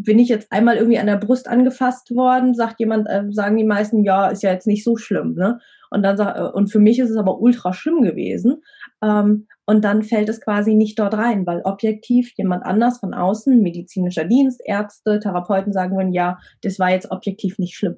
bin 0.03 0.19
ich 0.19 0.31
jetzt 0.31 0.51
einmal 0.51 0.77
irgendwie 0.77 0.99
an 0.99 1.07
der 1.07 1.19
Brust 1.19 1.49
angefasst 1.49 2.11
worden, 2.15 2.55
sagt 2.55 2.81
jemand, 2.81 3.07
äh, 3.09 3.25
sagen 3.31 3.59
die 3.59 3.65
meisten, 3.65 4.05
ja, 4.05 4.29
ist 4.29 4.43
ja 4.43 4.51
jetzt 4.53 4.67
nicht 4.67 4.85
so 4.85 4.97
schlimm, 4.97 5.35
ne? 5.35 5.61
Und 5.91 6.03
dann 6.03 6.17
sagt, 6.17 6.39
äh, 6.39 6.43
und 6.43 6.73
für 6.73 6.79
mich 6.79 6.99
ist 6.99 7.11
es 7.11 7.19
aber 7.19 7.41
ultra 7.41 7.75
schlimm 7.75 8.03
gewesen. 8.03 8.63
Ähm, 9.03 9.47
und 9.67 9.85
dann 9.85 10.03
fällt 10.03 10.31
es 10.31 10.41
quasi 10.41 10.75
nicht 10.75 10.99
dort 10.99 11.13
rein, 11.13 11.47
weil 11.47 11.61
objektiv 11.63 12.33
jemand 12.37 12.65
anders 12.65 12.99
von 12.99 13.13
außen, 13.13 13.61
medizinischer 13.61 14.25
Dienst, 14.25 14.63
Ärzte, 14.65 15.21
Therapeuten 15.21 15.75
sagen 15.75 15.95
würden, 15.95 16.13
ja, 16.13 16.39
das 16.63 16.79
war 16.79 16.91
jetzt 16.91 17.11
objektiv 17.11 17.59
nicht 17.59 17.77
schlimm. 17.77 17.97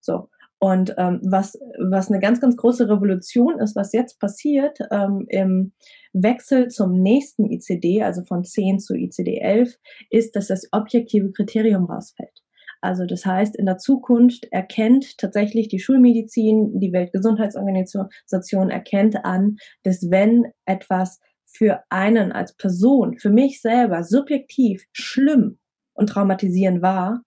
So. 0.00 0.28
Und 0.60 0.94
ähm, 0.96 1.20
was, 1.24 1.58
was 1.78 2.08
eine 2.08 2.20
ganz, 2.20 2.40
ganz 2.40 2.56
große 2.56 2.88
Revolution 2.88 3.58
ist, 3.58 3.76
was 3.76 3.92
jetzt 3.92 4.20
passiert 4.20 4.78
ähm, 4.90 5.26
im 5.28 5.72
Wechsel 6.12 6.68
zum 6.68 7.00
nächsten 7.02 7.50
ICD, 7.50 8.02
also 8.02 8.24
von 8.24 8.44
10 8.44 8.80
zu 8.80 8.94
ICD 8.94 9.38
11, 9.38 9.78
ist, 10.10 10.36
dass 10.36 10.48
das 10.48 10.68
objektive 10.72 11.32
Kriterium 11.32 11.84
rausfällt. 11.84 12.42
Also 12.80 13.06
das 13.06 13.26
heißt, 13.26 13.56
in 13.56 13.66
der 13.66 13.78
Zukunft 13.78 14.46
erkennt 14.52 15.18
tatsächlich 15.18 15.68
die 15.68 15.80
Schulmedizin, 15.80 16.78
die 16.78 16.92
Weltgesundheitsorganisation 16.92 18.70
erkennt 18.70 19.24
an, 19.24 19.56
dass 19.82 20.10
wenn 20.10 20.52
etwas 20.64 21.18
für 21.44 21.82
einen 21.88 22.30
als 22.30 22.54
Person, 22.54 23.18
für 23.18 23.30
mich 23.30 23.60
selber 23.60 24.04
subjektiv 24.04 24.84
schlimm 24.92 25.58
und 25.94 26.08
traumatisierend 26.08 26.82
war, 26.82 27.22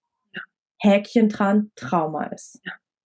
Häkchen 0.80 1.30
dran, 1.30 1.72
Trauma 1.76 2.26
ist. 2.28 2.62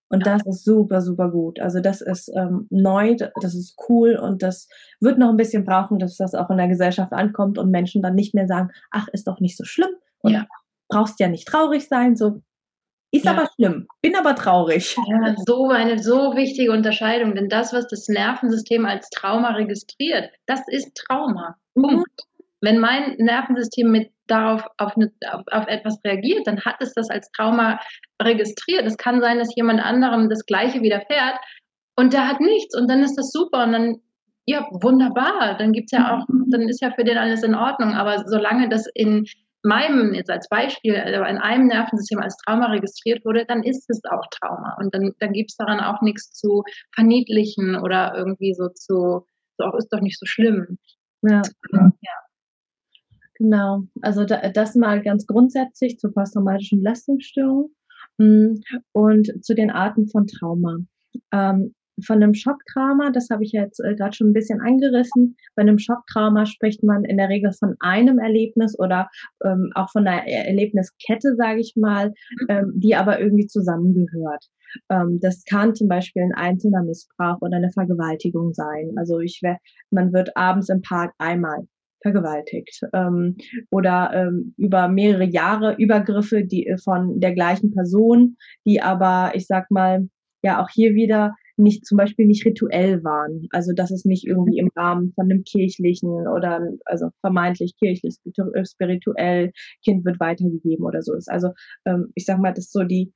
Und 0.09 0.25
das 0.25 0.45
ist 0.45 0.63
super, 0.63 1.01
super 1.01 1.31
gut. 1.31 1.59
Also 1.59 1.79
das 1.79 2.01
ist 2.01 2.31
ähm, 2.35 2.67
neu, 2.69 3.15
das 3.41 3.55
ist 3.55 3.75
cool 3.89 4.15
und 4.15 4.43
das 4.43 4.69
wird 4.99 5.17
noch 5.17 5.29
ein 5.29 5.37
bisschen 5.37 5.65
brauchen, 5.65 5.97
dass 5.97 6.17
das 6.17 6.35
auch 6.35 6.49
in 6.49 6.57
der 6.57 6.67
Gesellschaft 6.67 7.11
ankommt 7.11 7.57
und 7.57 7.71
Menschen 7.71 8.01
dann 8.01 8.15
nicht 8.15 8.35
mehr 8.35 8.47
sagen, 8.47 8.69
ach, 8.91 9.07
ist 9.09 9.27
doch 9.27 9.39
nicht 9.39 9.57
so 9.57 9.63
schlimm 9.63 9.89
und 10.19 10.33
ja. 10.33 10.45
brauchst 10.89 11.19
ja 11.19 11.27
nicht 11.27 11.47
traurig 11.47 11.87
sein, 11.87 12.15
so 12.15 12.41
ist 13.11 13.25
ja. 13.25 13.31
aber 13.31 13.49
schlimm, 13.55 13.87
bin 14.01 14.15
aber 14.15 14.35
traurig. 14.35 14.95
Ja, 15.07 15.35
so 15.45 15.69
eine 15.69 15.99
so 15.99 16.35
wichtige 16.35 16.71
Unterscheidung, 16.71 17.33
denn 17.33 17.49
das, 17.49 17.71
was 17.71 17.87
das 17.87 18.07
Nervensystem 18.07 18.85
als 18.85 19.09
Trauma 19.09 19.51
registriert, 19.51 20.31
das 20.45 20.61
ist 20.67 20.95
Trauma. 20.95 21.55
Punkt. 21.73 21.93
Mhm. 21.95 22.03
Wenn 22.61 22.79
mein 22.79 23.15
Nervensystem 23.17 23.91
mit 23.91 24.11
darauf 24.27 24.65
auf, 24.77 24.95
eine, 24.95 25.11
auf, 25.31 25.43
auf, 25.51 25.67
etwas 25.67 25.99
reagiert, 26.03 26.47
dann 26.47 26.61
hat 26.61 26.77
es 26.79 26.93
das 26.93 27.09
als 27.09 27.29
Trauma 27.31 27.79
registriert. 28.21 28.85
Es 28.85 28.97
kann 28.97 29.21
sein, 29.21 29.39
dass 29.39 29.55
jemand 29.55 29.81
anderem 29.81 30.29
das 30.29 30.45
Gleiche 30.45 30.81
widerfährt 30.81 31.37
und 31.95 32.13
der 32.13 32.27
hat 32.27 32.39
nichts 32.39 32.77
und 32.77 32.89
dann 32.89 33.03
ist 33.03 33.15
das 33.15 33.31
super 33.31 33.63
und 33.63 33.71
dann 33.71 33.95
ja 34.45 34.67
wunderbar. 34.71 35.57
Dann 35.57 35.71
gibt's 35.71 35.91
ja 35.91 36.15
auch, 36.15 36.25
dann 36.49 36.67
ist 36.69 36.81
ja 36.81 36.91
für 36.91 37.03
den 37.03 37.17
alles 37.17 37.43
in 37.43 37.55
Ordnung. 37.55 37.93
Aber 37.93 38.27
solange 38.27 38.69
das 38.69 38.87
in 38.93 39.25
meinem, 39.63 40.13
jetzt 40.13 40.29
als 40.29 40.47
Beispiel, 40.47 40.95
also 40.95 41.23
in 41.23 41.37
einem 41.37 41.67
Nervensystem 41.67 42.19
als 42.19 42.37
Trauma 42.37 42.67
registriert 42.67 43.25
wurde, 43.25 43.45
dann 43.47 43.63
ist 43.63 43.89
es 43.89 44.01
auch 44.05 44.25
Trauma. 44.29 44.77
Und 44.79 44.93
dann, 44.93 45.13
dann 45.19 45.33
gibt 45.33 45.51
es 45.51 45.57
daran 45.57 45.79
auch 45.79 46.01
nichts 46.01 46.31
zu 46.33 46.63
verniedlichen 46.93 47.75
oder 47.75 48.13
irgendwie 48.15 48.53
so 48.53 48.69
zu, 48.69 49.25
so 49.57 49.65
auch 49.65 49.75
ist 49.75 49.89
doch 49.91 50.01
nicht 50.01 50.19
so 50.19 50.25
schlimm. 50.25 50.77
Ja. 51.21 51.41
ja. 51.71 51.91
Genau, 53.37 53.83
also 54.01 54.23
da, 54.23 54.49
das 54.49 54.75
mal 54.75 55.01
ganz 55.01 55.27
grundsätzlich 55.27 55.99
zur 55.99 56.13
posttraumatischen 56.13 56.79
Belastungsstörung 56.79 57.69
hm, 58.17 58.61
und 58.93 59.43
zu 59.43 59.53
den 59.53 59.71
Arten 59.71 60.07
von 60.07 60.25
Trauma. 60.25 60.77
Ähm, 61.33 61.73
von 62.03 62.21
einem 62.21 62.33
Schocktrauma, 62.33 63.11
das 63.11 63.29
habe 63.29 63.43
ich 63.43 63.51
jetzt 63.51 63.79
äh, 63.79 63.95
gerade 63.95 64.15
schon 64.15 64.29
ein 64.29 64.33
bisschen 64.33 64.61
angerissen, 64.61 65.37
bei 65.55 65.61
einem 65.61 65.79
Schocktrauma 65.79 66.45
spricht 66.45 66.83
man 66.83 67.05
in 67.05 67.17
der 67.17 67.29
Regel 67.29 67.53
von 67.53 67.75
einem 67.79 68.19
Erlebnis 68.19 68.77
oder 68.77 69.09
ähm, 69.43 69.71
auch 69.75 69.89
von 69.91 70.07
einer 70.07 70.27
Erlebniskette, 70.27 71.35
sage 71.35 71.61
ich 71.61 71.73
mal, 71.75 72.13
ähm, 72.49 72.73
die 72.75 72.95
aber 72.95 73.19
irgendwie 73.19 73.47
zusammengehört. 73.47 74.45
Ähm, 74.89 75.19
das 75.21 75.43
kann 75.45 75.73
zum 75.75 75.87
Beispiel 75.87 76.23
ein 76.23 76.33
einzelner 76.33 76.83
Missbrauch 76.83 77.37
oder 77.41 77.57
eine 77.57 77.71
Vergewaltigung 77.71 78.53
sein. 78.53 78.91
Also 78.97 79.19
ich 79.19 79.39
wär, 79.41 79.59
man 79.89 80.11
wird 80.11 80.35
abends 80.35 80.69
im 80.69 80.81
Park 80.81 81.13
einmal 81.17 81.65
vergewaltigt 82.01 82.81
ähm, 82.93 83.37
oder 83.71 84.11
ähm, 84.13 84.53
über 84.57 84.87
mehrere 84.87 85.25
Jahre 85.25 85.75
Übergriffe, 85.77 86.43
die 86.43 86.67
äh, 86.67 86.77
von 86.77 87.19
der 87.19 87.33
gleichen 87.33 87.73
Person, 87.73 88.37
die 88.65 88.81
aber, 88.81 89.31
ich 89.33 89.47
sag 89.47 89.71
mal, 89.71 90.07
ja 90.43 90.63
auch 90.63 90.69
hier 90.69 90.93
wieder 90.93 91.33
nicht 91.57 91.85
zum 91.85 91.97
Beispiel 91.97 92.27
nicht 92.27 92.45
rituell 92.45 93.03
waren. 93.03 93.47
Also 93.51 93.73
dass 93.73 93.91
es 93.91 94.05
nicht 94.05 94.25
irgendwie 94.25 94.59
im 94.59 94.69
Rahmen 94.75 95.13
von 95.15 95.25
einem 95.25 95.43
kirchlichen 95.43 96.27
oder 96.27 96.61
also 96.85 97.09
vermeintlich 97.21 97.75
kirchlich 97.79 98.15
spirituell 98.63 99.51
Kind 99.83 100.05
wird 100.05 100.19
weitergegeben 100.19 100.85
oder 100.85 101.01
so 101.01 101.13
ist. 101.15 101.29
Also 101.29 101.49
ähm, 101.85 102.11
ich 102.15 102.25
sag 102.25 102.39
mal, 102.39 102.51
das 102.51 102.65
ist 102.65 102.73
so 102.73 102.83
die 102.83 103.11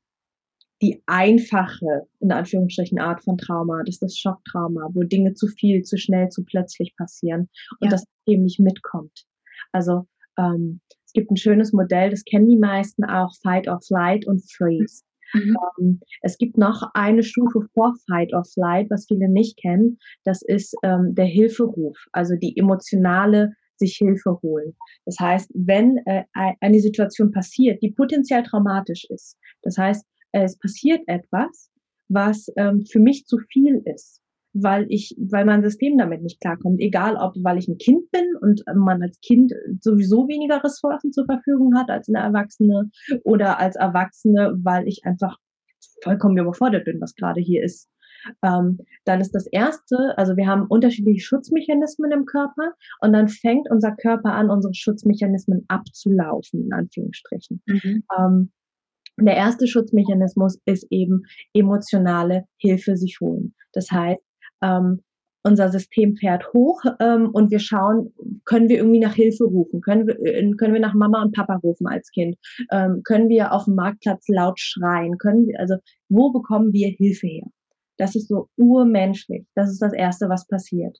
die 0.81 1.01
einfache, 1.07 2.07
in 2.19 2.31
Anführungsstrichen, 2.31 2.99
Art 2.99 3.23
von 3.23 3.37
Trauma, 3.37 3.83
das 3.83 3.95
ist 3.95 4.03
das 4.03 4.17
Schocktrauma, 4.17 4.89
wo 4.93 5.03
Dinge 5.03 5.33
zu 5.33 5.47
viel, 5.47 5.83
zu 5.83 5.97
schnell, 5.97 6.29
zu 6.29 6.43
plötzlich 6.45 6.95
passieren 6.95 7.49
und 7.79 7.85
ja. 7.85 7.89
das 7.89 8.05
eben 8.25 8.43
nicht 8.43 8.59
mitkommt. 8.59 9.25
Also 9.71 10.07
ähm, 10.37 10.79
es 11.05 11.13
gibt 11.13 11.31
ein 11.31 11.37
schönes 11.37 11.73
Modell, 11.73 12.11
das 12.11 12.23
kennen 12.23 12.47
die 12.47 12.57
meisten 12.57 13.03
auch, 13.03 13.33
Fight 13.41 13.67
or 13.67 13.81
Flight 13.81 14.25
und 14.25 14.41
Freeze. 14.51 15.03
Mhm. 15.33 15.57
Ähm, 15.79 15.99
es 16.21 16.37
gibt 16.37 16.57
noch 16.57 16.83
eine 16.93 17.23
Stufe 17.23 17.67
vor 17.73 17.95
Fight 18.07 18.33
or 18.33 18.45
Flight, 18.45 18.89
was 18.89 19.05
viele 19.07 19.29
nicht 19.29 19.59
kennen. 19.59 19.97
Das 20.23 20.41
ist 20.41 20.75
ähm, 20.83 21.13
der 21.15 21.25
Hilferuf, 21.25 21.97
also 22.13 22.35
die 22.35 22.57
emotionale 22.57 23.53
sich 23.75 23.95
Hilfe 23.95 24.37
holen. 24.41 24.75
Das 25.05 25.17
heißt, 25.19 25.51
wenn 25.53 25.97
äh, 26.05 26.23
eine 26.33 26.79
Situation 26.79 27.31
passiert, 27.31 27.81
die 27.81 27.91
potenziell 27.91 28.43
traumatisch 28.43 29.05
ist, 29.09 29.37
das 29.61 29.77
heißt, 29.77 30.05
es 30.31 30.57
passiert 30.57 31.01
etwas, 31.07 31.69
was 32.07 32.51
ähm, 32.57 32.85
für 32.85 32.99
mich 32.99 33.25
zu 33.25 33.37
viel 33.37 33.81
ist, 33.85 34.21
weil 34.53 34.85
ich, 34.89 35.15
weil 35.17 35.45
mein 35.45 35.63
System 35.63 35.97
damit 35.97 36.21
nicht 36.21 36.41
klarkommt. 36.41 36.79
Egal 36.79 37.15
ob, 37.15 37.35
weil 37.43 37.57
ich 37.57 37.67
ein 37.67 37.77
Kind 37.77 38.09
bin 38.11 38.35
und 38.41 38.63
man 38.75 39.01
als 39.01 39.19
Kind 39.21 39.53
sowieso 39.79 40.27
weniger 40.27 40.63
Ressourcen 40.63 41.11
zur 41.11 41.25
Verfügung 41.25 41.75
hat 41.77 41.89
als 41.89 42.09
eine 42.09 42.19
Erwachsene 42.19 42.89
oder 43.23 43.59
als 43.59 43.75
Erwachsene, 43.75 44.55
weil 44.63 44.87
ich 44.87 45.05
einfach 45.05 45.37
vollkommen 46.03 46.37
überfordert 46.37 46.85
bin, 46.85 46.99
was 46.99 47.15
gerade 47.15 47.41
hier 47.41 47.63
ist. 47.63 47.89
Ähm, 48.43 48.79
dann 49.05 49.21
ist 49.21 49.33
das 49.33 49.47
erste, 49.47 50.17
also 50.17 50.35
wir 50.35 50.45
haben 50.45 50.67
unterschiedliche 50.67 51.21
Schutzmechanismen 51.21 52.11
im 52.11 52.25
Körper 52.25 52.73
und 52.99 53.13
dann 53.13 53.29
fängt 53.29 53.69
unser 53.69 53.95
Körper 53.95 54.33
an, 54.33 54.49
unsere 54.49 54.73
Schutzmechanismen 54.73 55.63
abzulaufen, 55.69 56.65
in 56.65 56.73
Anführungsstrichen. 56.73 57.61
Mhm. 57.65 58.03
Ähm, 58.17 58.51
der 59.25 59.35
erste 59.35 59.67
Schutzmechanismus 59.67 60.59
ist 60.65 60.87
eben 60.89 61.23
emotionale 61.53 62.45
Hilfe 62.57 62.95
sich 62.95 63.17
holen. 63.21 63.53
Das 63.73 63.91
heißt, 63.91 64.21
ähm, 64.61 65.01
unser 65.43 65.69
System 65.69 66.15
fährt 66.15 66.51
hoch 66.53 66.81
ähm, 66.99 67.29
und 67.31 67.49
wir 67.49 67.59
schauen, 67.59 68.13
können 68.45 68.67
wir 68.67 68.77
irgendwie 68.77 68.99
nach 68.99 69.13
Hilfe 69.13 69.45
rufen? 69.45 69.81
Können 69.81 70.05
wir, 70.05 70.19
äh, 70.19 70.51
können 70.57 70.73
wir 70.73 70.81
nach 70.81 70.93
Mama 70.93 71.21
und 71.21 71.33
Papa 71.33 71.55
rufen 71.63 71.87
als 71.87 72.09
Kind? 72.11 72.35
Ähm, 72.71 73.01
können 73.03 73.29
wir 73.29 73.53
auf 73.53 73.65
dem 73.65 73.75
Marktplatz 73.75 74.27
laut 74.27 74.59
schreien? 74.59 75.17
Können 75.17 75.47
wir, 75.47 75.59
also 75.59 75.75
wo 76.09 76.31
bekommen 76.31 76.73
wir 76.73 76.89
Hilfe 76.89 77.27
her? 77.27 77.47
Das 77.97 78.15
ist 78.15 78.27
so 78.27 78.49
urmenschlich. 78.57 79.45
Das 79.55 79.69
ist 79.69 79.81
das 79.81 79.93
Erste, 79.93 80.29
was 80.29 80.47
passiert. 80.47 80.97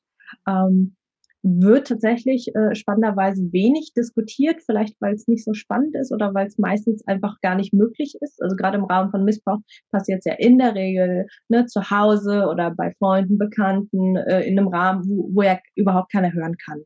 Ähm, 0.47 0.95
wird 1.41 1.87
tatsächlich 1.87 2.53
äh, 2.53 2.75
spannenderweise 2.75 3.41
wenig 3.53 3.93
diskutiert, 3.95 4.61
vielleicht 4.65 4.99
weil 4.99 5.13
es 5.13 5.27
nicht 5.27 5.45
so 5.45 5.53
spannend 5.53 5.95
ist 5.95 6.11
oder 6.11 6.33
weil 6.33 6.47
es 6.47 6.57
meistens 6.57 7.05
einfach 7.07 7.39
gar 7.41 7.55
nicht 7.55 7.73
möglich 7.73 8.15
ist. 8.19 8.41
Also 8.41 8.55
gerade 8.57 8.77
im 8.77 8.83
Rahmen 8.83 9.09
von 9.09 9.23
Missbrauch 9.23 9.59
passiert 9.91 10.19
es 10.19 10.25
ja 10.25 10.33
in 10.37 10.57
der 10.57 10.75
Regel 10.75 11.27
ne, 11.47 11.65
zu 11.65 11.89
Hause 11.89 12.47
oder 12.49 12.71
bei 12.71 12.93
Freunden, 12.99 13.37
Bekannten, 13.37 14.17
äh, 14.17 14.41
in 14.41 14.59
einem 14.59 14.67
Rahmen, 14.67 15.03
wo, 15.07 15.29
wo 15.33 15.41
ja 15.41 15.59
überhaupt 15.75 16.11
keiner 16.11 16.33
hören 16.33 16.55
kann. 16.65 16.81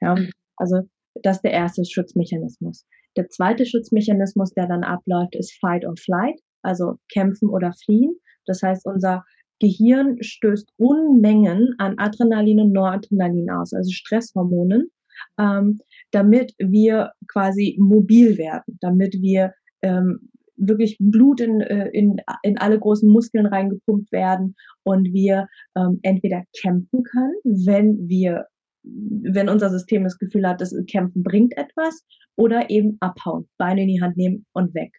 Ja, 0.00 0.14
also 0.56 0.82
das 1.22 1.36
ist 1.36 1.42
der 1.42 1.52
erste 1.52 1.84
Schutzmechanismus. 1.84 2.86
Der 3.16 3.28
zweite 3.28 3.64
Schutzmechanismus, 3.64 4.52
der 4.52 4.68
dann 4.68 4.84
abläuft, 4.84 5.34
ist 5.34 5.58
Fight 5.58 5.84
or 5.84 5.94
Flight, 5.96 6.38
also 6.62 6.96
kämpfen 7.12 7.48
oder 7.48 7.72
fliehen. 7.84 8.14
Das 8.44 8.62
heißt, 8.62 8.86
unser 8.86 9.24
Gehirn 9.60 10.22
stößt 10.22 10.68
Unmengen 10.76 11.74
an 11.78 11.98
Adrenalin 11.98 12.60
und 12.60 12.72
Noradrenalin 12.72 13.50
aus, 13.50 13.72
also 13.72 13.90
Stresshormonen, 13.90 14.90
ähm, 15.38 15.80
damit 16.10 16.54
wir 16.58 17.12
quasi 17.28 17.76
mobil 17.78 18.38
werden, 18.38 18.78
damit 18.80 19.14
wir 19.20 19.52
ähm, 19.82 20.30
wirklich 20.56 20.96
Blut 20.98 21.40
in, 21.40 21.60
äh, 21.60 21.88
in, 21.88 22.16
in 22.42 22.58
alle 22.58 22.78
großen 22.78 23.10
Muskeln 23.10 23.46
reingepumpt 23.46 24.10
werden 24.12 24.54
und 24.84 25.12
wir 25.12 25.48
ähm, 25.76 26.00
entweder 26.02 26.42
kämpfen 26.58 27.02
können, 27.02 27.34
wenn 27.44 28.08
wir 28.08 28.46
wenn 28.88 29.48
unser 29.48 29.68
System 29.68 30.04
das 30.04 30.16
Gefühl 30.16 30.46
hat, 30.46 30.60
das 30.60 30.72
Kämpfen 30.86 31.24
bringt 31.24 31.56
etwas, 31.56 32.04
oder 32.36 32.70
eben 32.70 32.96
abhauen, 33.00 33.48
Beine 33.58 33.82
in 33.82 33.88
die 33.88 34.00
Hand 34.00 34.16
nehmen 34.16 34.46
und 34.52 34.74
weg. 34.74 34.92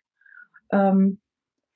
Ähm, 0.71 1.19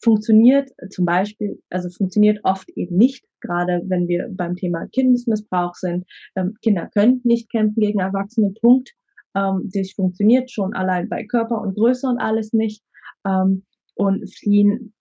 funktioniert 0.03 0.69
zum 0.89 1.05
Beispiel, 1.05 1.61
also 1.69 1.89
funktioniert 1.89 2.39
oft 2.43 2.69
eben 2.69 2.97
nicht, 2.97 3.25
gerade 3.39 3.81
wenn 3.85 4.07
wir 4.07 4.27
beim 4.31 4.55
Thema 4.55 4.87
Kindesmissbrauch 4.87 5.75
sind. 5.75 6.05
Ähm, 6.35 6.55
Kinder 6.61 6.89
können 6.93 7.21
nicht 7.23 7.51
kämpfen 7.51 7.81
gegen 7.81 7.99
Erwachsene, 7.99 8.51
Punkt. 8.61 8.91
Ähm, 9.35 9.69
das 9.73 9.91
funktioniert 9.91 10.51
schon 10.51 10.73
allein 10.73 11.09
bei 11.09 11.25
Körper 11.25 11.61
und 11.61 11.75
Größe 11.75 12.07
und 12.07 12.19
alles 12.19 12.53
nicht. 12.53 12.83
Ähm, 13.25 13.65
und 13.95 14.27
fliehen 14.33 14.93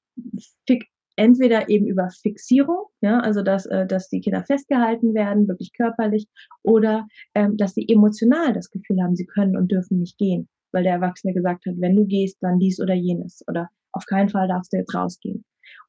entweder 1.16 1.68
eben 1.68 1.86
über 1.86 2.09
Fixierung, 2.11 2.86
ja, 3.03 3.20
also 3.20 3.42
dass, 3.42 3.66
äh, 3.66 3.86
dass 3.86 4.09
die 4.09 4.20
Kinder 4.20 4.42
festgehalten 4.44 5.12
werden, 5.14 5.48
wirklich 5.48 5.72
körperlich, 5.74 6.26
oder 6.62 7.07
ähm, 7.34 7.57
dass 7.57 7.74
sie 7.74 7.86
emotional 7.88 8.55
das 8.55 8.70
Gefühl 8.70 9.03
haben, 9.03 9.16
sie 9.16 9.26
können 9.26 9.57
und 9.57 9.70
dürfen 9.70 9.98
nicht 9.98 10.16
gehen, 10.16 10.48
weil 10.72 10.84
der 10.84 10.94
Erwachsene 10.94 11.34
gesagt 11.34 11.66
hat, 11.66 11.74
wenn 11.78 11.96
du 11.96 12.07
gehst, 12.07 12.38
dann 12.40 12.59
dies 12.59 12.80
oder 12.80 12.94
jenes, 12.94 13.42
oder 13.48 13.68
auf 13.93 14.05
keinen 14.07 14.28
Fall 14.28 14.49
darfst 14.49 14.72
du 14.72 14.78
jetzt 14.78 14.95
rausgehen. 14.95 15.45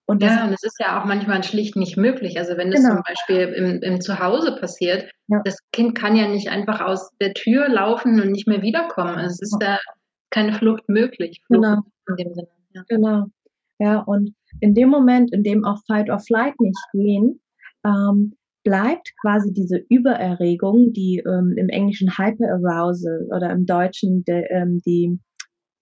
Und 0.05 0.21
ja, 0.21 0.45
und 0.45 0.53
es 0.53 0.63
ist 0.63 0.77
ja 0.79 0.99
auch 0.99 1.05
manchmal 1.05 1.41
schlicht 1.43 1.77
nicht 1.77 1.95
möglich. 1.95 2.37
Also 2.37 2.57
wenn 2.57 2.69
das 2.69 2.81
genau. 2.81 2.95
zum 2.95 3.03
Beispiel 3.07 3.53
im, 3.53 3.81
im 3.81 4.01
Zuhause 4.01 4.57
passiert, 4.57 5.09
ja. 5.27 5.41
das 5.45 5.57
Kind 5.71 5.95
kann 5.95 6.17
ja 6.17 6.27
nicht 6.27 6.49
einfach 6.49 6.81
aus 6.81 7.11
der 7.21 7.33
Tür 7.33 7.69
laufen 7.69 8.19
und 8.19 8.31
nicht 8.31 8.47
mehr 8.47 8.61
wiederkommen. 8.61 9.15
Also 9.15 9.35
es 9.35 9.41
ist 9.41 9.57
da 9.59 9.79
keine 10.29 10.53
Flucht 10.53 10.89
möglich. 10.89 11.41
Flucht 11.47 11.61
genau. 11.61 11.81
In 12.07 12.15
dem 12.17 12.33
Sinne. 12.33 12.47
Ja. 12.73 12.83
Genau. 12.89 13.25
Ja, 13.79 13.99
und 13.99 14.35
in 14.59 14.73
dem 14.73 14.89
Moment, 14.89 15.33
in 15.33 15.43
dem 15.43 15.63
auch 15.63 15.79
Fight 15.87 16.09
or 16.09 16.19
Flight 16.19 16.59
nicht 16.59 16.79
gehen, 16.93 17.39
ähm, 17.85 18.33
bleibt 18.63 19.11
quasi 19.21 19.51
diese 19.53 19.77
Übererregung, 19.89 20.93
die 20.93 21.23
ähm, 21.25 21.55
im 21.57 21.69
Englischen 21.69 22.17
Hyperarousal 22.17 23.27
oder 23.35 23.49
im 23.51 23.65
Deutschen 23.65 24.23
de, 24.25 24.45
ähm, 24.49 24.81
die 24.85 25.19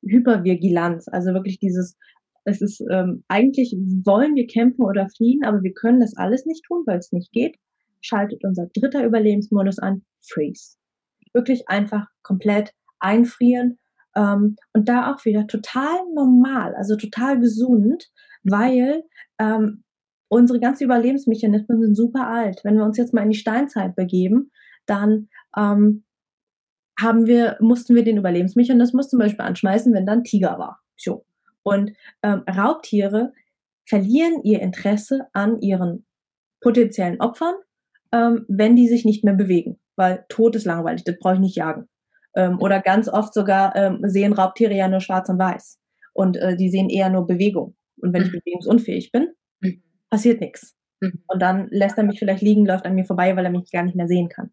Hypervigilanz, 0.02 1.08
also 1.08 1.34
wirklich 1.34 1.60
dieses, 1.60 1.98
es 2.46 2.62
ist 2.62 2.82
ähm, 2.92 3.24
eigentlich 3.28 3.76
wollen 4.06 4.36
wir 4.36 4.48
kämpfen 4.48 4.84
oder 4.84 5.08
fliehen, 5.10 5.44
aber 5.44 5.62
wir 5.62 5.74
können 5.74 6.00
das 6.00 6.16
alles 6.16 6.46
nicht 6.46 6.64
tun, 6.66 6.84
weil 6.86 7.00
es 7.00 7.12
nicht 7.12 7.32
geht, 7.32 7.56
schaltet 8.02 8.44
unser 8.44 8.68
dritter 8.74 9.06
Überlebensmodus 9.06 9.80
an, 9.80 10.04
Freeze. 10.22 10.78
Wirklich 11.34 11.68
einfach 11.68 12.08
komplett 12.24 12.74
einfrieren 13.00 13.78
ähm, 14.16 14.56
und 14.74 14.90
da 14.90 15.14
auch 15.14 15.26
wieder 15.26 15.48
total 15.48 16.00
normal, 16.14 16.76
also 16.76 16.96
total 16.96 17.40
gesund, 17.40 18.10
weil 18.44 19.04
ähm, 19.40 19.84
unsere 20.30 20.60
ganzen 20.60 20.86
Überlebensmechanismen 20.86 21.82
sind 21.82 21.96
super 21.96 22.28
alt. 22.28 22.62
Wenn 22.64 22.76
wir 22.76 22.86
uns 22.86 22.98
jetzt 22.98 23.14
mal 23.14 23.24
in 23.24 23.32
die 23.32 23.38
Steinzeit 23.38 23.96
begeben, 23.96 24.52
dann 24.86 25.30
ähm, 25.58 26.04
haben 27.02 27.28
wir, 27.28 27.58
mussten 27.60 27.96
wir 27.96 28.04
den 28.04 28.18
Überlebensmechanismus 28.18 29.10
zum 29.10 29.20
Beispiel 29.20 29.46
anschmeißen, 29.46 29.94
wenn 29.94 30.06
dann 30.06 30.24
Tiger 30.24 30.58
war. 30.60 30.80
So. 30.96 31.26
Und 31.64 31.94
ähm, 32.24 32.44
Raubtiere 32.50 33.34
verlieren 33.86 34.42
ihr 34.44 34.62
Interesse 34.62 35.28
an 35.34 35.60
ihren 35.62 36.06
potenziellen 36.62 37.20
Opfern, 37.22 37.56
ähm, 38.12 38.46
wenn 38.48 38.76
die 38.76 38.88
sich 38.88 39.06
nicht 39.06 39.24
mehr 39.24 39.34
bewegen, 39.34 39.80
weil 39.96 40.26
Tod 40.30 40.56
ist 40.56 40.66
langweilig, 40.66 41.04
das 41.04 41.18
brauche 41.20 41.36
ich 41.36 41.40
nicht 41.40 41.56
jagen. 41.56 41.88
Ähm, 42.36 42.60
oder 42.60 42.82
ganz 42.82 43.08
oft 43.08 43.34
sogar 43.34 43.76
ähm, 43.76 44.00
sehen 44.04 44.34
Raubtiere 44.34 44.74
ja 44.74 44.88
nur 44.88 45.02
schwarz 45.02 45.30
und 45.30 45.40
weiß. 45.40 45.80
Und 46.14 46.38
äh, 46.38 46.56
die 46.56 46.70
sehen 46.70 46.90
eher 46.90 47.10
nur 47.10 47.26
Bewegung. 47.26 47.76
Und 47.98 48.14
wenn 48.14 48.24
ich 48.24 48.32
mhm. 48.32 48.40
bewegungsunfähig 48.40 49.12
bin, 49.12 49.30
mhm. 49.62 49.82
passiert 50.10 50.42
nichts. 50.42 50.76
Mhm. 51.02 51.24
Und 51.28 51.42
dann 51.42 51.68
lässt 51.70 51.98
er 51.98 52.04
mich 52.04 52.20
vielleicht 52.20 52.42
liegen, 52.42 52.66
läuft 52.66 52.86
an 52.86 52.96
mir 52.96 53.06
vorbei, 53.06 53.36
weil 53.36 53.46
er 53.46 53.52
mich 53.52 53.72
gar 53.72 53.84
nicht 53.84 53.96
mehr 53.96 54.08
sehen 54.08 54.30
kann. 54.30 54.52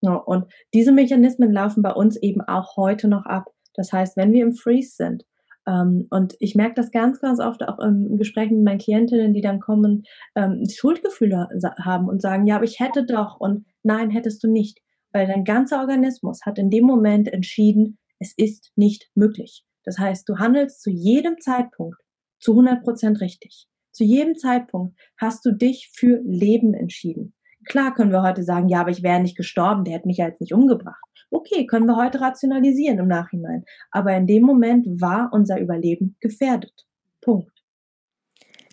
Und 0.00 0.46
diese 0.74 0.92
Mechanismen 0.92 1.52
laufen 1.52 1.82
bei 1.82 1.92
uns 1.92 2.16
eben 2.16 2.40
auch 2.40 2.76
heute 2.76 3.08
noch 3.08 3.26
ab. 3.26 3.46
Das 3.74 3.92
heißt, 3.92 4.16
wenn 4.16 4.32
wir 4.32 4.42
im 4.42 4.54
Freeze 4.54 4.94
sind, 4.96 5.24
ähm, 5.66 6.06
und 6.10 6.34
ich 6.38 6.54
merke 6.54 6.74
das 6.74 6.90
ganz, 6.90 7.20
ganz 7.20 7.40
oft 7.40 7.62
auch 7.62 7.78
im 7.78 8.16
Gespräch 8.16 8.50
mit 8.50 8.64
meinen 8.64 8.78
Klientinnen, 8.78 9.34
die 9.34 9.40
dann 9.40 9.60
kommen, 9.60 10.04
ähm, 10.34 10.62
Schuldgefühle 10.68 11.48
haben 11.84 12.08
und 12.08 12.22
sagen, 12.22 12.46
ja, 12.46 12.56
aber 12.56 12.64
ich 12.64 12.80
hätte 12.80 13.04
doch 13.04 13.38
und 13.40 13.66
nein, 13.82 14.10
hättest 14.10 14.42
du 14.42 14.50
nicht 14.50 14.78
weil 15.12 15.26
dein 15.26 15.44
ganzer 15.44 15.80
Organismus 15.80 16.40
hat 16.44 16.58
in 16.58 16.70
dem 16.70 16.84
Moment 16.84 17.28
entschieden, 17.32 17.98
es 18.18 18.34
ist 18.36 18.72
nicht 18.76 19.10
möglich. 19.14 19.64
Das 19.84 19.98
heißt, 19.98 20.28
du 20.28 20.38
handelst 20.38 20.82
zu 20.82 20.90
jedem 20.90 21.38
Zeitpunkt 21.40 21.98
zu 22.40 22.52
100 22.52 22.82
Prozent 22.82 23.20
richtig. 23.20 23.66
Zu 23.90 24.04
jedem 24.04 24.36
Zeitpunkt 24.36 24.98
hast 25.16 25.44
du 25.44 25.52
dich 25.52 25.90
für 25.92 26.20
Leben 26.24 26.74
entschieden. 26.74 27.34
Klar 27.68 27.94
können 27.94 28.12
wir 28.12 28.22
heute 28.22 28.42
sagen, 28.42 28.68
ja, 28.68 28.80
aber 28.80 28.90
ich 28.90 29.02
wäre 29.02 29.20
nicht 29.20 29.36
gestorben, 29.36 29.84
der 29.84 29.94
hätte 29.94 30.08
mich 30.08 30.16
ja 30.16 30.26
jetzt 30.26 30.40
nicht 30.40 30.54
umgebracht. 30.54 31.02
Okay, 31.30 31.66
können 31.66 31.86
wir 31.86 31.96
heute 31.96 32.20
rationalisieren 32.20 32.98
im 32.98 33.08
Nachhinein. 33.08 33.64
Aber 33.90 34.14
in 34.16 34.26
dem 34.26 34.42
Moment 34.42 34.86
war 35.00 35.28
unser 35.32 35.60
Überleben 35.60 36.16
gefährdet. 36.20 36.86
Punkt. 37.20 37.57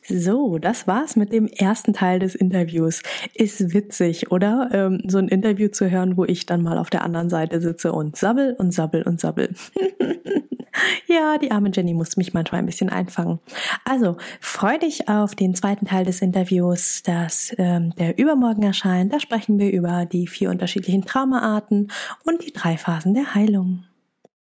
So, 0.08 0.60
das 0.60 0.86
war's 0.86 1.16
mit 1.16 1.34
dem 1.34 1.48
ersten 1.48 1.94
Teil 1.94 2.20
des 2.20 2.36
Interviews. 2.36 3.02
Ist 3.34 3.74
witzig, 3.74 4.32
oder? 4.32 4.70
Ähm, 4.72 5.02
so 5.08 5.18
ein 5.18 5.28
Interview 5.28 5.70
zu 5.70 5.90
hören, 5.90 6.16
wo 6.16 6.26
ich 6.26 6.46
dann 6.46 6.62
mal 6.62 6.78
auf 6.78 6.92
der 6.92 7.04
anderen 7.04 7.30
Seite 7.30 7.60
sitze 7.60 7.92
und 7.92 8.16
sabbel 8.16 8.56
und 8.60 8.72
sabbel 8.72 9.02
und 9.02 9.20
sabbel. 9.20 9.56
ja, 11.08 11.40
die 11.40 11.50
arme 11.50 11.72
Jenny 11.74 11.96
muss 11.96 12.18
mich 12.18 12.34
manchmal 12.34 12.60
ein 12.60 12.68
bisschen 12.68 12.90
einfangen. 12.90 13.40
Also, 13.84 14.18
freu 14.40 14.78
dich 14.78 15.10
auf 15.10 15.34
den 15.34 15.56
zweiten 15.56 15.88
Teil 15.88 16.06
des 16.06 16.22
Interviews, 16.22 17.02
das 17.04 17.54
ähm, 17.58 17.94
der 17.98 18.20
übermorgen 18.20 18.62
erscheint. 18.62 19.12
Da 19.12 19.20
sprechen 19.20 19.58
wir 19.58 19.72
über 19.72 20.06
die 20.06 20.28
vier 20.28 20.52
unterschiedlichen 20.52 21.06
Traumaarten 21.06 21.92
und 22.26 22.46
die 22.46 22.54
drei 22.54 22.78
Phasen 22.78 23.16
der 23.16 23.34
Heilung. 23.34 23.86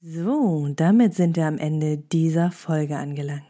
So, 0.01 0.69
damit 0.77 1.15
sind 1.15 1.37
wir 1.37 1.47
am 1.47 1.59
Ende 1.59 1.99
dieser 1.99 2.53
Folge 2.53 2.97
angelangt. 2.97 3.50